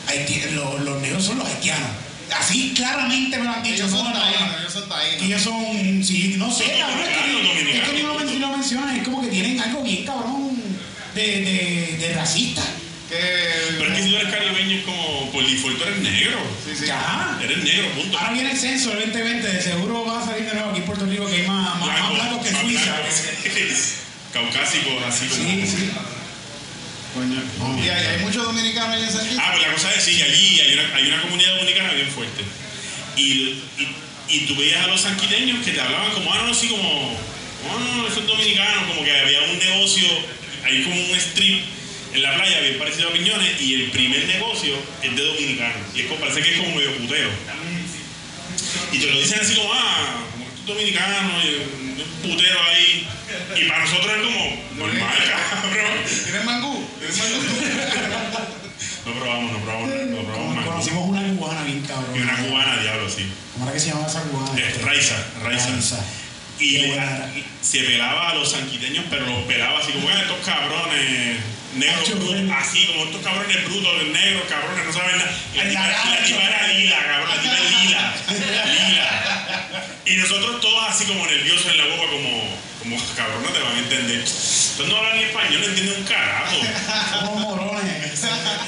Haiti- 0.07 0.51
los, 0.51 0.81
los 0.81 1.01
negros 1.01 1.23
son 1.23 1.37
los 1.39 1.47
haitianos. 1.47 1.89
Así 2.37 2.73
claramente 2.75 3.37
me 3.37 3.43
lo 3.45 3.51
han 3.51 3.63
dicho. 3.63 3.75
Ellos 3.75 3.91
son 3.91 4.03
no, 4.05 4.09
no, 4.13 4.19
taínos, 4.19 4.51
no. 4.51 4.59
ellos 4.59 4.73
son 4.73 4.89
taínos. 4.89 5.23
ellos 5.23 5.41
son, 5.41 6.03
sí, 6.03 6.35
no 6.37 6.51
sé, 6.53 6.67
Los 6.67 6.77
cabrón, 6.79 6.99
es 7.01 7.07
que, 7.07 7.77
es 7.79 7.93
ni 7.93 8.39
lo 8.39 8.49
mencionan, 8.53 8.95
es 8.97 9.03
como 9.03 9.21
que 9.21 9.27
tienen 9.29 9.59
algo 9.59 9.81
bien 9.83 10.05
cabrón 10.05 10.51
de, 11.15 11.21
de, 11.21 11.97
de 11.97 12.13
racista. 12.13 12.61
Pero 13.09 13.91
es 13.91 13.97
que 13.97 14.03
si 14.03 14.09
tú 14.11 14.15
eres 14.17 14.33
caribeño 14.33 14.77
es 14.77 14.83
como 14.83 15.31
por 15.31 15.45
default 15.45 15.81
eres 15.81 15.99
negro. 15.99 16.37
Sí, 16.63 16.75
sí. 16.77 16.85
Ya. 16.85 17.39
Eres 17.41 17.63
negro, 17.63 17.89
punto. 17.91 18.19
Ahora 18.19 18.33
viene 18.33 18.51
el 18.51 18.57
censo 18.57 18.91
del 18.91 19.11
2020, 19.11 19.47
de 19.47 19.61
seguro 19.61 20.05
va 20.05 20.21
a 20.21 20.25
salir 20.25 20.45
de 20.45 20.53
nuevo 20.53 20.69
aquí 20.69 20.79
en 20.79 20.85
Puerto 20.85 21.05
Rico 21.05 21.25
que 21.27 21.35
hay 21.37 21.47
más, 21.47 21.79
más, 21.79 21.99
más 21.99 22.13
blancos 22.13 22.45
que 22.45 22.53
Suiza. 22.53 22.95
Caucásicos, 24.33 25.03
así 25.07 25.27
como. 25.27 25.43
Sí, 25.43 25.65
sí. 25.65 25.89
Coño. 27.15 27.81
Y 27.83 27.89
hay, 27.89 28.05
hay 28.05 28.19
muchos 28.19 28.43
dominicanos 28.43 28.95
ahí 28.95 29.03
en 29.03 29.11
San. 29.11 29.27
Ah, 29.39 29.53
pues 29.53 29.67
la 29.67 29.73
cosa 29.73 29.93
es, 29.95 30.03
sí, 30.03 30.21
allí 30.21 30.59
hay 30.61 30.73
una, 30.75 30.95
hay 30.95 31.07
una 31.07 31.21
comunidad 31.23 31.55
dominicana 31.55 31.93
bien 31.93 32.07
fuerte. 32.09 32.43
Y, 33.15 33.23
y, 33.79 33.95
y 34.29 34.39
tú 34.45 34.55
veías 34.55 34.83
a 34.83 34.87
los 34.87 35.01
sanquiteños 35.01 35.65
que 35.65 35.71
te 35.71 35.81
hablaban 35.81 36.11
como, 36.11 36.31
ah, 36.31 36.43
no, 36.45 36.53
sí, 36.53 36.67
como, 36.67 37.13
oh, 37.13 37.79
no, 37.79 38.07
esos 38.07 38.27
dominicanos, 38.27 38.83
como 38.87 39.03
que 39.03 39.19
había 39.19 39.41
un 39.41 39.57
negocio, 39.57 40.07
hay 40.63 40.83
como 40.83 40.95
un 40.95 41.15
strip 41.15 41.78
en 42.13 42.21
la 42.21 42.35
playa 42.35 42.59
bien 42.61 42.77
parecido 42.79 43.09
a 43.09 43.13
Piñones, 43.13 43.61
y 43.61 43.73
el 43.75 43.91
primer 43.91 44.25
negocio 44.25 44.75
es 45.03 45.15
de 45.15 45.23
dominicanos. 45.23 45.77
Y 45.95 46.01
es 46.01 46.05
como, 46.07 46.19
parece 46.19 46.41
que 46.41 46.51
es 46.53 46.57
como 46.59 46.75
medio 46.75 46.95
putero. 46.97 47.29
Y 48.91 48.99
te 48.99 49.05
lo 49.07 49.19
dicen 49.19 49.39
así 49.41 49.55
como, 49.55 49.71
ah, 49.73 50.23
como 50.31 50.45
estos 50.45 50.65
dominicanos, 50.67 51.43
y 51.45 51.47
un 51.47 52.31
putero 52.31 52.59
ahí. 52.63 53.07
Y 53.57 53.65
para 53.67 53.79
nosotros 53.85 54.11
es 54.15 54.21
como, 54.23 54.63
normal, 54.75 55.17
cabrón. 55.51 56.03
¿Tienes 56.25 56.45
mangú? 56.45 56.87
¿Tienes 56.99 57.17
mangú? 57.17 57.39
No 59.05 59.13
probamos, 59.15 59.51
no 59.53 59.59
probamos, 59.59 59.89
no 59.89 60.21
probamos 60.23 60.55
más. 60.55 60.65
Conocimos 60.65 61.09
una 61.09 61.23
cubana 61.35 61.63
bien 61.63 61.81
cabrón. 61.81 62.15
Y 62.15 62.19
una 62.19 62.35
cubana, 62.35 62.77
diablo, 62.81 63.09
sí. 63.09 63.25
¿Cómo 63.53 63.65
era 63.65 63.73
que 63.73 63.79
se 63.79 63.87
llamaba 63.89 64.07
esa 64.07 64.21
cubana? 64.23 64.59
Es 64.61 64.81
Raiza, 64.83 65.15
Raiza. 65.41 65.69
Raiza. 65.69 66.05
Y 66.59 66.77
le- 66.77 66.99
se 67.61 67.79
pelaba 67.79 68.29
a 68.29 68.35
los 68.35 68.51
sanquiteños, 68.51 69.05
pero 69.09 69.25
los 69.25 69.43
pelaba 69.45 69.79
así 69.79 69.93
como 69.93 70.09
"Ah, 70.09 70.21
estos 70.21 70.45
cabrones 70.45 71.37
brutos", 71.75 72.19
güey. 72.25 72.51
así 72.51 72.85
como 72.87 73.05
estos 73.05 73.21
cabrones 73.21 73.63
brutos, 73.65 74.03
negros, 74.11 74.43
cabrones, 74.49 74.85
no 74.85 74.93
saben 74.93 75.17
nada. 75.17 75.31
La 75.55 75.63
tipa, 76.23 76.43
era 76.43 76.67
lila, 76.67 76.97
cabrón, 77.05 77.29
la 77.29 77.41
tipa 77.41 77.57
es 77.57 77.71
lila, 77.81 78.13
lila. 78.65 79.09
Y 80.05 80.15
nosotros 80.17 80.59
todos 80.61 80.89
así 80.89 81.05
como 81.05 81.25
nerviosos 81.25 81.67
en 81.71 81.77
la 81.77 81.85
boca, 81.85 82.07
como, 82.09 82.57
como 82.79 82.97
cabrón, 83.15 83.43
no 83.43 83.49
te 83.49 83.59
van 83.59 83.75
a 83.75 83.79
entender. 83.79 84.19
Entonces 84.19 84.87
no 84.87 84.97
hablan 84.97 85.17
ni 85.17 85.23
español, 85.23 85.61
no 85.61 85.67
entienden 85.67 85.95
un 85.99 86.03
carajo. 86.05 86.55
Somos 87.19 87.39
morones. 87.41 88.23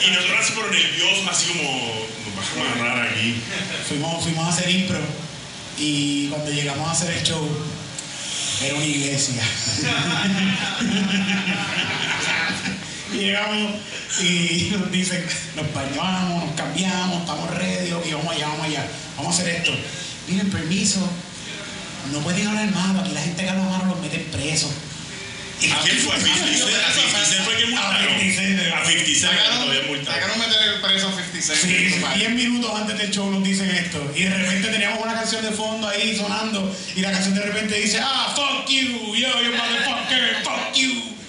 Y 0.06 0.12
nosotros 0.12 0.40
así 0.40 0.54
por 0.54 0.72
nerviosos, 0.72 1.28
así 1.28 1.46
como, 1.48 2.08
nos 2.26 2.36
vas 2.36 2.48
a 2.58 2.60
amarrar 2.74 3.08
aquí. 3.10 3.42
Fuimos, 3.88 4.24
fuimos 4.24 4.46
a 4.46 4.50
hacer 4.50 4.70
impro 4.70 5.00
y 5.78 6.28
cuando 6.28 6.52
llegamos 6.52 6.88
a 6.88 6.92
hacer 6.92 7.12
el 7.18 7.24
show 7.24 7.48
era 8.62 8.76
una 8.76 8.86
iglesia. 8.86 9.42
Y 13.14 13.18
llegamos 13.18 13.76
y 14.22 14.70
nos 14.72 14.92
dicen, 14.92 15.26
nos 15.56 15.74
bañamos, 15.74 16.46
nos 16.46 16.56
cambiamos, 16.56 17.22
estamos 17.22 17.50
ready, 17.58 17.90
y 17.90 18.14
vamos 18.14 18.34
allá, 18.34 18.48
vamos 18.48 18.66
allá, 18.66 18.88
vamos 19.18 19.38
a 19.38 19.42
hacer 19.42 19.56
esto. 19.56 19.72
Miren, 20.28 20.50
permiso, 20.50 21.00
no 22.12 22.20
pueden 22.20 22.48
hablar 22.48 22.72
malo, 22.72 23.02
aquí 23.02 23.12
la 23.12 23.22
gente 23.22 23.44
que 23.44 23.50
habla 23.50 23.64
malo 23.64 23.86
los 23.86 24.02
meten 24.02 24.24
presos. 24.32 24.72
¿A 25.70 25.80
quién 25.84 25.98
fue? 25.98 26.16
¿A 26.16 26.20
50 26.20 26.48
Cent? 26.48 26.74
¿A 26.88 26.92
50 26.92 27.26
Cent 27.26 27.44
fue 27.44 27.56
que 27.58 27.66
multaron? 27.68 28.16
A 28.16 28.20
50 28.20 28.42
Cent. 28.42 28.74
A 28.74 28.86
50 28.86 29.20
Cent 29.20 29.56
lo 29.60 29.70
habían 29.70 29.88
multado. 29.88 30.18
Sacaron 30.18 30.40
meter 30.40 30.82
preso 30.82 31.08
a 31.08 31.12
56. 31.12 31.60
Sí, 31.62 32.20
10 32.20 32.32
minutos 32.32 32.72
antes 32.76 32.98
del 32.98 33.12
show 33.12 33.30
nos 33.30 33.44
dicen 33.44 33.70
esto. 33.70 34.12
Y 34.16 34.24
de 34.24 34.38
repente 34.38 34.70
teníamos 34.70 35.00
una 35.00 35.14
canción 35.14 35.44
de 35.44 35.52
fondo 35.52 35.88
ahí 35.88 36.16
sonando. 36.16 36.76
Y 36.96 37.02
la 37.02 37.12
canción 37.12 37.36
de 37.36 37.42
repente 37.42 37.76
dice, 37.76 38.00
ah, 38.02 38.34
fuck 38.36 38.68
you, 38.70 39.16
yo, 39.16 39.28
yo 39.44 39.52
motherfucker, 39.52 40.44
fuck 40.44 40.74
you. 40.74 41.21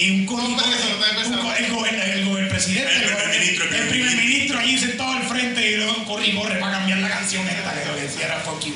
Y 0.00 0.10
un 0.10 0.26
corrido, 0.26 0.50
No 0.56 0.64
empezó, 0.64 0.88
no 0.98 1.06
empezó. 1.06 1.28
un 1.30 1.36
co- 1.40 1.54
el, 2.36 2.48
presidente, 2.48 2.90
El 2.96 3.02
primer 3.04 3.28
ministro, 3.38 3.64
el 3.64 3.86
primer 3.88 4.58
allí 4.58 4.78
sentado 4.78 5.12
al 5.12 5.22
frente 5.28 5.70
y 5.70 5.76
luego 5.76 6.04
corre 6.04 6.26
y 6.28 6.34
corre 6.34 6.56
para 6.58 6.72
cambiar 6.78 6.98
la 7.00 7.08
canción 7.10 7.46
esta 7.48 7.74
que 7.74 7.88
lo 7.88 7.94
que 7.96 8.02
decía 8.02 8.26
era 8.26 8.40
fuck 8.40 8.64
you. 8.64 8.74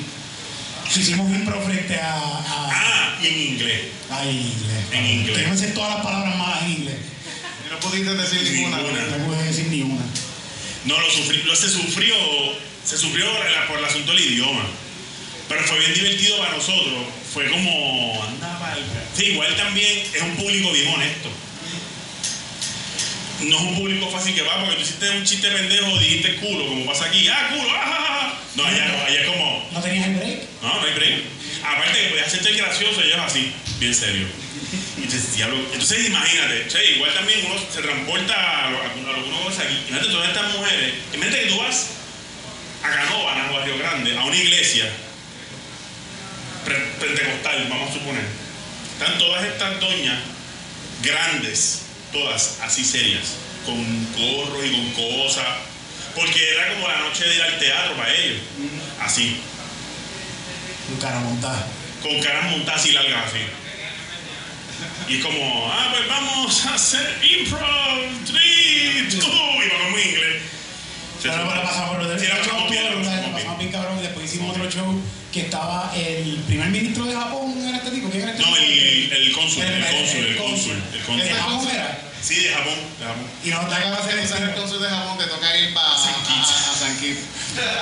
Hicimos 0.95 1.27
un 1.27 1.35
impro 1.35 1.59
frente 1.61 1.95
a, 1.99 2.13
a 2.13 2.69
Ah, 2.71 3.17
y 3.21 3.27
en 3.27 3.39
inglés. 3.53 3.81
ay, 4.09 4.29
en 4.29 4.35
inglés. 4.37 4.85
En 4.91 5.05
inglés. 5.07 5.41
Yo 5.43 5.49
me 5.49 5.57
sé 5.57 5.67
todas 5.69 5.95
las 5.95 6.05
palabras 6.05 6.35
malas 6.37 6.63
en 6.63 6.71
inglés. 6.71 6.95
Y 7.67 7.69
no 7.73 7.79
pudiste 7.79 8.13
decir 8.13 8.41
ninguna. 8.43 8.77
Ninguna. 8.77 9.17
No 9.17 9.25
puedo 9.25 9.41
decir 9.43 9.65
ni 9.67 9.81
una. 9.81 10.05
No, 10.85 10.99
lo 11.01 11.09
sufrí, 11.09 11.41
lo 11.43 11.55
se 11.55 11.69
sufrió, 11.69 12.15
se 12.85 12.97
sufrió 12.97 13.25
por 13.35 13.45
el, 13.47 13.53
por 13.67 13.79
el 13.79 13.85
asunto 13.85 14.11
del 14.13 14.21
idioma. 14.21 14.61
Pero 15.49 15.63
fue 15.63 15.79
bien 15.79 15.93
divertido 15.95 16.37
para 16.37 16.51
nosotros. 16.51 17.05
Fue 17.35 17.49
como, 17.51 18.23
anda 18.23 18.47
ca- 18.59 18.77
Sí, 19.13 19.25
igual 19.25 19.53
también 19.57 19.99
es 20.13 20.21
un 20.21 20.37
público 20.37 20.71
bien 20.71 20.87
honesto. 20.87 21.29
No 23.41 23.57
es 23.57 23.61
un 23.63 23.75
público 23.75 24.09
fácil 24.09 24.33
que 24.33 24.41
va 24.41 24.61
porque 24.61 24.75
tú 24.77 24.81
hiciste 24.83 25.09
un 25.09 25.25
chiste 25.25 25.49
pendejo, 25.51 25.99
dijiste 25.99 26.35
culo, 26.37 26.65
como 26.65 26.85
pasa 26.85 27.03
aquí. 27.05 27.27
Ah, 27.27 27.49
culo, 27.49 27.69
ah, 27.71 27.83
ah, 27.85 28.07
ah". 28.21 28.39
No, 28.55 28.63
allá 28.63 28.87
no, 28.87 29.03
allá 29.03 29.19
es 29.21 29.27
como, 29.27 29.69
¿No 29.73 29.81
tenías 29.81 30.07
el 30.07 30.15
break? 30.15 30.39
no, 30.61 30.79
no 30.79 30.87
hay 30.87 30.93
break. 30.93 31.23
Aparte 31.61 31.99
que 31.99 32.07
puedes 32.07 32.27
hacerte 32.27 32.53
gracioso, 32.53 33.01
ellos 33.01 33.19
así, 33.19 33.51
bien 33.79 33.93
serio. 33.93 34.27
Entonces, 34.95 35.35
diablo, 35.35 35.57
entonces 35.73 36.07
imagínate, 36.07 36.67
che, 36.69 36.91
igual 36.93 37.13
también 37.13 37.39
uno 37.51 37.55
se 37.69 37.81
transporta 37.81 38.65
a 38.67 38.69
lo, 38.71 38.79
a 38.81 38.87
lo 38.87 38.93
que 38.93 39.29
uno 39.29 39.39
conoce 39.43 39.61
aquí. 39.63 39.75
Imagínate 39.89 40.07
todas 40.13 40.29
estas 40.29 40.53
mujeres. 40.53 40.93
Imagínate 41.13 41.43
que 41.43 41.49
tú 41.49 41.57
vas 41.57 41.87
a 42.81 42.89
Canova, 42.89 43.33
a 43.45 43.51
Barrio 43.51 43.77
Grande, 43.77 44.17
a 44.17 44.23
una 44.23 44.35
iglesia 44.37 44.89
pentecostal, 46.65 47.67
vamos 47.69 47.89
a 47.89 47.93
suponer. 47.93 48.23
Están 48.93 49.17
todas 49.17 49.43
estas 49.45 49.79
doñas 49.79 50.19
grandes, 51.03 51.81
todas 52.11 52.59
así 52.61 52.83
serias, 52.83 53.33
con 53.65 53.75
gorros 54.13 54.65
y 54.65 54.71
con 54.71 54.91
cosas. 54.93 55.45
Porque 56.15 56.51
era 56.51 56.73
como 56.75 56.87
la 56.87 56.99
noche 56.99 57.25
de 57.25 57.35
ir 57.35 57.41
al 57.41 57.59
teatro 57.59 57.95
para 57.97 58.13
ellos. 58.13 58.37
Así 59.01 59.41
Tu 60.87 60.97
cara 60.97 61.19
montada. 61.19 61.67
con 62.01 62.19
caras 62.21 62.51
montadas 62.51 62.85
y 62.85 62.91
largas 62.93 63.25
así. 63.27 63.39
Y 65.13 65.19
como, 65.19 65.69
ah, 65.71 65.89
pues 65.91 66.07
vamos 66.07 66.65
a 66.65 66.75
hacer 66.75 67.19
improv, 67.21 67.59
3, 68.27 69.19
2, 69.19 69.25
y 69.25 69.69
vamos 69.69 69.99
en 70.01 70.09
inglés. 70.09 70.41
Se 71.21 71.29
Ahora 71.29 71.43
chupa. 71.43 71.55
la 71.55 71.63
pasamos 71.63 71.95
por 71.97 72.07
bien. 72.71 73.33
pasamos 73.33 73.59
bien 73.59 73.71
cabrón. 73.71 73.99
y 73.99 74.01
Después 74.03 74.25
hicimos 74.25 74.55
otro 74.55 74.71
show 74.71 75.01
que 75.35 75.41
estaba 75.41 75.91
el 75.93 76.37
primer 76.47 76.69
ministro 76.69 77.03
de 77.03 77.13
Japón, 77.13 77.51
¿era 77.67 77.75
este 77.77 77.91
tipo? 77.91 78.09
¿Quién 78.09 78.23
era 78.23 78.31
este 78.31 78.41
No, 78.41 78.55
tipo? 78.55 78.63
el, 78.63 79.11
el 79.11 79.31
cónsul, 79.33 79.63
el 79.63 79.83
cónsul, 79.83 80.25
el 80.25 80.37
cónsul, 80.37 80.71
el 80.71 80.91
¿De 80.95 80.99
cónsul. 81.05 81.35
Japón 81.35 81.67
era? 81.75 81.99
Sí, 82.23 82.35
de 82.45 82.49
Japón, 82.55 82.73
de 82.99 83.05
Japón. 83.05 83.27
Y 83.43 83.49
Ya 83.49 83.59
tocaba 83.59 83.75
acabas 83.75 84.07
de 84.15 84.23
usar 84.23 84.43
el 84.43 84.55
cónsul 84.55 84.81
de 84.81 84.87
Japón, 84.89 85.17
te 85.17 85.25
toca 85.25 85.57
ir 85.59 85.73
para 85.73 85.91
San 85.97 86.15
Kitts. 86.23 86.51
a, 86.55 86.71
a 86.71 86.75
San 86.79 86.97
Kitts. 87.01 87.19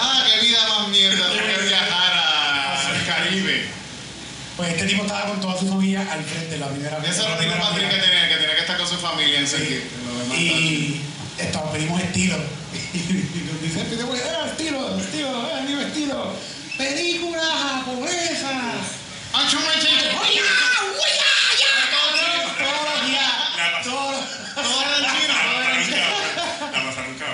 Ah, 0.02 0.26
qué 0.26 0.46
vida 0.48 0.58
más 0.68 0.88
mierda, 0.90 1.30
tengo 1.30 1.46
que 1.60 1.66
viajar 1.70 2.14
a- 2.18 2.90
al 2.90 3.06
Caribe. 3.06 3.66
Pues 4.58 4.70
este 4.70 4.86
tipo 4.88 5.04
estaba 5.04 5.26
con 5.30 5.40
toda 5.40 5.60
su 5.60 5.68
familia 5.70 6.08
al 6.12 6.24
frente 6.24 6.58
la 6.58 6.70
primera 6.70 6.98
vez. 6.98 7.12
Eso 7.12 7.22
es 7.22 7.26
la 7.26 7.30
lo 7.30 7.38
que 7.38 7.44
primera 7.46 7.70
Patrick 7.70 7.90
que 7.90 7.98
tenía, 7.98 8.30
que 8.30 8.36
tenía 8.36 8.56
que 8.56 8.62
estar 8.62 8.78
con 8.78 8.88
su 8.88 8.98
familia 8.98 9.40
en 9.40 9.48
San 9.48 9.60
Sí. 9.62 9.68
Kitts. 9.68 10.40
Y 10.42 11.02
estaba, 11.38 11.72
pedimos 11.72 12.02
estilo. 12.02 12.36
Y 12.94 13.46
nos 13.46 13.62
dice, 13.62 13.80
pedimos 13.90 14.18
eh, 14.18 14.22
estilo, 14.50 14.98
estilo, 15.00 15.48
eh, 15.50 15.66
digo 15.68 15.82
estilo. 15.82 16.34
Película 16.78 17.42
japonesa. 17.42 18.62
¡Ancho, 19.34 19.60
machete! 19.60 20.16
¡Oye. 20.22 20.42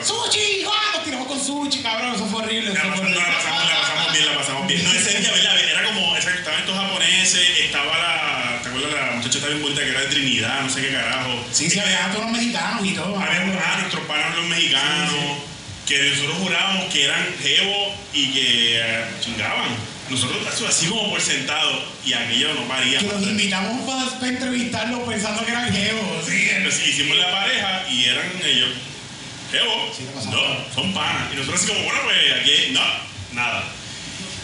¡Sushi! 0.01 0.63
Nos 0.93 1.03
tiramos 1.03 1.27
con 1.27 1.39
sushi, 1.39 1.81
cabrón. 1.81 2.15
Eso 2.15 2.25
fue 2.25 2.43
horrible. 2.43 2.73
La 2.73 2.81
pasamos, 2.81 3.11
la 3.11 3.25
pasamos, 3.25 4.13
bien, 4.13 4.25
la 4.25 4.35
pasamos 4.37 4.67
bien. 4.67 4.83
No, 4.83 4.91
ese 4.91 5.19
día, 5.19 5.31
¿verdad? 5.31 5.59
Era 5.59 5.83
como, 5.83 6.15
estaban 6.15 6.59
estos 6.59 6.75
japoneses, 6.75 7.59
estaba 7.59 7.97
la, 7.97 8.59
¿te 8.63 8.69
acuerdas? 8.69 8.93
La 8.93 9.11
muchacha 9.11 9.37
estaba 9.37 9.53
bien 9.53 9.61
bonita 9.61 9.81
que 9.81 9.89
era 9.89 10.01
de 10.01 10.07
Trinidad, 10.07 10.61
no 10.61 10.69
sé 10.69 10.81
qué 10.81 10.93
carajo. 10.93 11.45
Sí, 11.51 11.69
sí, 11.69 11.79
había 11.79 12.11
todos 12.11 12.25
los 12.25 12.31
mexicanos 12.31 12.85
y 12.85 12.93
todo. 12.93 13.19
Había 13.19 13.41
ah, 13.41 13.77
nuestros 13.81 14.05
panas 14.05 14.35
los 14.35 14.45
mexicanos, 14.45 15.13
que 15.89 16.09
nosotros 16.11 16.37
jurábamos 16.37 16.93
que 16.93 17.03
eran 17.03 17.25
jevos 17.41 17.93
y 18.13 18.31
que 18.31 18.79
eh, 18.79 19.05
chingaban. 19.21 19.75
Nosotros 20.09 20.39
así- 20.67 20.87
como 20.87 21.09
por 21.11 21.21
sentado, 21.21 21.83
y 22.05 22.13
aquello 22.13 22.53
no 22.53 22.67
paría. 22.67 22.99
Que 22.99 23.05
los 23.07 23.21
invitamos 23.23 23.81
para, 23.89 24.09
para 24.19 24.27
entrevistarlos 24.27 25.07
pensando 25.07 25.43
que 25.45 25.51
eran 25.51 25.71
geos. 25.73 25.99
Sí, 26.27 26.47
Entonces 26.51 26.87
hicimos 26.87 27.17
la 27.17 27.29
pareja 27.31 27.85
y 27.89 28.05
eran 28.05 28.31
ellos. 28.43 28.69
Jevos, 29.51 29.97
Sí, 29.97 30.03
no, 30.29 30.73
son 30.75 30.93
panas. 30.93 31.33
Y 31.33 31.37
nosotros 31.37 31.59
así 31.61 31.67
como, 31.71 31.83
bueno, 31.83 31.99
pues 32.03 32.17
aquí, 32.39 32.71
no, 32.71 32.81
nada. 33.33 33.63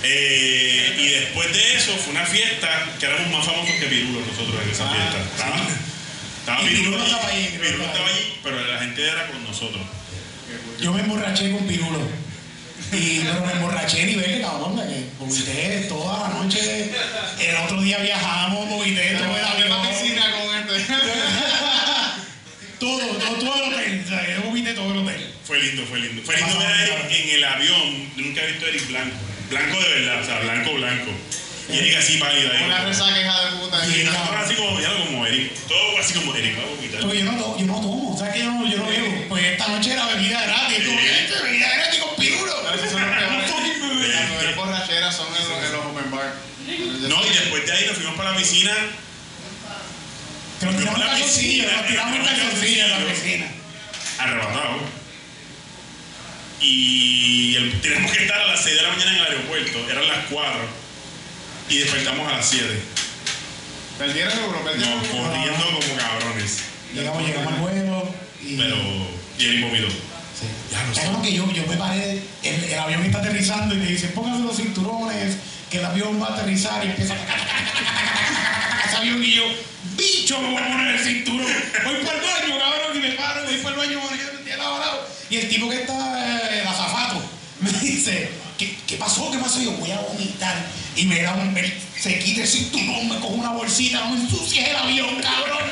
Eh, 0.03 0.95
y 0.99 1.07
después 1.09 1.51
de 1.53 1.75
eso 1.77 1.91
fue 1.97 2.11
una 2.11 2.25
fiesta 2.25 2.89
que 2.99 3.05
éramos 3.05 3.31
más 3.31 3.45
famosos 3.45 3.75
que 3.79 3.85
Pirulo 3.87 4.19
nosotros 4.25 4.61
en 4.63 4.69
esa 4.69 4.85
Ah, 4.89 4.93
fiesta. 4.93 5.19
sí. 5.37 5.73
Estaba, 6.39 6.61
Y 6.63 6.67
Pirulo, 6.75 7.03
estaba 7.03 7.27
allí, 7.27 7.47
Pirulo 7.59 7.85
estaba 7.85 8.07
allí, 8.07 8.33
pero 8.43 8.65
la 8.65 8.79
gente 8.79 9.01
era 9.07 9.27
con 9.27 9.43
nosotros. 9.43 9.81
Yo 10.79 10.93
me 10.93 11.01
emborraché 11.01 11.51
con 11.51 11.65
Pirulo. 11.67 11.99
Y, 12.91 13.19
pero 13.19 13.45
me 13.45 13.53
emborraché 13.53 14.03
a 14.03 14.05
nivel 14.05 14.31
de 14.31 14.41
cabrón, 14.41 14.75
de 14.77 14.83
que 14.85 15.05
vomité 15.19 15.85
toda 15.89 16.29
la 16.29 16.35
noche. 16.35 16.91
El 17.39 17.55
otro 17.57 17.81
día 17.81 17.97
viajamos, 17.99 18.69
vomité 18.69 19.15
todo 19.15 19.37
el 19.37 19.43
avión. 19.43 19.79
una 19.79 19.89
piscina 19.89 20.31
con 20.31 20.77
este. 20.77 20.93
Todo, 22.79 22.99
todo, 22.99 23.35
todo 23.37 23.55
el 23.55 23.73
hotel. 23.73 24.03
O 24.05 24.09
sea, 24.09 24.35
yo 24.35 24.41
vomité 24.43 24.73
todo 24.73 24.91
el 24.91 24.97
hotel. 24.99 25.33
Fue 25.45 25.59
lindo, 25.61 25.85
fue 25.85 25.99
lindo. 25.99 26.21
Fue 26.23 26.35
lindo 26.35 26.57
ver 26.59 26.67
a 26.67 26.83
Eric 26.83 27.11
en 27.11 27.29
el 27.35 27.43
avión. 27.43 28.09
Nunca 28.17 28.43
he 28.43 28.47
visto 28.47 28.65
a 28.65 28.69
Eric 28.69 28.87
blanco. 28.89 29.15
Blanco 29.49 29.79
de 29.79 29.89
verdad, 29.89 30.21
o 30.21 30.25
sea, 30.25 30.39
blanco, 30.39 30.73
blanco. 30.73 31.11
Y 31.67 31.77
Eric 31.79 31.97
así 31.97 32.17
pálido 32.17 32.51
ahí. 32.53 32.63
Una 32.65 32.83
resaca 32.85 33.19
hija 33.19 33.45
de 33.45 33.51
puta. 33.57 33.85
Y- 33.87 34.03
cabrón. 34.03 34.25
Todo 34.27 34.37
así 34.37 34.55
como, 34.55 34.79
ya 34.79 34.93
como 34.97 35.25
Eric. 35.25 35.51
Todo 35.67 35.97
así 35.99 36.13
como 36.13 36.35
Eric, 36.35 36.57
va 36.59 36.63
a 36.63 36.65
vomitar. 36.67 37.01
Yo 37.01 37.23
no, 37.23 37.57
yo 37.57 37.65
no 37.65 37.73
tomo, 37.81 38.13
o 38.13 38.17
sea 38.17 38.31
que 38.31 38.39
yo 38.39 38.45
no, 38.51 38.67
yo 38.67 38.77
no 38.77 38.85
bebo. 38.87 39.25
Pues 39.29 39.43
esta 39.45 39.67
noche 39.67 39.91
era 39.93 40.05
bebida 40.05 40.43
gratis. 40.45 40.85
Como 40.85 40.99
"Este, 40.99 41.43
bebida 41.43 41.69
gratis 41.75 41.99
con 41.99 42.15
son 42.15 43.01
los 43.01 43.17
peores. 43.17 43.51
fucking 43.51 43.79
bebé. 43.99 44.07
Las 44.13 44.29
peores 44.29 44.55
borracheras 44.55 45.15
son 45.15 45.27
en 45.35 45.49
los, 45.49 45.63
en 45.65 45.71
los 45.73 45.85
open 45.85 46.11
bar. 46.11 46.33
No, 47.09 47.25
y 47.25 47.29
después 47.29 47.65
de 47.65 47.71
ahí 47.71 47.85
nos 47.87 47.95
fuimos 47.95 48.15
para 48.15 48.31
la 48.31 48.37
piscina. 48.37 48.71
Que 50.59 50.65
nos 50.67 50.77
tiramos 50.77 50.77
Nos 50.77 50.83
fuimos 50.83 50.95
a 50.95 50.99
la 50.99 51.05
calzoncillo, 51.19 51.63
piscina, 51.63 51.77
nos 51.81 51.87
tiramos 51.87 52.13
a 52.13 52.15
en 52.17 53.05
la 53.05 53.11
piscina. 53.11 53.47
arrebatado. 54.19 54.79
Y 56.61 57.55
el- 57.55 57.81
tenemos 57.81 58.11
que 58.11 58.23
estar 58.23 58.39
a 58.41 58.47
las 58.47 58.63
6 58.63 58.75
de 58.75 58.81
la 58.81 58.89
mañana 58.89 59.11
en 59.11 59.17
el 59.17 59.25
aeropuerto. 59.25 59.89
Eran 59.91 60.07
las 60.07 60.25
4. 60.29 60.84
Y 61.69 61.77
despertamos 61.79 62.27
a 62.31 62.37
las 62.37 62.45
7. 62.47 62.65
Perdieron 63.97 64.31
seguro, 64.31 64.63
perdieron 64.63 64.97
Nos 64.97 65.07
seguro. 65.07 65.29
corriendo 65.29 65.65
como 65.65 65.97
cabrones. 65.97 66.59
Llegamos, 66.93 67.23
llegamos 67.25 67.53
al 67.53 67.59
vuelo 67.59 68.09
y... 68.43 68.55
Pero. 68.55 68.75
Y 69.37 69.45
Eric 69.45 69.61
vomitó. 69.63 69.89
Sí. 69.89 70.47
Ya 70.71 70.83
lo 70.83 70.91
es 70.93 70.99
como 70.99 71.21
que 71.21 71.33
yo, 71.33 71.51
yo 71.51 71.65
me 71.67 71.77
paré, 71.77 72.21
el, 72.43 72.63
el 72.65 72.79
avión 72.79 73.03
está 73.05 73.19
aterrizando 73.19 73.73
y 73.73 73.77
me 73.79 73.85
dicen, 73.85 74.11
pónganse 74.13 74.43
los 74.43 74.55
cinturones, 74.57 75.37
que 75.69 75.79
el 75.79 75.85
avión 75.85 76.21
va 76.21 76.27
a 76.27 76.33
aterrizar 76.33 76.83
y 76.85 76.89
empieza 76.89 77.13
a 77.13 78.85
ese 78.85 78.95
avión 78.97 79.23
y 79.23 79.31
yo, 79.33 79.43
bicho, 79.97 80.39
me 80.41 80.51
voy 80.51 80.61
a 80.61 80.67
poner 80.67 80.95
el 80.95 80.99
cinturón, 81.03 81.45
voy 81.85 81.95
para 82.05 82.17
el 82.17 82.21
baño, 82.21 82.59
cabrón, 82.59 82.97
y 82.97 82.99
me 82.99 83.11
paro, 83.11 83.43
voy 83.45 83.57
para 83.57 83.75
el 83.75 83.79
baño, 83.79 83.99
lado 84.57 84.75
a 84.75 84.79
lado. 84.79 85.07
Y 85.29 85.37
el 85.37 85.49
tipo 85.49 85.69
que 85.69 85.81
está, 85.81 85.93
eh, 85.93 86.59
el 86.61 86.67
azafato, 86.67 87.21
me 87.61 87.71
dice, 87.79 88.29
¿qué, 88.95 88.97
¿qué 88.97 89.03
pasó? 89.03 89.31
¿Qué 89.31 89.37
pasó? 89.37 89.61
Y 89.61 89.65
yo 89.65 89.71
voy 89.71 89.91
a 89.91 89.99
vomitar. 89.99 90.55
Y 90.95 91.05
me 91.05 91.21
da 91.21 91.33
un, 91.33 91.55
se 91.99 92.19
quita 92.19 92.41
el 92.41 92.47
cinturón, 92.47 93.09
me 93.09 93.19
coge 93.19 93.33
una 93.33 93.51
bolsita, 93.51 93.99
no 93.99 94.11
me 94.11 94.21
ensucies 94.21 94.69
el 94.69 94.75
avión, 94.75 95.21
cabrón. 95.21 95.69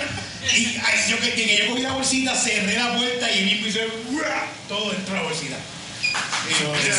Y 0.56 0.78
ay, 0.84 1.00
yo 1.10 1.20
que, 1.20 1.34
que 1.34 1.58
yo 1.60 1.70
cogí 1.70 1.82
la 1.84 1.94
bolsita, 1.94 2.36
cerré 2.36 2.78
la 2.78 2.96
puerta 2.96 3.32
y 3.32 3.46
mismo 3.46 3.68
hice 3.68 3.88
todo 4.68 4.92
dentro 4.92 5.16
de 5.16 5.22
la 5.22 5.28
bolsita. 5.28 5.56
Y 6.50 6.52
yo, 6.62 6.76
eso. 6.76 6.90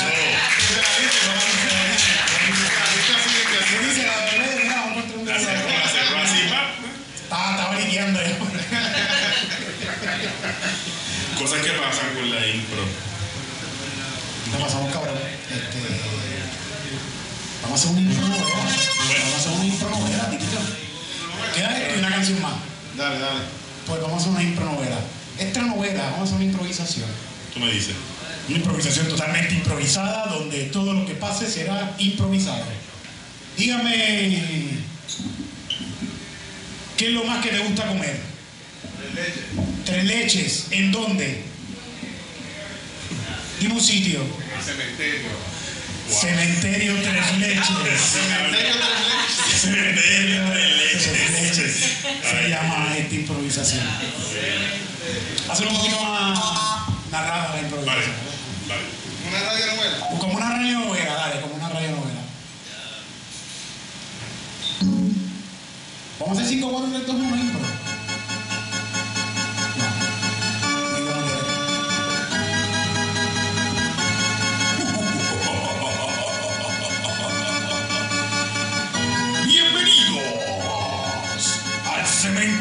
Estaba, 7.23 7.51
estaba 7.51 7.81
liqueando. 7.81 8.21
Cosas 11.39 11.61
que 11.61 11.71
pasan 11.73 12.15
con 12.15 12.31
la 12.31 12.47
impro. 12.47 13.14
Nos 14.55 14.63
pasamos 14.63 14.93
cabrón. 14.93 15.17
Este, 15.51 15.79
vamos 17.63 17.81
a 17.81 17.83
hacer 17.83 17.91
una 17.91 18.01
impro 18.01 18.29
novela. 18.29 18.45
Vamos 18.45 19.35
a 19.35 19.37
hacer 19.37 19.53
una 19.53 19.67
impro 19.67 19.91
novela, 19.91 20.31
titito. 20.31 20.59
Queda 21.55 21.99
una 21.99 22.11
canción 22.11 22.41
más. 22.41 22.55
Dale, 22.97 23.19
dale. 23.19 23.41
Pues 23.87 24.01
vamos 24.01 24.15
a 24.15 24.21
hacer 24.21 24.31
una 24.31 24.43
impro 24.43 24.65
novela. 24.65 24.99
Esta 25.41 25.63
novela, 25.63 26.05
vamos 26.05 26.21
a 26.21 26.23
hacer 26.23 26.37
una 26.37 26.45
improvisación. 26.45 27.07
Tú 27.53 27.61
me 27.61 27.73
dices. 27.73 27.97
Una 28.49 28.59
improvisación 28.59 29.09
totalmente 29.09 29.55
improvisada, 29.55 30.27
donde 30.27 30.65
todo 30.65 30.93
lo 30.93 31.05
que 31.05 31.15
pase 31.15 31.51
será 31.51 31.95
improvisado. 31.99 32.65
Dígame, 33.57 34.71
¿qué 36.97 37.07
es 37.07 37.13
lo 37.13 37.25
más 37.25 37.43
que 37.45 37.51
te 37.51 37.59
gusta 37.59 37.89
comer? 37.89 38.21
Tres 39.85 40.05
leches. 40.05 40.67
¿En 40.71 40.93
dónde? 40.93 41.54
Dime 43.61 43.75
un 43.75 43.81
sitio. 43.81 44.21
Cementerio. 44.65 45.31
Cementerio 46.11 46.95
Tres 47.03 47.39
Leches. 47.39 47.67
Cementerio 48.13 48.75
tres 48.77 49.01
leches. 49.09 49.61
Cementerio 49.61 50.43
Tres 50.53 51.31
Leches. 51.33 51.75
Se 52.31 52.49
llama 52.49 52.95
esta 52.97 53.15
improvisación. 53.15 53.85
Hacer 55.51 55.67
un 55.67 55.77
poquito 55.77 56.01
más 56.03 56.39
narrada 57.11 57.43
la 57.43 57.49
Vale, 57.49 57.63
improvisación. 57.63 58.15
vale. 58.69 58.83
Una 59.29 59.41
radionovela. 59.41 59.99
Como 60.19 60.35
una 60.35 60.49
radionovela, 60.51 61.15
dale, 61.15 61.41
como 61.41 61.55
una 61.55 61.69
radionovela. 61.69 62.21
Vamos 66.21 66.39
a 66.39 66.41
hacer 66.43 66.55
5, 66.55 66.71
4, 66.71 66.91
3, 66.93 67.07
2, 67.07 67.17
1, 67.17 67.37
impro. 67.37 67.61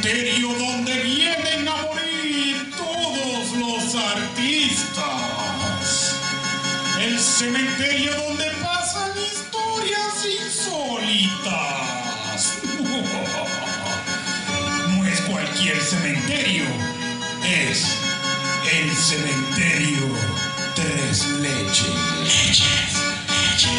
Cementerio 0.04 0.54
donde 0.56 1.02
vienen 1.02 1.66
a 1.66 1.82
morir 1.84 2.70
todos 2.76 3.56
los 3.56 3.96
artistas. 3.96 5.06
El 7.00 7.18
cementerio 7.18 8.14
donde 8.18 8.52
pasan 8.62 9.14
historias 9.18 10.26
insólitas. 10.44 11.88
No 14.90 15.06
es 15.06 15.22
cualquier 15.22 15.82
cementerio, 15.82 16.66
es 17.46 17.96
el 18.74 18.94
cementerio 18.94 20.10
Tres 20.76 21.26
Leches. 21.40 22.60
Yo 23.58 23.70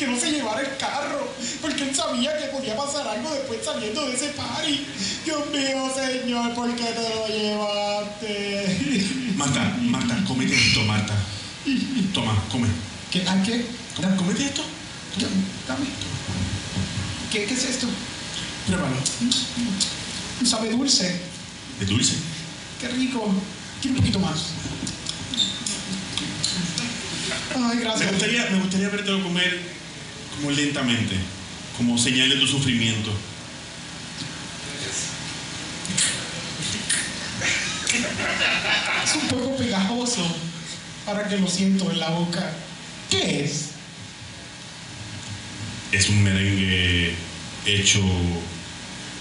que 0.00 0.06
no 0.06 0.18
se 0.18 0.30
llevara 0.30 0.62
el 0.62 0.76
carro, 0.78 1.28
porque 1.60 1.82
él 1.82 1.94
sabía 1.94 2.34
que 2.38 2.46
podía 2.46 2.74
pasar 2.74 3.06
algo 3.06 3.34
después 3.34 3.60
saliendo 3.62 4.06
de 4.06 4.14
ese 4.14 4.28
party. 4.28 4.86
Dios 5.26 5.50
mío, 5.50 5.92
señor, 5.94 6.54
¿por 6.54 6.74
qué 6.74 6.84
te 6.84 7.02
lo 7.02 7.28
llevaste? 7.28 9.06
Marta, 9.36 9.76
Marta, 9.82 10.24
comete 10.26 10.54
esto, 10.54 10.82
Marta. 10.84 11.14
Toma, 12.14 12.42
come. 12.50 12.66
¿Qué? 13.10 13.28
¿A 13.28 13.42
qué? 13.42 13.66
Come, 13.94 14.16
comete 14.16 14.46
esto. 14.46 14.62
Dame. 15.68 15.84
¿Qué, 17.30 17.44
¿Qué 17.44 17.52
es 17.52 17.64
esto? 17.64 17.86
Pruébalo. 18.66 18.96
Sabe 20.46 20.70
dulce. 20.70 21.20
¿Es 21.78 21.88
dulce? 21.88 22.14
Qué 22.80 22.88
rico. 22.88 23.30
Quiero 23.82 23.96
un 23.96 24.00
poquito 24.00 24.18
más. 24.18 24.46
Ay, 27.54 27.76
Me 27.76 27.82
gracias. 27.82 28.10
gustaría, 28.12 28.48
me 28.50 28.60
gustaría 28.60 28.88
verte 28.88 29.22
comer 29.22 29.79
como 30.40 30.52
lentamente, 30.52 31.16
como 31.76 31.98
señal 31.98 32.30
de 32.30 32.36
tu 32.36 32.46
sufrimiento. 32.46 33.12
Es 39.04 39.14
un 39.16 39.28
poco 39.28 39.56
pegajoso. 39.56 40.24
Ahora 41.06 41.28
que 41.28 41.36
lo 41.36 41.48
siento 41.48 41.90
en 41.90 41.98
la 41.98 42.10
boca. 42.10 42.52
¿Qué 43.10 43.44
es? 43.44 43.70
Es 45.92 46.08
un 46.08 46.22
merengue 46.22 47.14
hecho 47.66 48.00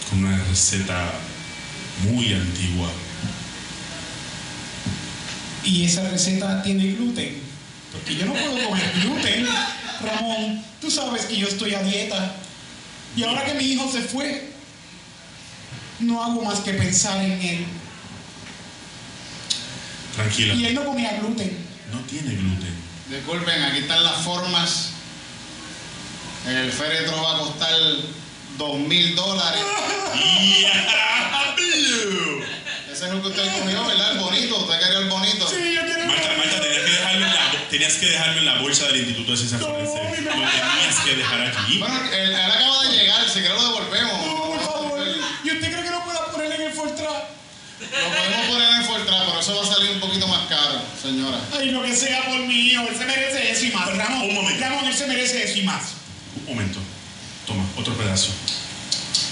con 0.09 0.23
una 0.23 0.37
receta 0.45 1.11
muy 2.03 2.33
antigua. 2.33 2.89
Y 5.65 5.85
esa 5.85 6.07
receta 6.09 6.63
tiene 6.63 6.93
gluten. 6.93 7.41
Porque 7.91 8.15
yo 8.15 8.25
no 8.25 8.33
puedo 8.33 8.69
comer 8.69 8.93
gluten. 9.01 9.47
Ramón, 10.01 10.63
tú 10.81 10.89
sabes 10.91 11.25
que 11.25 11.37
yo 11.37 11.47
estoy 11.47 11.73
a 11.75 11.83
dieta. 11.83 12.33
Y 13.15 13.23
ahora 13.23 13.43
que 13.45 13.53
mi 13.55 13.63
hijo 13.65 13.89
se 13.91 14.01
fue, 14.01 14.51
no 15.99 16.23
hago 16.23 16.43
más 16.43 16.59
que 16.59 16.73
pensar 16.73 17.21
en 17.23 17.41
él. 17.41 17.65
Tranquila, 20.15 20.53
Y 20.53 20.65
él 20.67 20.75
no 20.75 20.85
comía 20.85 21.17
gluten. 21.19 21.57
no 21.91 21.99
tiene 22.01 22.35
gluten. 22.35 22.75
Disculpen, 23.09 23.63
aquí 23.63 23.79
están 23.79 24.03
las 24.03 24.21
formas. 24.21 24.89
El 26.47 26.71
féretro 26.71 27.21
va 27.21 27.35
a 27.35 27.39
costar 27.39 27.71
dos 28.57 28.77
mil 28.79 29.15
dólares. 29.15 29.61
Ese 32.91 33.05
es 33.07 33.13
lo 33.13 33.21
que 33.21 33.27
usted 33.29 33.59
comió, 33.59 33.85
¿verdad? 33.85 34.11
El 34.13 34.19
bonito. 34.19 34.57
Usted 34.59 34.79
quería 34.79 34.99
el 34.99 35.09
bonito. 35.09 35.47
Sí, 35.47 35.73
yo 35.75 35.81
quiero. 35.85 36.05
Marta, 36.05 36.29
Marta, 36.37 36.61
tenías 36.61 36.81
que 36.83 36.91
dejarlo 36.91 37.25
en 37.25 37.33
la, 37.33 37.51
tenías 37.69 37.93
que 37.93 38.07
dejarlo 38.09 38.39
en 38.39 38.45
la 38.45 38.59
bolsa 38.59 38.87
del 38.87 38.97
Instituto 38.97 39.31
de 39.31 39.37
Ciencias 39.37 39.61
No, 39.61 39.67
Forenses. 39.67 40.25
Lo 40.25 40.31
tenías 40.31 40.99
que 41.05 41.15
dejar 41.15 41.41
aquí. 41.47 41.77
Bueno, 41.77 42.01
él, 42.11 42.29
él 42.29 42.35
acaba 42.35 42.83
de 42.83 42.97
llegar. 42.97 43.25
Si 43.27 43.39
quiere 43.39 43.49
lo 43.55 43.63
devolvemos. 43.63 44.25
No, 44.25 44.43
por 44.47 44.59
favor. 44.61 45.07
¿Y 45.43 45.51
usted 45.51 45.71
cree 45.71 45.83
que 45.83 45.89
no 45.91 46.03
pueda 46.03 46.31
poner 46.31 46.51
en 46.51 46.61
el 46.61 46.73
Fortra? 46.73 47.29
Lo 47.79 47.87
podemos 47.87 48.47
poner 48.47 48.69
en 48.73 48.85
Fortran, 48.85 49.25
pero 49.27 49.39
eso 49.39 49.55
va 49.55 49.63
a 49.63 49.73
salir 49.75 49.91
un 49.91 49.99
poquito 49.99 50.27
más 50.27 50.47
caro, 50.47 50.81
señora. 51.01 51.39
Ay, 51.57 51.71
lo 51.71 51.81
que 51.81 51.95
sea 51.95 52.25
por 52.25 52.39
mi 52.39 52.53
hijo. 52.71 52.83
Él 52.89 52.97
se 52.97 53.05
merece 53.05 53.51
eso 53.51 53.65
y 53.65 53.71
más. 53.71 53.95
Ramón, 53.95 54.29
Un 54.29 54.35
momento. 54.35 54.59
Ramón, 54.65 54.85
él 54.85 54.93
se 54.95 55.07
merece 55.07 55.43
eso 55.43 55.59
y 55.59 55.63
más. 55.63 55.83
Un 56.35 56.45
momento. 56.45 56.79
Toma, 57.47 57.63
otro 57.77 57.93
pedazo. 57.95 58.31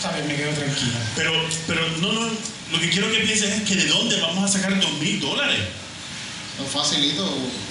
Sabes, 0.02 0.26
me 0.26 0.36
quedo 0.36 0.52
tranquila. 0.52 1.00
Pero, 1.16 1.32
pero, 1.68 1.88
no, 1.98 2.12
no. 2.14 2.30
Lo 2.72 2.80
que 2.80 2.90
quiero 2.90 3.12
que 3.12 3.20
pienses 3.20 3.50
es 3.52 3.64
que 3.64 3.76
de 3.76 3.86
dónde 3.88 4.20
vamos 4.22 4.44
a 4.44 4.48
sacar 4.48 4.80
dos 4.80 4.92
mil 4.94 5.20
dólares. 5.20 5.60
Facilito. 6.66 7.24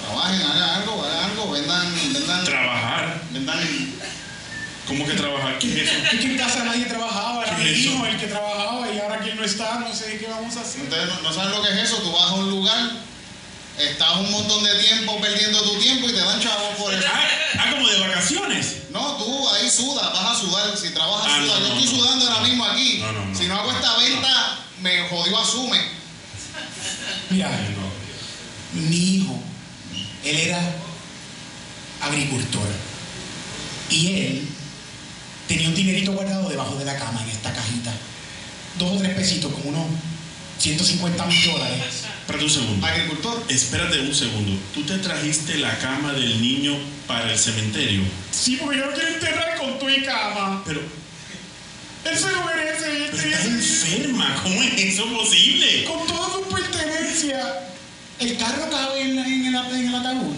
Trabajen, 0.06 0.42
hagan 0.42 0.70
algo, 0.80 1.02
hagan 1.04 1.30
algo. 1.30 1.50
Vendan, 1.50 1.94
vendan. 2.12 2.44
Trabajar. 2.44 3.22
vendan. 3.32 3.58
¿Cómo 4.86 5.04
que 5.04 5.14
trabajar? 5.14 5.58
¿Qué 5.58 5.82
es 5.82 5.88
eso? 5.90 5.98
Es 6.12 6.20
que 6.20 6.26
en 6.26 6.38
casa 6.38 6.62
nadie 6.64 6.84
trabajaba, 6.84 7.42
era 7.44 7.56
¿Qué 7.56 7.64
mi 7.64 7.70
hijo 7.70 8.06
el 8.06 8.16
que 8.20 8.26
trabajaba 8.28 8.88
y 8.92 8.98
ahora 9.00 9.18
que 9.18 9.30
él 9.32 9.36
no 9.36 9.44
está, 9.44 9.80
no 9.80 9.92
sé 9.92 10.16
qué 10.18 10.28
vamos 10.28 10.56
a 10.56 10.60
hacer. 10.60 10.82
Ustedes 10.82 11.08
no, 11.08 11.22
no 11.22 11.32
saben 11.32 11.50
lo 11.50 11.62
que 11.62 11.70
es 11.72 11.78
eso. 11.90 11.96
Tú 11.96 12.12
vas 12.12 12.30
a 12.30 12.34
un 12.34 12.48
lugar, 12.50 12.90
estás 13.78 14.16
un 14.18 14.30
montón 14.30 14.62
de 14.62 14.72
tiempo 14.76 15.20
perdiendo 15.20 15.60
tu 15.62 15.74
tiempo 15.80 16.08
y 16.08 16.12
te 16.12 16.18
dan 16.20 16.40
chavos 16.40 16.76
por 16.78 16.94
eso. 16.94 17.04
Ah, 17.12 17.20
ah, 17.58 17.70
como 17.72 17.88
de 17.88 17.98
vacaciones. 17.98 18.76
No, 18.90 19.16
tú 19.16 19.48
ahí 19.50 19.68
sudas, 19.68 20.12
vas 20.12 20.36
a 20.36 20.40
sudar. 20.40 20.76
Si 20.76 20.90
trabajas, 20.90 21.32
Ah, 21.34 21.42
sudas. 21.44 21.60
no, 21.60 21.66
Yo 21.66 21.74
no, 21.74 21.80
estoy 21.80 21.92
no. 21.98 22.04
sudando 22.04 22.30
ahora 22.30 22.40
mismo 22.46 22.64
aquí. 22.64 22.98
No, 22.98 23.10
no, 23.12 23.24
no. 23.26 23.34
Si 23.36 23.46
no 23.48 23.56
hago 23.58 23.72
esta 23.72 23.96
venta, 23.96 24.58
me 24.82 25.08
jodió 25.08 25.36
asume. 25.36 25.80
Mira, 27.30 27.48
No. 27.50 27.85
Mi 28.76 29.16
hijo, 29.16 29.38
él 30.24 30.36
era 30.36 30.60
agricultor 32.00 32.68
y 33.90 34.06
él 34.08 34.48
tenía 35.48 35.68
un 35.68 35.74
dinerito 35.74 36.12
guardado 36.12 36.48
debajo 36.48 36.76
de 36.76 36.84
la 36.84 36.96
cama 36.96 37.22
en 37.22 37.30
esta 37.30 37.52
cajita. 37.52 37.92
Dos 38.78 38.92
o 38.92 38.98
tres 38.98 39.14
pesitos, 39.14 39.52
como 39.52 39.70
unos 39.70 39.86
150 40.58 41.26
mil 41.26 41.44
dólares. 41.44 41.80
Espérate 42.20 42.44
un 42.44 42.50
segundo. 42.50 42.86
Agricultor. 42.86 43.44
Espérate 43.48 44.00
un 44.00 44.14
segundo. 44.14 44.58
¿Tú 44.74 44.82
te 44.82 44.98
trajiste 44.98 45.58
la 45.58 45.78
cama 45.78 46.12
del 46.12 46.40
niño 46.40 46.76
para 47.06 47.30
el 47.32 47.38
cementerio? 47.38 48.02
Sí, 48.30 48.56
porque 48.56 48.78
yo 48.78 48.86
lo 48.86 48.92
quiero 48.92 49.08
enterrar 49.08 49.58
con 49.58 49.78
tu 49.78 49.88
y 49.88 50.02
cama. 50.02 50.62
Pero, 50.66 50.80
Él 50.80 52.18
se 52.18 52.30
lo 52.30 52.44
merece. 52.44 53.10
pero 53.12 53.22
estás 53.22 53.44
enferma. 53.46 54.40
¿Cómo 54.42 54.62
es 54.62 54.72
eso 54.80 55.06
posible? 55.06 55.84
Con 55.84 56.06
toda 56.06 56.32
su 56.32 56.42
pertenencia. 56.48 57.65
El 58.20 58.36
carro 58.38 58.68
cabe 58.70 59.00
en, 59.02 59.18
el, 59.18 59.26
en 59.26 59.46
el 59.46 59.94
ataúd. 59.94 60.34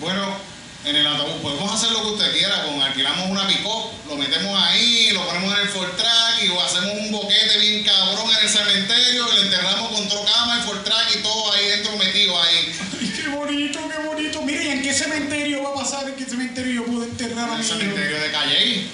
Bueno, 0.00 0.36
en 0.84 0.96
el 0.96 1.06
ataúd 1.06 1.40
podemos 1.42 1.72
hacer 1.72 1.92
lo 1.92 2.02
que 2.02 2.08
usted 2.10 2.32
quiera. 2.36 2.64
Con, 2.64 2.80
alquilamos 2.82 3.28
una 3.30 3.46
pick 3.46 3.60
lo 4.08 4.16
metemos 4.16 4.60
ahí, 4.60 5.10
lo 5.12 5.24
ponemos 5.26 5.54
en 5.54 5.60
el 5.60 5.68
Fortrack 5.68 6.42
y 6.44 6.48
o 6.48 6.60
hacemos 6.60 6.92
un 6.98 7.12
boquete 7.12 7.58
bien 7.60 7.84
cabrón 7.84 8.28
en 8.36 8.42
el 8.44 8.48
cementerio 8.48 9.28
y 9.32 9.36
lo 9.36 9.42
enterramos 9.42 9.92
con 9.92 10.08
trocama, 10.08 10.56
el 10.58 10.62
Fortrack 10.64 11.16
y 11.16 11.22
todo 11.22 11.52
ahí 11.52 11.66
dentro 11.68 11.96
metido 11.96 12.42
ahí. 12.42 12.72
Ay, 13.00 13.12
qué 13.16 13.28
bonito, 13.28 13.80
qué 13.88 14.06
bonito. 14.08 14.42
Mire, 14.42 14.64
¿y 14.64 14.68
en 14.68 14.82
qué 14.82 14.92
cementerio 14.92 15.62
va 15.62 15.70
a 15.70 15.74
pasar? 15.84 16.08
¿En 16.08 16.16
qué 16.16 16.24
cementerio 16.24 16.72
yo 16.72 16.84
puedo 16.86 17.04
enterrar 17.04 17.48
a 17.50 17.52
En 17.52 17.58
mi 17.60 17.60
el 17.60 17.64
cementerio 17.64 18.20
de 18.20 18.30
Calle. 18.32 18.84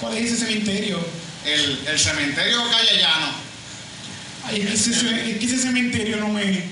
¿Cuál 0.00 0.16
es 0.16 0.32
ese 0.32 0.46
cementerio? 0.46 1.06
El, 1.44 1.80
el 1.86 1.98
cementerio 1.98 2.62
Calle 2.70 2.96
Llano. 2.98 3.32
Ay, 4.44 4.60
es 4.62 4.66
que 4.68 4.74
ese, 4.74 4.94
ce- 4.94 5.30
es 5.32 5.38
que 5.38 5.44
ese 5.44 5.58
cementerio 5.58 6.16
no 6.16 6.28
me... 6.28 6.64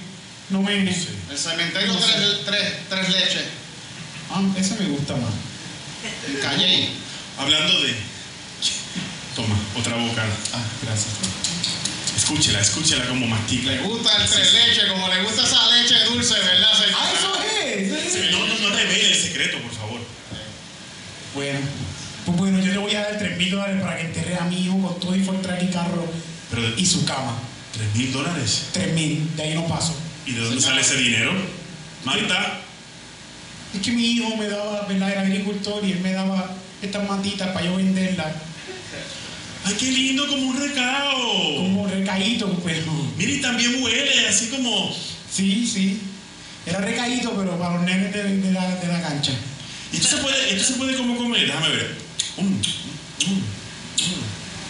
No 0.51 0.63
me... 0.63 0.73
El 0.79 1.39
cementerio 1.39 1.93
No 1.93 1.99
tres, 1.99 2.45
tres, 2.45 2.73
tres 2.89 3.09
leches. 3.09 3.45
Ah, 4.31 4.43
ese 4.59 4.75
me 4.77 4.87
gusta 4.91 5.15
más. 5.17 5.33
En 6.29 6.41
Calle. 6.41 6.89
Hablando 7.39 7.83
de... 7.83 7.95
Toma, 9.35 9.57
otra 9.77 9.97
boca. 9.97 10.23
Ah, 10.53 10.63
gracias. 10.83 11.15
Escúchela, 12.17 12.61
escúchela 12.61 13.07
como 13.09 13.27
mastica. 13.27 13.71
Le 13.73 13.79
gusta 13.83 14.17
el 14.23 14.29
tres 14.31 14.53
leches, 14.53 14.85
como 14.91 15.09
le 15.09 15.23
gusta 15.23 15.43
esa 15.45 15.71
leche 15.77 16.05
dulce, 16.05 16.35
¿verdad, 16.35 16.73
señora? 16.73 16.99
Ah, 17.01 17.13
eso 17.13 17.35
es. 17.43 18.13
Sí, 18.13 18.21
No, 18.31 18.47
no, 18.47 18.55
no 18.59 18.69
revele 18.77 19.09
el 19.13 19.15
secreto, 19.21 19.59
por 19.61 19.73
favor. 19.73 20.01
Bueno, 21.35 21.59
pues 22.27 22.39
bueno, 22.39 22.61
yo 22.61 22.73
le 22.73 22.79
voy 22.79 22.95
a 22.95 23.01
dar 23.03 23.19
3 23.19 23.37
mil 23.37 23.51
dólares 23.51 23.83
para 23.83 23.97
que 23.97 24.03
enterre 24.07 24.37
a 24.39 24.45
mi 24.45 24.65
hijo 24.65 24.81
con 24.81 25.01
todo 25.01 25.17
y 25.17 25.25
Fortrack 25.25 25.63
y 25.65 25.67
carro 25.67 26.07
Pero 26.51 26.63
de 26.63 26.81
y 26.81 26.87
su 26.87 27.05
cama. 27.05 27.37
tres 27.73 27.93
mil 27.95 28.13
dólares. 28.13 28.63
3 28.73 28.93
mil, 28.95 29.35
de 29.37 29.43
ahí 29.43 29.55
no 29.55 29.67
paso. 29.67 29.95
¿Y 30.27 30.33
de 30.33 30.41
dónde 30.41 30.61
sale 30.61 30.81
ese 30.81 30.97
dinero? 30.97 31.33
Marta, 32.05 32.61
Es 33.75 33.81
que 33.81 33.91
mi 33.93 34.05
hijo 34.12 34.37
me 34.37 34.49
daba, 34.49 34.87
¿verdad? 34.87 35.11
Era 35.11 35.20
agricultor 35.22 35.85
y 35.85 35.93
él 35.93 36.01
me 36.01 36.12
daba 36.12 36.55
estas 36.81 37.09
matitas 37.09 37.49
para 37.49 37.66
yo 37.66 37.77
venderlas. 37.77 38.35
¡ay, 39.64 39.75
qué 39.79 39.87
lindo! 39.87 40.27
Como 40.29 40.49
un 40.49 40.61
recao. 40.61 41.57
Como 41.57 41.87
recaído, 41.89 42.53
pero. 42.64 42.93
Mira, 43.16 43.33
y 43.33 43.41
también 43.41 43.83
huele, 43.83 44.29
así 44.29 44.49
como... 44.49 44.95
Sí, 45.31 45.66
sí. 45.66 46.01
Era 46.66 46.81
recaído, 46.81 47.33
pero 47.37 47.59
para 47.59 47.77
los 47.77 47.85
nenes 47.85 48.12
de, 48.12 48.22
de 48.37 48.53
la, 48.53 48.77
de 48.77 48.87
la 48.87 49.03
cancha. 49.03 49.33
¿Y 49.93 49.97
esto 49.97 50.16
se 50.16 50.22
puede, 50.22 50.55
esto 50.55 50.72
se 50.72 50.79
puede 50.79 50.97
como 50.97 51.16
comer? 51.16 51.47
Déjame 51.47 51.68
ver. 51.68 51.97
Mm, 52.39 52.55
mm. 52.55 53.43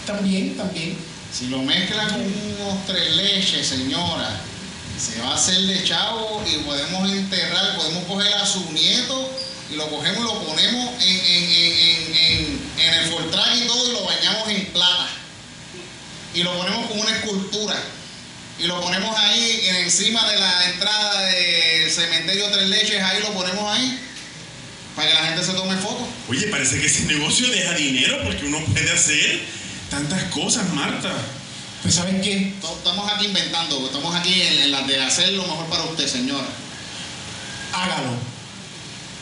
También, 0.06 0.56
también. 0.56 0.96
Si 1.32 1.48
lo 1.48 1.62
mezcla 1.62 2.08
con 2.08 2.20
unos 2.20 2.86
tres 2.86 3.16
leches, 3.16 3.66
señora, 3.66 4.40
se 4.98 5.20
va 5.20 5.32
a 5.32 5.34
hacer 5.34 5.56
de 5.62 5.84
chavo 5.84 6.42
y 6.46 6.56
podemos 6.64 7.10
enterrar, 7.10 7.76
podemos 7.76 8.04
coger 8.04 8.32
a 8.34 8.46
su 8.46 8.70
nieto 8.72 9.30
y 9.72 9.76
lo 9.76 9.88
cogemos 9.88 10.20
y 10.20 10.22
lo 10.22 10.42
ponemos 10.44 11.02
en, 11.02 11.16
en, 11.26 12.16
en, 12.16 12.60
en, 12.78 12.94
el 12.94 13.10
Fortrack 13.10 13.56
y 13.56 13.66
todo 13.66 13.88
y 13.90 13.92
lo 13.92 14.04
bañamos 14.04 14.48
en 14.48 14.66
plata. 14.66 15.08
Y 16.34 16.42
lo 16.42 16.56
ponemos 16.58 16.86
como 16.86 17.00
una 17.02 17.16
escultura. 17.16 17.76
Y 18.58 18.64
lo 18.64 18.80
ponemos 18.80 19.16
ahí 19.18 19.60
en- 19.68 19.76
encima 19.76 20.30
de 20.30 20.38
la 20.38 20.64
entrada 20.70 21.22
del 21.26 21.90
cementerio 21.90 22.46
Tres 22.50 22.68
Leches, 22.68 23.02
ahí 23.02 23.20
lo 23.20 23.32
ponemos 23.32 23.76
ahí 23.76 23.98
para 24.94 25.08
que 25.08 25.14
la 25.14 25.24
gente 25.26 25.44
se 25.44 25.52
tome 25.54 25.76
fotos. 25.76 26.06
Oye, 26.28 26.46
parece 26.48 26.80
que 26.80 26.86
ese 26.86 27.02
negocio 27.04 27.48
deja 27.50 27.72
dinero 27.74 28.18
porque 28.22 28.44
uno 28.46 28.64
puede 28.66 28.90
hacer 28.92 29.40
tantas 29.90 30.22
cosas, 30.24 30.72
Marta. 30.72 31.12
Pues, 31.84 31.96
¿sabes 31.96 32.22
qué? 32.22 32.50
Estamos 32.78 33.12
aquí 33.12 33.26
inventando, 33.26 33.84
estamos 33.84 34.14
aquí 34.14 34.40
en, 34.40 34.58
en 34.62 34.72
la 34.72 34.82
de 34.84 35.02
hacer 35.02 35.34
lo 35.34 35.42
mejor 35.42 35.66
para 35.66 35.84
usted, 35.84 36.08
señora. 36.08 36.48
Hágalo. 37.74 38.16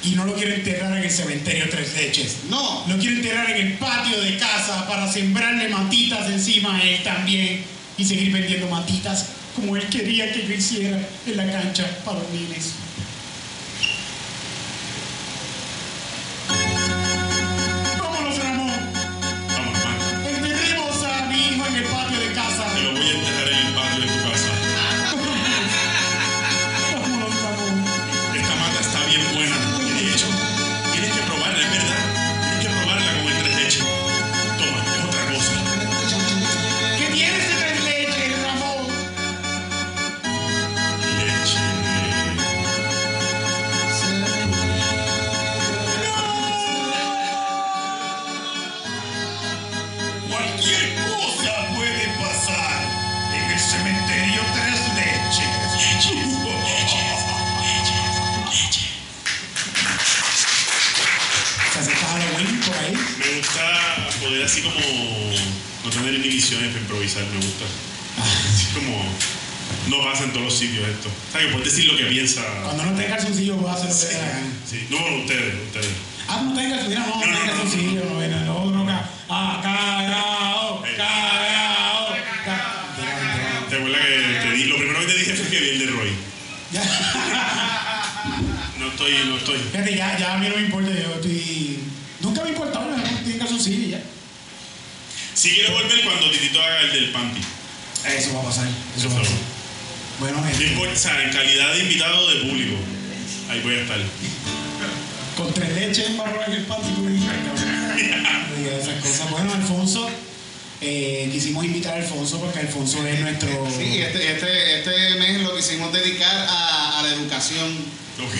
Y 0.05 0.11
no 0.11 0.25
lo 0.25 0.35
quiero 0.35 0.55
enterrar 0.55 0.97
en 0.97 1.03
el 1.03 1.11
cementerio 1.11 1.69
Tres 1.69 1.93
Leches. 1.97 2.37
No, 2.49 2.85
Lo 2.87 2.97
quiero 2.99 3.17
enterrar 3.17 3.51
en 3.51 3.67
el 3.67 3.73
patio 3.79 4.21
de 4.21 4.39
casa 4.39 4.87
para 4.87 5.11
sembrarle 5.11 5.71
matitas 5.71 6.31
encima 6.31 6.77
a 6.77 6.83
él 6.85 7.03
también 7.03 7.65
y 7.99 8.05
seguir 8.05 8.33
vendiendo 8.33 8.69
matitas 8.69 9.27
como 9.57 9.77
él 9.77 9.85
quería 9.89 10.33
que 10.33 10.47
yo 10.47 10.55
hiciera 10.55 11.01
en 11.27 11.37
la 11.37 11.51
cancha 11.51 11.85
para 12.05 12.21
los 12.21 12.31
niños. 12.31 12.75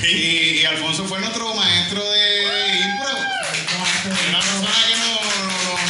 Y, 0.03 0.61
y 0.61 0.65
Alfonso 0.65 1.05
fue 1.05 1.21
nuestro 1.21 1.55
maestro 1.55 2.03
de 2.11 2.79
impro. 2.81 3.11
Una 4.29 4.41
persona 4.41 4.79
que 4.89 4.97
nos, 4.97 5.21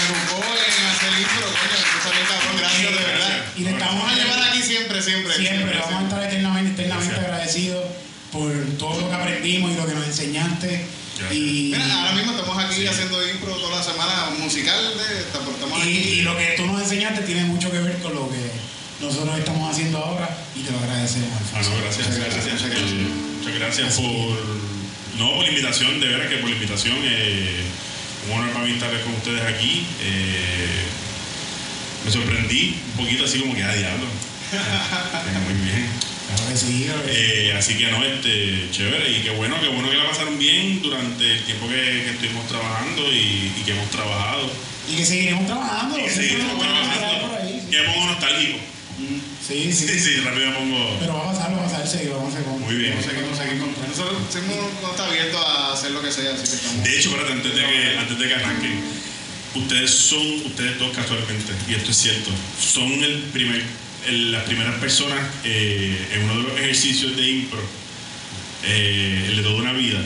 educó 0.05 0.45
en 0.45 0.87
hacer 0.87 1.13
impro, 1.21 1.47
coño, 1.47 1.79
tú 1.93 1.99
también 2.09 2.27
cabrón, 2.27 2.57
gracias 2.59 2.91
de 2.93 3.05
verdad. 3.05 3.45
Y 3.57 3.61
le 3.63 3.71
estamos 3.71 4.11
a 4.13 4.15
llevar 4.15 4.43
aquí 4.49 4.63
siempre, 4.63 5.03
siempre. 5.03 5.35
Siempre, 5.35 5.79
vamos 5.79 6.01
a 6.01 6.05
estar 6.05 6.23
eternamente, 6.25 6.83
eternamente 6.83 7.21
agradecidos 7.21 7.85
por 8.33 8.53
todo 8.79 9.01
lo 9.01 9.09
que 9.09 9.15
aprendimos 9.15 9.71
y 9.73 9.75
lo 9.77 9.87
que 9.87 9.95
nos 9.95 10.07
enseñaste. 10.07 10.87
Y, 11.31 11.71
Mira, 11.73 11.95
ahora 12.01 12.13
mismo 12.13 12.33
estamos 12.33 12.59
aquí 12.65 12.87
haciendo 12.87 13.29
impro 13.29 13.55
toda 13.55 13.77
la 13.77 13.83
semana 13.85 14.31
musical, 14.39 14.83
de, 14.99 15.21
estamos 15.21 15.55
y- 15.79 15.81
aquí. 15.81 15.91
y 15.91 16.23
lo 16.23 16.37
que 16.37 16.55
tú 16.57 16.67
nos 16.67 16.83
enseñaste 16.83 17.23
tiene 17.23 17.45
mucho 17.45 17.71
que 17.71 17.79
ver 17.79 17.99
con 17.99 18.15
lo 18.15 18.29
que 18.31 18.39
nosotros 19.03 19.39
estamos 19.39 19.71
haciendo 19.71 19.99
ahora 19.99 20.29
y 20.57 20.61
te 20.63 20.71
lo 20.73 20.79
agradecemos, 20.79 21.29
Ah, 21.53 21.59
Alfonso. 21.59 21.71
no, 21.71 21.83
gracias. 21.83 22.09
Muchas 22.09 22.25
gracias, 22.25 22.45
muchas 22.55 22.71
gracias. 22.71 22.93
Muchas 23.39 23.55
gracias 23.59 23.95
por. 23.97 24.63
No, 25.19 25.31
por 25.35 25.45
la 25.45 25.49
invitación, 25.51 26.01
de 26.01 26.07
veras 26.09 26.29
que 26.29 26.37
por 26.39 26.49
la 26.49 26.55
invitación. 26.57 26.97
Eh, 27.03 27.63
un 28.31 28.39
honor 28.39 28.53
para 28.53 28.65
mí 28.65 28.73
estar 28.73 28.91
con 29.03 29.15
ustedes 29.15 29.43
aquí. 29.43 29.85
Eh, 30.03 30.85
me 32.05 32.11
sorprendí 32.11 32.77
un 32.97 33.05
poquito 33.05 33.25
así 33.25 33.39
como 33.41 33.55
que, 33.55 33.63
ah, 33.63 33.75
diablo. 33.75 34.07
Eh, 34.53 35.39
muy 35.49 35.65
bien. 35.65 35.87
Claro 36.29 36.49
que 36.51 36.57
sí, 36.57 36.85
claro 36.87 37.03
que 37.05 37.13
sí. 37.13 37.19
Eh, 37.21 37.55
así 37.57 37.75
que 37.79 37.91
no, 37.91 38.05
este, 38.05 38.69
chévere. 38.71 39.11
Y 39.11 39.23
qué 39.23 39.31
bueno, 39.31 39.57
qué 39.61 39.69
bueno 39.69 39.89
que 39.91 39.97
la 39.97 40.09
pasaron 40.09 40.39
bien 40.39 40.81
durante 40.83 41.25
el 41.33 41.43
tiempo 41.45 41.69
que, 41.69 41.75
que 41.75 42.11
estuvimos 42.11 42.47
trabajando 42.49 43.11
y, 43.13 43.53
y 43.59 43.63
que 43.65 43.73
hemos 43.73 43.91
trabajado. 43.91 44.51
Y 44.91 44.97
que 44.97 45.05
seguiremos 45.07 45.47
trabajando. 45.47 45.99
Y 45.99 46.03
que 46.03 46.09
quedar 46.09 46.59
trabajando. 46.59 47.29
por 47.29 47.41
ahí, 47.41 47.61
sí. 47.61 47.71
Que 47.71 47.83
pongo 47.83 48.07
nostálgico. 48.07 48.59
Sí, 49.47 49.73
sí. 49.73 49.89
Sí, 49.89 49.99
sí, 49.99 50.21
rápido 50.21 50.51
me 50.51 50.57
pongo. 50.57 50.97
Pero 51.01 51.15
va 51.15 51.31
a 51.31 51.33
pasar, 51.33 51.53
va 51.53 51.61
a 51.61 51.65
pasar, 51.69 51.87
sí, 51.89 52.09
vamos 52.09 52.33
a 52.35 52.39
hacer 52.39 52.47
Muy 52.49 52.75
bien. 52.77 52.95
Seguimos, 53.03 53.37
seguimos. 53.37 53.69
Nosotros 53.89 54.19
seguimos, 54.31 54.57
no 54.81 54.91
está 54.91 55.07
abierto 55.07 55.39
a 55.39 55.73
hacer 55.73 55.91
lo 55.91 56.01
que 56.01 56.13
sea, 56.13 56.33
así 56.33 56.45
que 56.49 56.55
estamos. 56.57 56.85
De 56.85 56.99
hecho, 56.99 57.09
espérate, 57.11 57.33
antes 57.33 57.55
de 57.55 57.61
que, 57.61 57.99
antes 57.99 58.19
de 58.19 58.29
que 58.29 58.35
arranquen, 58.35 58.81
ustedes 59.57 59.91
son, 59.91 60.27
ustedes 60.47 60.79
dos 60.79 60.95
casualmente, 60.97 61.53
y 61.69 61.75
esto 61.75 61.91
es 61.91 61.97
cierto, 61.97 62.31
son 62.61 62.93
el 63.03 63.19
primer, 63.33 63.63
el- 64.07 64.31
las 64.33 64.45
primeras 64.45 64.77
personas 64.77 65.19
eh, 65.45 65.97
en 66.15 66.23
uno 66.25 66.37
de 66.37 66.43
los 66.45 66.53
ejercicios 66.59 67.17
de 67.17 67.29
impro, 67.29 67.61
eh, 68.65 69.25
el 69.29 69.37
de 69.37 69.43
toda 69.43 69.57
una 69.57 69.73
vida. 69.73 69.99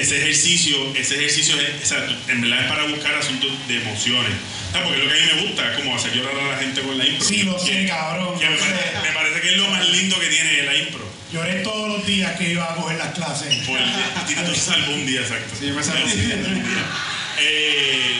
Ese 0.00 0.18
ejercicio, 0.18 0.76
ese 0.96 1.14
ejercicio 1.16 1.54
es, 1.60 1.92
en 2.28 2.40
verdad 2.40 2.64
es 2.64 2.68
para 2.68 2.84
buscar 2.84 3.14
asuntos 3.14 3.50
de 3.68 3.76
emociones. 3.76 4.32
Porque 4.72 4.98
es 4.98 5.04
lo 5.04 5.10
que 5.10 5.18
a 5.18 5.24
mí 5.24 5.32
me 5.36 5.42
gusta 5.48 5.70
es 5.70 5.76
como 5.78 5.94
hacer 5.96 6.12
llorar 6.14 6.34
a 6.38 6.48
la 6.52 6.58
gente 6.58 6.80
con 6.82 6.98
la 6.98 7.06
impro. 7.06 7.24
Sí, 7.26 7.42
lo 7.44 7.58
sé, 7.58 7.70
Que- 7.70 7.86
cabrón. 7.86 8.38
que 8.38 8.48
me, 8.50 8.56
parece, 8.56 8.98
me 9.02 9.12
parece 9.12 9.40
que 9.40 9.50
es 9.52 9.56
lo 9.56 9.68
más 9.68 9.88
lindo 9.88 10.18
que 10.18 10.26
tiene 10.26 10.62
la 10.64 10.74
impro. 10.76 11.04
Lloré 11.32 11.54
todos 11.62 11.88
los 11.88 12.06
días 12.06 12.36
que 12.36 12.50
iba 12.52 12.64
a 12.72 12.74
coger 12.76 12.98
las 12.98 13.14
clases. 13.14 13.54
Por 13.66 13.78
el 13.80 14.54
se 14.54 14.60
salvó 14.60 14.92
un 14.94 15.06
día, 15.06 15.20
exacto. 15.20 15.54
Sí, 15.58 15.68
yo 15.68 15.74
me 15.74 15.82
salvé 15.82 16.04
un 16.04 16.10
día. 16.64 16.84
Eh, 17.40 18.18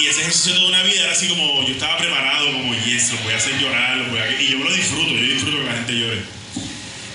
y 0.00 0.06
ese 0.06 0.20
ejercicio 0.22 0.52
de 0.54 0.58
toda 0.58 0.68
una 0.70 0.82
vida 0.82 1.02
era 1.02 1.12
así 1.12 1.28
como 1.28 1.66
yo 1.66 1.74
estaba 1.74 1.96
preparado, 1.98 2.46
como 2.52 2.74
yes, 2.74 3.12
lo 3.12 3.18
voy 3.18 3.32
a 3.32 3.36
hacer 3.36 3.58
llorar, 3.58 3.96
lo 3.98 4.06
voy 4.08 4.18
a... 4.18 4.40
y 4.40 4.48
yo 4.48 4.58
me 4.58 4.64
lo 4.64 4.72
disfruto, 4.74 5.10
yo 5.12 5.20
disfruto 5.34 5.58
que 5.58 5.64
la 5.64 5.72
gente 5.74 5.92
llore. 5.92 6.22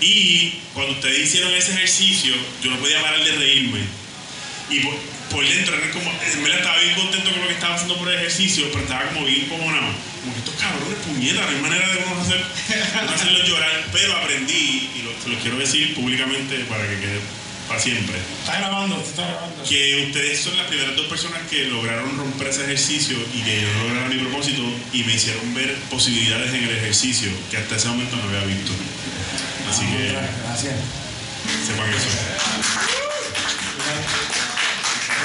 Y 0.01 0.53
cuando 0.73 0.93
ustedes 0.93 1.27
hicieron 1.27 1.53
ese 1.53 1.73
ejercicio, 1.73 2.33
yo 2.63 2.71
no 2.71 2.77
podía 2.77 3.01
parar 3.01 3.23
de 3.23 3.31
reírme. 3.33 3.79
Y 4.69 4.79
por, 4.79 4.95
por 5.31 5.47
dentro 5.47 5.75
como, 5.93 6.11
en 6.11 6.43
verdad 6.43 6.59
estaba 6.59 6.77
bien 6.79 6.95
contento 6.95 7.31
con 7.31 7.41
lo 7.41 7.47
que 7.47 7.53
estaba 7.53 7.75
haciendo 7.75 7.97
por 7.97 8.09
el 8.09 8.19
ejercicio, 8.19 8.65
pero 8.71 8.83
estaba 8.83 9.09
como 9.09 9.25
bien 9.25 9.45
como 9.49 9.65
una, 9.65 9.79
como 9.79 10.33
que 10.33 10.39
estos 10.39 10.55
cabrones 10.55 10.99
puñetas, 11.05 11.43
no 11.43 11.55
hay 11.55 11.61
manera 11.61 11.87
de 11.87 11.97
uno 11.97 12.21
hacer, 12.21 12.45
hacerlos 13.09 13.47
llorar, 13.47 13.85
pero 13.91 14.15
aprendí, 14.15 14.89
y 14.95 15.01
lo, 15.03 15.11
se 15.21 15.29
los 15.29 15.41
quiero 15.41 15.57
decir 15.57 15.95
públicamente 15.95 16.59
para 16.69 16.87
que 16.87 16.99
quede 16.99 17.19
para 17.69 17.79
siempre 17.79 18.17
Está 18.41 18.57
grabando, 18.57 18.99
está 18.99 19.21
grabando. 19.25 19.63
que 19.63 20.05
ustedes 20.07 20.41
son 20.41 20.57
las 20.57 20.67
primeras 20.67 20.95
dos 20.97 21.05
personas 21.05 21.39
que 21.49 21.65
lograron 21.65 22.17
romper 22.17 22.47
ese 22.47 22.63
ejercicio 22.63 23.15
y 23.33 23.41
que 23.43 23.61
yo 23.61 23.67
no 23.77 23.83
lograra 23.87 24.09
mi 24.09 24.17
propósito 24.17 24.61
y 24.91 25.03
me 25.03 25.13
hicieron 25.13 25.53
ver 25.53 25.73
posibilidades 25.89 26.49
en 26.53 26.63
el 26.63 26.71
ejercicio 26.71 27.29
que 27.51 27.57
hasta 27.57 27.75
ese 27.77 27.87
momento 27.87 28.15
no 28.17 28.23
había 28.23 28.43
visto. 28.45 28.71
Así 29.69 29.85
que 29.85 30.11
Gracias. 30.11 30.73
sepan 31.67 31.89
eso. 31.89 32.09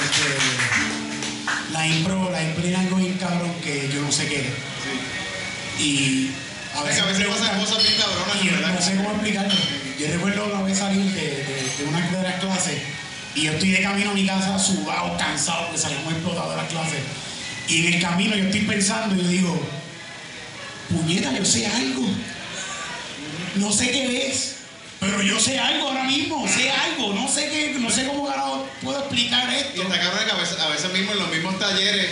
Este, 0.05 1.73
la 1.73 1.87
impro, 1.87 2.29
la 2.31 2.43
impro 2.43 2.67
es 2.67 2.75
algo 2.75 2.95
bien 2.97 3.17
cabrón 3.17 3.53
que 3.63 3.89
yo 3.93 4.01
no 4.01 4.11
sé 4.11 4.27
qué 4.27 4.39
es. 4.41 5.81
Y 5.81 6.29
Es 6.79 6.83
veces, 6.83 6.95
que 6.95 7.01
a 7.01 7.05
veces 7.05 7.23
preguntan, 7.23 7.59
cosas 7.59 7.83
bien 7.83 7.95
cabronas, 7.97 8.43
y 8.43 8.47
yo 8.47 8.53
¿verdad? 8.53 8.73
no 8.73 8.81
sé 8.81 8.95
cómo 8.95 9.11
explicarlo. 9.11 9.55
Yo 9.99 10.07
recuerdo 10.07 10.45
una 10.45 10.61
vez 10.63 10.77
salir 10.77 11.11
de, 11.11 11.21
de, 11.21 11.73
de 11.77 11.83
una 11.87 12.01
de 12.01 12.23
las 12.23 12.39
clases 12.39 12.81
y 13.35 13.43
yo 13.43 13.51
estoy 13.51 13.71
de 13.71 13.81
camino 13.81 14.11
a 14.11 14.13
mi 14.13 14.25
casa 14.25 14.57
sudado, 14.57 15.17
cansado, 15.17 15.71
que 15.71 15.77
salimos 15.77 16.13
explotados 16.13 16.51
de 16.51 16.57
las 16.57 16.71
clases. 16.71 16.99
Y 17.67 17.87
en 17.87 17.93
el 17.95 18.01
camino 18.01 18.35
yo 18.35 18.45
estoy 18.45 18.61
pensando 18.61 19.15
y 19.15 19.23
yo 19.23 19.27
digo, 19.27 19.59
puñeta, 20.89 21.33
yo 21.33 21.43
sé 21.43 21.67
algo. 21.67 22.05
No 23.55 23.71
sé 23.71 23.91
qué 23.91 24.27
es, 24.27 24.55
pero 24.99 25.21
yo 25.21 25.39
sé 25.39 25.59
algo 25.59 25.89
ahora 25.89 26.03
mismo, 26.03 26.47
sé 26.47 26.71
algo, 26.71 27.13
no 27.13 27.27
sé 27.27 27.49
qué, 27.49 27.75
no 27.79 27.89
sé 27.89 28.05
cómo 28.05 28.29
puedo 28.81 28.99
explicar 28.99 29.51
Y 29.51 29.55
esto. 29.55 29.81
está 29.83 29.99
cabrón 29.99 30.25
que 30.25 30.31
a 30.31 30.35
veces, 30.35 30.59
a 30.59 30.67
veces 30.69 30.93
mismo 30.93 31.11
en 31.11 31.19
los 31.19 31.29
mismos 31.29 31.59
talleres 31.59 32.09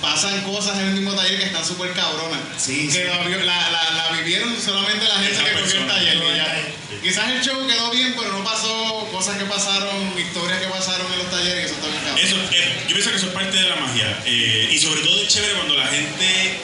pasan 0.00 0.40
cosas 0.42 0.78
en 0.78 0.86
el 0.88 0.94
mismo 0.94 1.12
taller 1.14 1.38
que 1.38 1.44
están 1.46 1.64
súper 1.64 1.92
cabronas. 1.92 2.40
Sí, 2.58 2.86
que 2.88 2.92
sí. 2.92 3.04
La, 3.04 3.18
vio- 3.26 3.40
la, 3.44 3.70
la, 3.70 4.10
vivieron 4.16 4.54
solamente 4.60 5.06
la 5.06 5.16
gente 5.16 5.32
Esa 5.32 5.44
que 5.44 5.60
cogió 5.60 5.80
el 5.80 5.86
taller. 5.86 6.16
y 6.16 6.36
ya. 6.36 6.66
Quizás 7.02 7.28
el 7.30 7.42
show 7.42 7.66
quedó 7.66 7.90
bien, 7.90 8.14
pero 8.18 8.32
no 8.36 8.44
pasó 8.44 9.08
cosas 9.10 9.38
que 9.38 9.44
pasaron, 9.44 10.12
historias 10.18 10.60
que 10.60 10.66
pasaron 10.66 11.10
en 11.12 11.18
los 11.18 11.30
talleres, 11.30 11.64
eso 11.66 11.74
está 11.74 11.86
bien 11.88 12.00
cabrón. 12.04 12.18
Eso, 12.26 12.36
eh, 12.52 12.76
yo 12.88 12.94
pienso 12.94 13.10
que 13.10 13.16
eso 13.16 13.26
es 13.26 13.32
parte 13.32 13.56
de 13.56 13.68
la 13.68 13.76
magia. 13.76 14.22
eh, 14.26 14.68
y 14.70 14.78
sobre 14.78 15.00
todo 15.00 15.22
es 15.22 15.28
chévere 15.28 15.54
cuando 15.54 15.76
la 15.76 15.86
gente, 15.86 16.60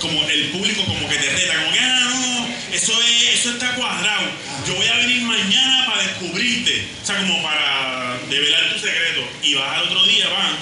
como 0.00 0.24
el 0.28 0.50
público, 0.50 0.84
como 0.86 1.08
que 1.08 1.16
te 1.16 1.30
reta, 1.30 1.54
como 1.60 1.72
que, 1.72 1.78
ah, 1.78 2.00
no, 2.10 2.74
eso, 2.74 2.92
es, 3.02 3.38
eso 3.40 3.50
está 3.50 3.74
cuadrado. 3.76 4.22
Yo 4.66 4.74
voy 4.74 4.86
a 4.88 4.96
venir 4.96 5.22
mañana 5.22 5.86
para 5.86 6.02
descubrirte. 6.02 6.88
O 7.02 7.06
sea, 7.06 7.16
como 7.18 7.40
para 7.42 8.18
develar 8.28 8.72
tu 8.72 8.78
secreto. 8.80 9.22
Y 9.42 9.54
vas 9.54 9.76
al 9.78 9.84
otro 9.84 10.04
día, 10.06 10.28
van. 10.30 10.56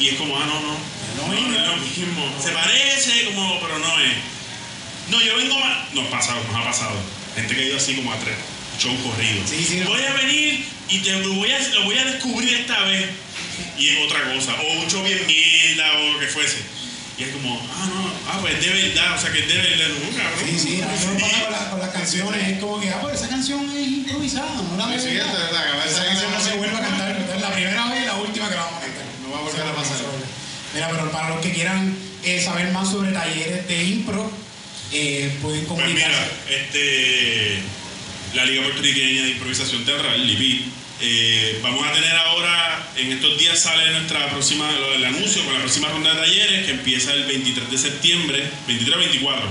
Y 0.00 0.08
es 0.08 0.14
como, 0.16 0.36
ah, 0.36 0.46
no, 0.46 0.60
no. 0.60 0.72
No 0.72 1.26
No, 1.26 1.28
no 1.28 1.54
es 1.54 1.60
no. 1.60 1.66
lo 1.66 1.76
mismo. 1.76 2.34
Se 2.42 2.50
parece, 2.50 3.24
como, 3.26 3.60
pero 3.60 3.78
no 3.78 4.00
es. 4.00 4.12
No, 5.10 5.20
yo 5.22 5.36
vengo 5.36 5.58
más. 5.60 5.92
Nos, 5.92 6.06
pasa, 6.08 6.34
nos 6.34 6.56
ha 6.56 6.64
pasado. 6.64 6.96
Gente 7.36 7.54
que 7.54 7.60
ha 7.62 7.64
ido 7.66 7.76
así 7.76 7.94
como 7.94 8.12
a 8.12 8.16
tres 8.16 8.34
shows 8.78 8.98
corridos. 9.02 9.48
Sí, 9.50 9.64
sí, 9.68 9.76
no. 9.80 9.90
Voy 9.90 10.02
a 10.02 10.12
venir 10.14 10.64
y 10.88 10.98
te 11.00 11.12
lo 11.18 11.34
voy 11.34 11.52
a, 11.52 11.58
lo 11.74 11.84
voy 11.84 11.98
a 11.98 12.04
descubrir 12.04 12.54
esta 12.54 12.80
vez. 12.84 13.10
Y 13.78 13.88
es 13.90 13.98
otra 14.06 14.32
cosa. 14.34 14.54
O 14.60 14.80
un 14.80 14.88
show 14.90 15.02
bien 15.04 15.20
mierda 15.26 15.92
o 15.98 16.12
lo 16.14 16.18
que 16.18 16.26
fuese. 16.28 16.58
Y 17.18 17.24
es 17.24 17.30
como, 17.34 17.60
ah, 17.60 17.86
no, 17.92 18.10
ah, 18.32 18.38
pues 18.40 18.54
es 18.54 18.64
de 18.64 18.70
verdad. 18.88 19.14
O 19.18 19.20
sea, 19.20 19.30
que 19.32 19.40
es 19.40 19.48
de 19.48 19.54
verdad. 19.58 19.88
No, 19.88 20.16
cabrón. 20.16 20.40
Sí, 20.48 20.58
sí, 20.58 20.80
a 20.80 20.86
mí 20.86 21.14
me 21.14 21.20
pasa 21.20 21.42
con, 21.44 21.52
la- 21.52 21.70
con 21.70 21.80
las 21.80 21.90
canciones, 21.90 22.48
es 22.48 22.58
como 22.58 22.80
que, 22.80 22.88
ah, 22.88 22.98
pues 23.02 23.16
esa 23.16 23.28
canción 23.28 23.70
es 23.76 23.86
improvisada, 23.88 24.48
no 24.54 24.76
la 24.78 24.98
Sí, 24.98 25.08
sí, 25.10 25.16
es 25.16 25.32
verdad, 25.32 25.86
Esa 25.86 26.04
canción 26.06 26.30
no 26.32 26.40
se 26.40 26.56
vuelve 26.56 26.76
a 26.76 26.80
cantar, 26.80 27.10
es 27.34 27.40
la 27.42 27.52
primera 27.52 27.86
vez 27.90 28.02
y 28.02 28.06
la 28.06 28.14
última 28.16 28.48
que 28.48 28.54
la 28.54 28.62
vamos 28.62 28.78
a 28.78 28.86
cantar. 28.86 28.99
No 29.40 29.46
va 29.46 29.50
a 29.50 29.52
volver 29.52 29.66
a 29.68 29.74
pasar. 29.74 29.96
Mira, 30.74 30.88
pero 30.90 31.10
para 31.10 31.30
los 31.30 31.40
que 31.40 31.52
quieran 31.52 31.96
eh, 32.24 32.40
saber 32.40 32.70
más 32.72 32.90
sobre 32.90 33.12
talleres 33.12 33.66
de 33.66 33.84
impro, 33.84 34.30
eh, 34.92 35.36
pueden 35.42 35.64
Pues 35.66 35.80
comunicarse. 35.80 36.18
mira, 36.46 36.58
este, 36.62 37.58
la 38.34 38.44
Liga 38.44 38.62
Puertorriqueña 38.62 39.22
de 39.24 39.30
Improvisación 39.30 39.84
Teatral, 39.84 40.26
LIPI, 40.26 40.72
Eh, 41.02 41.58
vamos 41.62 41.86
a 41.88 41.92
tener 41.94 42.14
ahora, 42.14 42.86
en 42.98 43.10
estos 43.10 43.38
días 43.38 43.58
sale 43.58 43.90
nuestra 43.92 44.28
próxima, 44.28 44.70
lo 44.72 44.90
del 44.90 45.02
anuncio 45.06 45.42
con 45.46 45.54
la 45.54 45.60
próxima 45.60 45.88
ronda 45.88 46.12
de 46.12 46.20
talleres 46.20 46.66
que 46.66 46.72
empieza 46.72 47.14
el 47.14 47.24
23 47.24 47.70
de 47.70 47.78
septiembre, 47.78 48.50
23 48.66 48.96
o 48.96 48.98
24, 48.98 49.48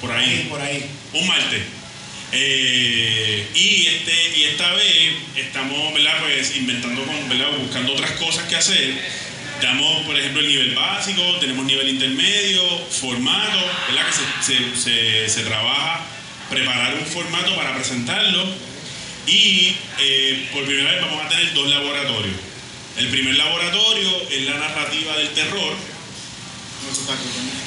por 0.00 0.12
Ahí, 0.12 0.24
ahí, 0.30 0.46
por 0.48 0.60
ahí. 0.60 0.86
un 1.14 1.26
martes. 1.26 1.62
Eh, 2.32 3.46
y, 3.54 3.86
este, 3.86 4.38
y 4.38 4.44
esta 4.44 4.72
vez 4.74 5.14
estamos 5.36 5.94
¿verdad? 5.94 6.18
Pues, 6.20 6.56
inventando, 6.56 7.04
con, 7.04 7.28
¿verdad? 7.28 7.48
buscando 7.58 7.92
otras 7.94 8.10
cosas 8.12 8.44
que 8.48 8.56
hacer. 8.56 8.94
Damos, 9.62 10.04
por 10.06 10.16
ejemplo, 10.16 10.40
el 10.40 10.48
nivel 10.48 10.74
básico, 10.74 11.22
tenemos 11.40 11.64
nivel 11.64 11.88
intermedio, 11.88 12.62
formato, 12.90 13.58
¿verdad? 13.88 14.06
que 14.06 14.12
se, 14.12 14.54
se- 14.54 14.76
se- 14.76 15.28
se 15.28 15.42
trabaja 15.42 16.04
preparar 16.48 16.94
un 16.94 17.06
formato 17.06 17.56
para 17.56 17.74
presentarlo. 17.74 18.44
Y 19.26 19.74
eh, 19.98 20.48
por 20.52 20.64
primera 20.64 20.92
vez 20.92 21.00
vamos 21.02 21.24
a 21.24 21.28
tener 21.28 21.52
dos 21.54 21.68
laboratorios. 21.68 22.36
El 22.98 23.08
primer 23.08 23.36
laboratorio 23.36 24.22
es 24.30 24.42
la 24.42 24.54
narrativa 24.58 25.16
del 25.16 25.28
terror, 25.30 25.74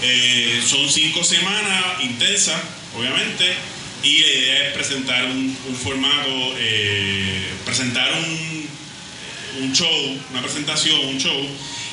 eh, 0.02 0.62
son 0.66 0.90
cinco 0.90 1.24
semanas 1.24 1.84
intensas, 2.02 2.60
obviamente, 2.98 3.54
y 4.04 4.18
la 4.20 4.28
idea 4.28 4.68
es 4.68 4.74
presentar 4.74 5.26
un, 5.26 5.58
un 5.68 5.76
formato, 5.76 6.56
eh, 6.58 7.48
presentar 7.66 8.12
un, 8.14 9.64
un 9.64 9.74
show, 9.74 10.18
una 10.32 10.42
presentación, 10.42 11.00
un 11.06 11.18
show, 11.20 11.48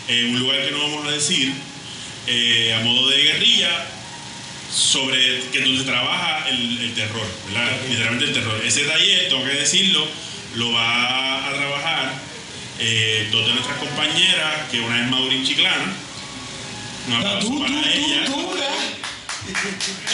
en 0.09 0.30
un 0.30 0.40
lugar 0.40 0.64
que 0.64 0.70
no 0.70 0.78
vamos 0.80 1.06
a 1.06 1.10
decir, 1.10 1.52
eh, 2.26 2.74
a 2.74 2.80
modo 2.85 3.09
de 3.10 3.22
guerrilla, 3.22 3.86
sobre 4.74 5.40
que 5.51 5.60
donde 5.60 5.85
trabaja 5.85 6.48
el, 6.48 6.78
el 6.80 6.94
terror, 6.94 7.26
¿verdad? 7.48 7.70
literalmente 7.89 8.26
el 8.26 8.32
terror. 8.35 8.60
Ese 8.64 8.85
taller, 8.85 9.28
tengo 9.28 9.44
que 9.44 9.51
decirlo, 9.55 10.06
lo 10.56 10.72
va 10.72 11.47
a 11.48 11.52
trabajar 11.55 12.12
eh, 12.78 13.28
dos 13.32 13.47
de 13.47 13.52
nuestras 13.55 13.76
compañeras, 13.78 14.70
que 14.70 14.80
una 14.80 15.02
es 15.02 15.10
Maureen 15.10 15.44
Chiclana, 15.44 15.93
un 17.09 17.14
aplauso 17.14 17.48
Tú, 17.48 17.64
tú, 17.64 17.64
ella. 17.66 18.24
tú, 18.26 18.32
tú, 18.32 18.56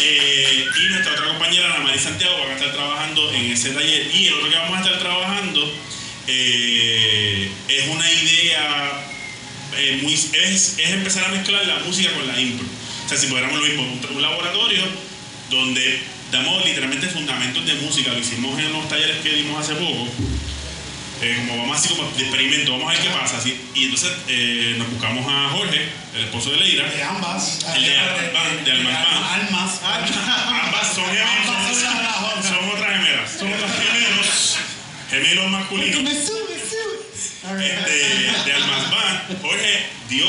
Eh, 0.01 0.67
y 0.81 0.89
nuestra 0.91 1.13
otra 1.13 1.27
compañera, 1.27 1.75
Ana 1.75 1.85
María 1.85 2.01
Santiago, 2.01 2.37
va 2.39 2.53
a 2.53 2.55
estar 2.55 2.73
trabajando 2.73 3.33
en 3.33 3.53
ese 3.53 3.71
taller. 3.71 4.11
Y 4.15 4.27
el 4.27 4.35
otro 4.35 4.51
que 4.51 4.57
vamos 4.57 4.79
a 4.79 4.83
estar 4.83 4.99
trabajando 4.99 5.73
eh, 6.27 7.51
es 7.69 7.89
una 7.89 8.11
idea, 8.11 9.07
eh, 9.77 9.99
muy, 10.03 10.15
es, 10.15 10.31
es 10.33 10.91
empezar 10.91 11.25
a 11.25 11.29
mezclar 11.29 11.67
la 11.67 11.79
música 11.81 12.13
con 12.13 12.27
la 12.27 12.41
impro. 12.41 12.67
O 13.05 13.09
sea, 13.09 13.19
si 13.19 13.27
pudiéramos 13.27 13.61
lo 13.61 13.67
mismo, 13.67 13.83
un, 13.83 14.17
un 14.17 14.23
laboratorio 14.23 14.83
donde 15.51 16.01
damos 16.33 16.65
literalmente 16.65 17.09
fundamentos 17.09 17.65
de 17.67 17.75
música, 17.75 18.13
lo 18.13 18.19
hicimos 18.19 18.59
en 18.59 18.73
los 18.73 18.89
talleres 18.89 19.19
que 19.23 19.33
dimos 19.35 19.61
hace 19.61 19.75
poco. 19.75 20.09
Eh, 21.25 21.37
como 21.49 21.63
vamos 21.63 21.79
así 21.79 21.89
como 21.89 22.11
de 22.11 22.23
experimento, 22.23 22.73
vamos 22.73 22.91
a 22.91 22.93
ver 22.93 23.03
qué 23.03 23.09
pasa. 23.09 23.39
así. 23.39 23.59
Y 23.75 23.85
entonces 23.85 24.13
eh, 24.29 24.75
nos 24.77 24.91
buscamos 24.91 25.25
a 25.27 25.49
Jorge, 25.57 25.89
el 26.15 26.25
esposo 26.25 26.51
de 26.51 26.59
Leira, 26.59 26.85
De 26.91 27.03
ambas. 27.03 27.65
El 27.75 27.83
de 27.83 27.97
Almas, 27.97 28.65
de 28.65 28.73
Almas. 28.73 28.97
Almas. 29.33 29.81
Ambas 29.83 30.95
son 30.95 31.07
gemelos. 31.07 31.49
Ambas 31.49 31.77
son 31.79 31.89
otras. 32.05 32.47
Son 32.47 32.69
otras 32.69 32.93
gemelas. 32.93 33.31
Son 33.39 33.53
otros 33.55 33.71
gemelos. 33.73 34.57
Gemelos 35.09 35.51
masculinos. 35.51 36.03
Me 36.03 36.11
sube, 36.11 36.45
me 36.53 36.61
sube. 36.61 37.67
Este, 37.67 38.45
de 38.45 38.53
Almas 38.53 38.91
Band, 38.91 39.43
Jorge 39.43 39.87
dio, 40.11 40.27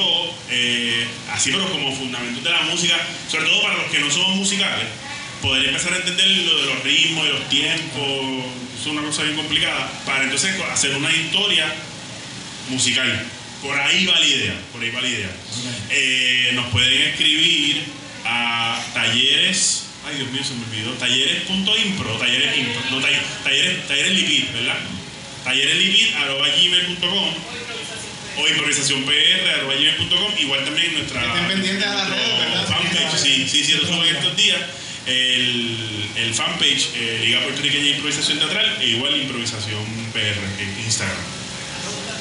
eh, 0.50 1.08
así 1.32 1.52
pero 1.52 1.70
como 1.72 1.94
fundamentos 1.94 2.42
de 2.44 2.50
la 2.50 2.62
música, 2.62 2.96
sobre 3.30 3.46
todo 3.46 3.62
para 3.64 3.76
los 3.76 3.86
que 3.86 4.00
no 4.00 4.10
somos 4.12 4.36
musicales, 4.36 4.88
poder 5.42 5.66
empezar 5.70 5.94
a 5.94 5.98
entender 5.98 6.28
lo 6.28 6.58
de 6.62 6.66
los 6.74 6.84
ritmos 6.84 7.26
y 7.26 7.30
los 7.30 7.50
tiempos, 7.50 8.46
es 8.80 8.86
una 8.88 9.02
cosa 9.02 9.24
bien 9.24 9.36
complicada, 9.36 9.92
para 10.06 10.24
entonces 10.24 10.56
hacer 10.72 10.96
una 10.96 11.12
historia 11.12 11.74
musical. 12.70 13.24
Por 13.62 13.78
ahí 13.80 14.06
va 14.06 14.20
la 14.20 14.26
idea, 14.26 14.54
por 14.72 14.82
ahí 14.82 14.92
va 14.92 15.02
la 15.02 15.08
idea. 15.10 15.30
Eh, 15.90 16.52
nos 16.54 16.68
pueden 16.68 17.02
escribir 17.10 17.84
a 18.26 18.84
talleres, 18.94 19.86
ay 20.08 20.16
Dios 20.18 20.30
mío, 20.32 20.44
se 20.44 20.54
me 20.56 20.66
olvidó, 20.66 20.92
talleres.impro, 20.94 22.12
talleres 22.18 22.58
impro, 22.58 22.82
no, 22.92 23.02
tall- 23.02 23.22
talleres, 23.44 23.88
talleres 23.88 24.14
lipid, 24.14 24.52
¿verdad? 24.54 24.78
Tallereslipid, 25.44 26.14
arroba 26.16 26.48
gmail.com 26.48 27.34
o 28.38 28.48
improvisacionpr, 28.50 29.12
arroba 29.60 29.74
gmail.com, 29.76 30.32
igual 30.40 30.66
también 30.66 30.94
nuestra 30.94 31.22
Estén 31.26 31.48
pendientes 31.48 31.88
a 31.88 31.94
las 31.96 32.10
redes, 32.10 32.40
¿verdad? 32.40 32.68
fanpage, 32.68 33.18
sí, 33.22 33.48
sí, 33.50 33.64
sí, 33.64 33.74
lo 33.74 33.86
subo 33.88 34.04
en 34.04 34.16
estos 34.16 34.36
días. 34.38 34.60
El, 35.06 36.10
el 36.16 36.34
fanpage 36.34 36.90
eh, 36.96 37.22
Liga 37.26 37.42
Puertorriqueña 37.44 37.84
de 37.84 37.90
Improvisación 37.92 38.40
Teatral 38.40 38.78
e 38.82 38.88
igual 38.88 39.16
Improvisación 39.16 39.84
PR 40.14 40.40
en 40.60 40.80
Instagram. 40.86 41.18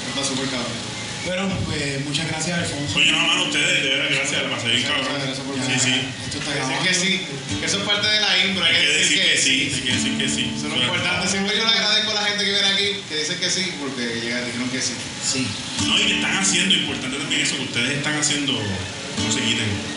Está 0.08 0.24
súper 0.24 0.46
cabrón. 0.50 0.94
Bueno, 1.24 1.48
pues 1.64 2.04
muchas 2.04 2.28
gracias, 2.28 2.58
Alfonso. 2.58 2.98
Oye, 2.98 3.10
no, 3.10 3.18
mano, 3.26 3.44
ustedes, 3.44 3.82
de 3.82 3.88
verdad, 3.96 4.10
gracias, 4.12 4.42
la 4.42 4.50
pasé 4.50 4.68
bien 4.68 4.82
cabrón. 4.82 5.08
Gracias 5.16 5.38
por 5.40 5.56
Sí, 5.56 5.72
sí. 5.80 5.94
Esto 6.28 6.38
está 6.38 6.50
Hay 6.52 6.58
que 6.60 6.66
grabando. 6.68 6.84
decir 6.84 6.84
que 6.84 6.94
sí, 6.94 7.56
que 7.60 7.66
eso 7.66 7.78
es 7.78 7.84
parte 7.88 8.06
de 8.06 8.20
la 8.20 8.38
impro. 8.44 8.64
Hay 8.64 8.74
que 8.76 8.88
decir 9.00 9.22
que 9.24 9.36
sí, 9.38 9.72
hay 9.74 9.80
que 9.80 9.92
decir 9.96 10.18
que 10.18 10.28
sí. 10.28 10.52
Eso 10.54 10.66
es 10.68 10.72
lo 10.76 10.82
importante. 10.84 11.28
Siempre 11.28 11.56
yo 11.56 11.64
le 11.64 11.70
agradezco 11.72 12.10
a 12.10 12.14
la 12.14 12.24
gente 12.28 12.44
que 12.44 12.50
viene 12.52 12.68
aquí, 12.68 12.88
que 13.08 13.16
dice 13.16 13.38
que 13.40 13.48
sí, 13.48 13.72
porque 13.80 14.20
llegaron, 14.20 14.44
dijeron 14.44 14.68
que 14.68 14.82
sí. 14.82 14.92
Sí. 15.24 15.46
No, 15.88 15.98
y 15.98 16.02
que 16.04 16.14
están 16.16 16.36
haciendo, 16.36 16.74
importante 16.74 17.16
también 17.16 17.40
eso, 17.40 17.56
que 17.56 17.62
ustedes 17.62 17.96
están 17.96 18.16
haciendo, 18.20 18.52
no 18.52 19.32
se 19.32 19.40
quiten. 19.40 19.93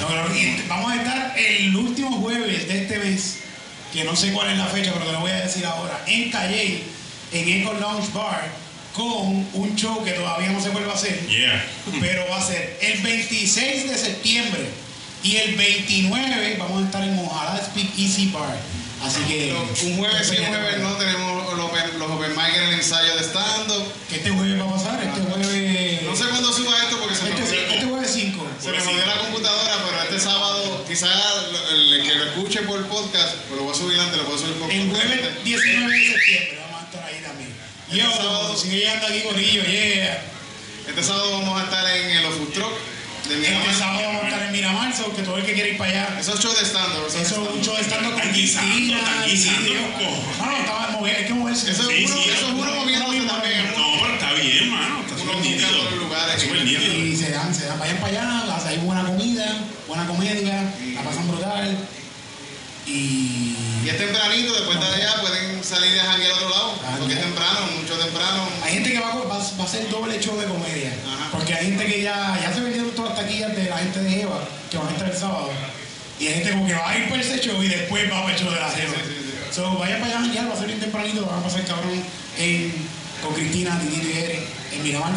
No, 0.00 0.06
pero 0.08 0.34
y 0.36 0.62
vamos 0.68 0.92
a 0.92 0.96
estar 0.96 1.34
el 1.38 1.74
último 1.76 2.20
jueves 2.20 2.68
de 2.68 2.82
este 2.82 2.98
mes, 2.98 3.36
que 3.92 4.04
no 4.04 4.14
sé 4.14 4.32
cuál 4.32 4.50
es 4.50 4.58
la 4.58 4.66
fecha, 4.66 4.92
pero 4.92 5.06
te 5.06 5.12
lo 5.12 5.20
voy 5.20 5.30
a 5.32 5.36
decir 5.40 5.64
ahora, 5.66 6.02
en 6.06 6.30
Calle, 6.30 6.82
en 7.32 7.48
Eco 7.48 7.72
Lounge 7.74 8.12
Bar, 8.12 8.48
con 8.94 9.46
un 9.52 9.76
show 9.76 10.02
que 10.04 10.12
todavía 10.12 10.50
no 10.50 10.60
sé 10.62 10.70
cuál 10.70 10.88
va 10.88 10.94
a 10.94 10.98
ser, 10.98 11.26
Yeah. 11.28 11.64
pero 12.00 12.24
va 12.30 12.38
a 12.38 12.42
ser 12.46 12.78
el 12.80 13.00
26 13.00 13.88
de 13.90 13.96
septiembre 13.98 14.68
y 15.22 15.36
el 15.36 15.54
29 15.56 16.56
vamos 16.58 16.82
a 16.82 16.86
estar 16.86 17.02
en 17.02 17.18
Ojalá 17.18 17.60
Speak 17.64 17.98
Easy 17.98 18.30
Bar. 18.32 18.56
Así 19.04 19.20
que. 19.28 19.46
Pero 19.54 19.62
un 19.62 19.96
jueves 19.98 20.32
y 20.34 20.40
un 20.40 20.46
jueves 20.46 20.78
no 20.80 20.92
tenemos 20.96 21.56
los 21.56 21.66
open, 21.70 21.98
los 22.00 22.10
open 22.10 22.30
mic 22.34 22.56
en 22.56 22.62
el 22.64 22.74
ensayo 22.74 23.14
de 23.16 23.22
stand-up. 23.22 23.84
Este 24.12 24.30
jueves 24.30 24.60
va 24.60 24.64
a 24.64 24.72
pasar, 24.74 25.00
este 25.04 25.20
jueves. 25.20 26.02
No 26.02 26.16
sé 26.16 26.24
cuándo 26.24 26.52
suba 26.52 26.76
esto 26.82 26.98
porque 26.98 27.14
se 27.14 27.22
me 27.24 27.30
Este, 27.30 27.42
jodió, 27.44 27.60
este 27.70 27.86
jueves 27.86 28.10
5. 28.12 28.46
se 28.60 28.70
me 28.72 28.80
jodió 28.80 29.06
la 29.06 29.16
computadora, 29.18 29.74
pero 30.18 30.30
este 30.30 30.30
sábado, 30.30 30.84
quizás 30.88 31.10
el, 31.72 32.02
que 32.02 32.14
lo 32.14 32.24
escuche 32.24 32.60
por 32.62 32.86
podcast, 32.88 33.34
pues 33.48 33.58
lo 33.58 33.64
voy 33.64 33.74
a 33.74 33.78
subir 33.78 34.00
antes, 34.00 34.16
lo 34.16 34.24
puedo 34.24 34.38
subir 34.38 34.54
por 34.54 34.70
El 34.70 34.88
podcast. 34.88 35.06
jueves 35.06 35.44
19 35.44 35.98
de 35.98 36.06
septiembre 36.12 36.58
vamos 36.60 36.82
a 36.82 36.84
estar 36.86 37.04
ahí 37.04 37.20
también. 37.22 37.50
Este 37.88 37.96
Yo, 37.98 38.10
sábado- 38.16 38.56
sigue 38.56 38.76
llegando 38.78 39.06
aquí 39.06 39.20
Corillo, 39.22 39.62
yeah. 39.64 40.22
Este 40.88 41.02
sábado 41.02 41.30
vamos 41.40 41.60
a 41.60 41.64
estar 41.64 41.96
en 41.96 42.10
el 42.10 42.24
Food 42.32 42.52
Truck 42.52 42.72
de 43.28 43.34
Este 43.46 43.74
sábado 43.78 44.00
vamos 44.06 44.22
a 44.22 44.28
estar 44.28 44.42
en 44.42 44.52
Miramar, 44.52 44.96
so 44.96 45.14
que 45.14 45.22
todo 45.22 45.36
el 45.36 45.44
que 45.44 45.52
quiere 45.52 45.70
ir 45.70 45.78
para 45.78 45.90
allá. 45.90 46.18
Eso 46.20 46.34
es 46.34 46.40
show 46.40 46.52
de 46.54 46.64
stand-up. 46.64 47.06
Eso 47.08 47.20
es 47.20 47.32
un 47.32 47.62
show 47.62 47.74
de 47.74 47.80
estando 47.82 48.10
con 48.12 48.20
Cristina. 48.22 48.98
No, 50.38 50.46
no, 50.46 50.56
estaba 50.56 50.88
mover, 50.92 51.16
hay 51.16 51.24
que 51.26 51.34
moverse. 51.34 51.70
Eso 51.70 51.82
Sí, 51.88 52.04
es 52.04 52.10
uno, 52.10 52.22
sí, 52.22 52.30
eso 52.30 52.46
es 52.46 52.52
uno 52.52 52.74
moviéndose 52.74 53.20
también. 53.26 53.66
No, 53.76 53.92
pero 54.00 54.14
está 54.14 54.32
bien, 54.32 54.70
mano, 54.70 55.04
nítido. 55.36 55.90
lugares. 55.98 56.42
Súper 56.42 56.64
nítido. 56.64 56.94
Y 57.04 57.16
se 57.16 57.30
dan, 57.30 57.54
se 57.54 57.66
dan, 57.66 57.78
vayan 57.78 57.96
para 57.98 58.08
allá, 58.08 58.66
hay 58.66 58.78
buena 58.78 59.04
comida, 59.04 59.46
buena 59.86 60.06
comedia, 60.06 60.72
la 60.94 61.02
pasan 61.02 61.28
brutal. 61.28 61.78
Y. 62.86 63.54
Y 63.84 63.88
es 63.90 63.96
tempranito, 63.98 64.52
después 64.54 64.78
de 64.80 64.86
allá 64.86 65.20
pueden 65.20 65.62
salir 65.62 65.92
de 65.92 66.00
janguear 66.00 66.32
al 66.32 66.36
otro 66.38 66.48
lado, 66.50 66.74
Ah, 66.84 66.96
porque 66.98 67.14
es 67.14 67.20
no. 67.20 67.26
temprano, 67.26 67.60
mucho 67.80 67.94
temprano. 67.98 68.48
Hay 68.64 68.72
gente 68.74 68.92
que 68.92 69.00
va, 69.00 69.12
a- 69.12 69.16
va, 69.16 69.38
va 69.38 69.62
a 69.62 69.66
hacer 69.66 69.88
doble 69.90 70.18
show 70.20 70.36
de 70.38 70.46
comedia. 70.46 70.92
Ajá. 71.06 71.28
Porque 71.32 71.54
hay 71.54 71.66
gente 71.66 71.86
que 71.86 72.02
ya, 72.02 72.38
ya 72.42 72.52
se 72.52 72.60
vendieron 72.60 72.90
todas 72.90 73.12
las 73.12 73.20
taquillas 73.20 73.54
de 73.56 73.64
la 73.70 73.78
gente 73.78 74.00
de 74.02 74.22
Eva, 74.22 74.40
que 74.70 74.76
van 74.78 74.88
a 74.88 74.90
estar 74.90 75.08
el 75.08 75.16
sábado. 75.16 75.50
Y 76.18 76.26
hay 76.26 76.34
gente 76.34 76.50
como 76.52 76.66
que 76.66 76.74
va 76.74 76.90
a 76.90 76.98
ir 76.98 77.08
por 77.08 77.18
ese 77.20 77.38
show 77.40 77.62
y 77.62 77.68
después 77.68 78.10
va 78.12 78.22
para 78.22 78.34
el 78.34 78.40
show 78.42 78.50
de 78.52 78.60
la 78.60 78.70
Jeva. 78.70 78.94
sí, 78.94 79.00
sí, 79.06 79.14
sí. 79.24 79.54
So, 79.54 79.78
vayan 79.78 80.00
para 80.00 80.18
allá 80.20 80.46
va 80.48 80.54
a 80.54 80.58
ser 80.58 80.66
bien 80.66 80.80
tempranito, 80.80 81.24
van 81.24 81.38
a 81.38 81.42
pasar 81.42 81.64
cabrón 81.64 82.02
en, 82.38 82.72
con 83.22 83.32
Cristina, 83.34 83.78
Titito 83.80 84.08
y 84.08 84.18
Eric, 84.18 84.40
en 84.78 84.84
Miramar 84.84 85.12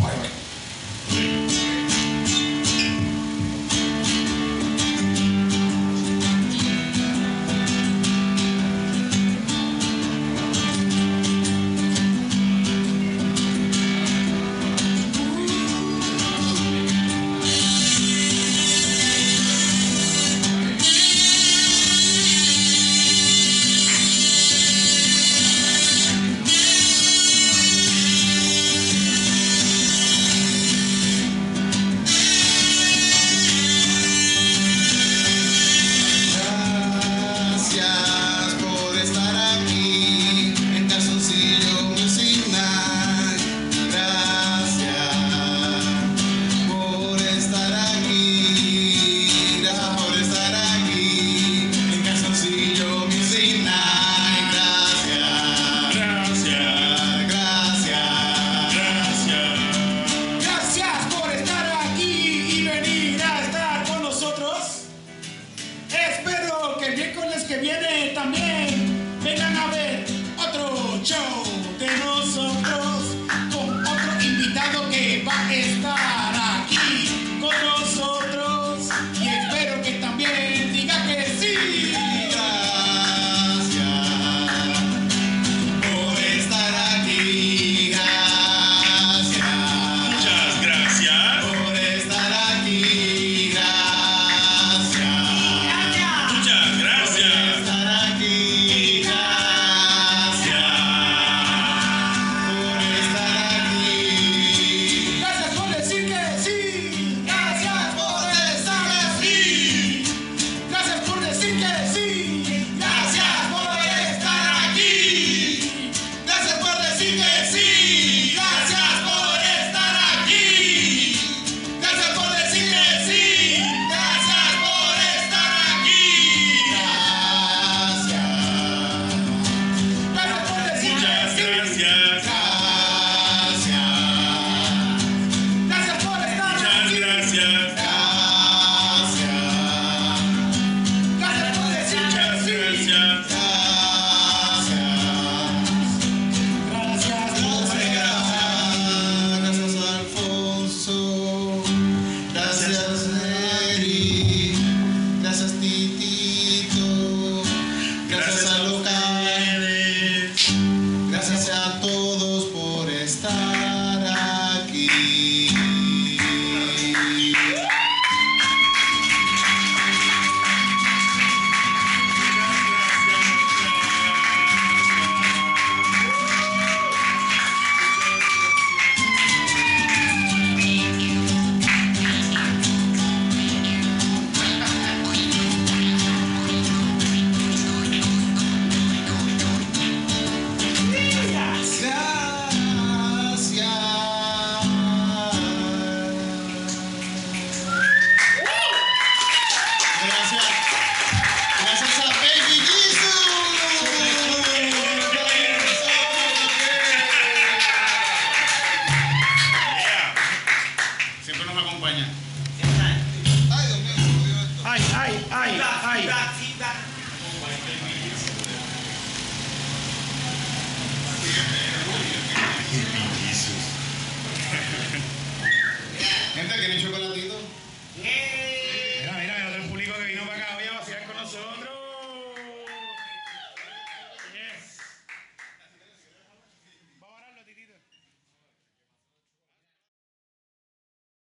Park. 0.00 1.57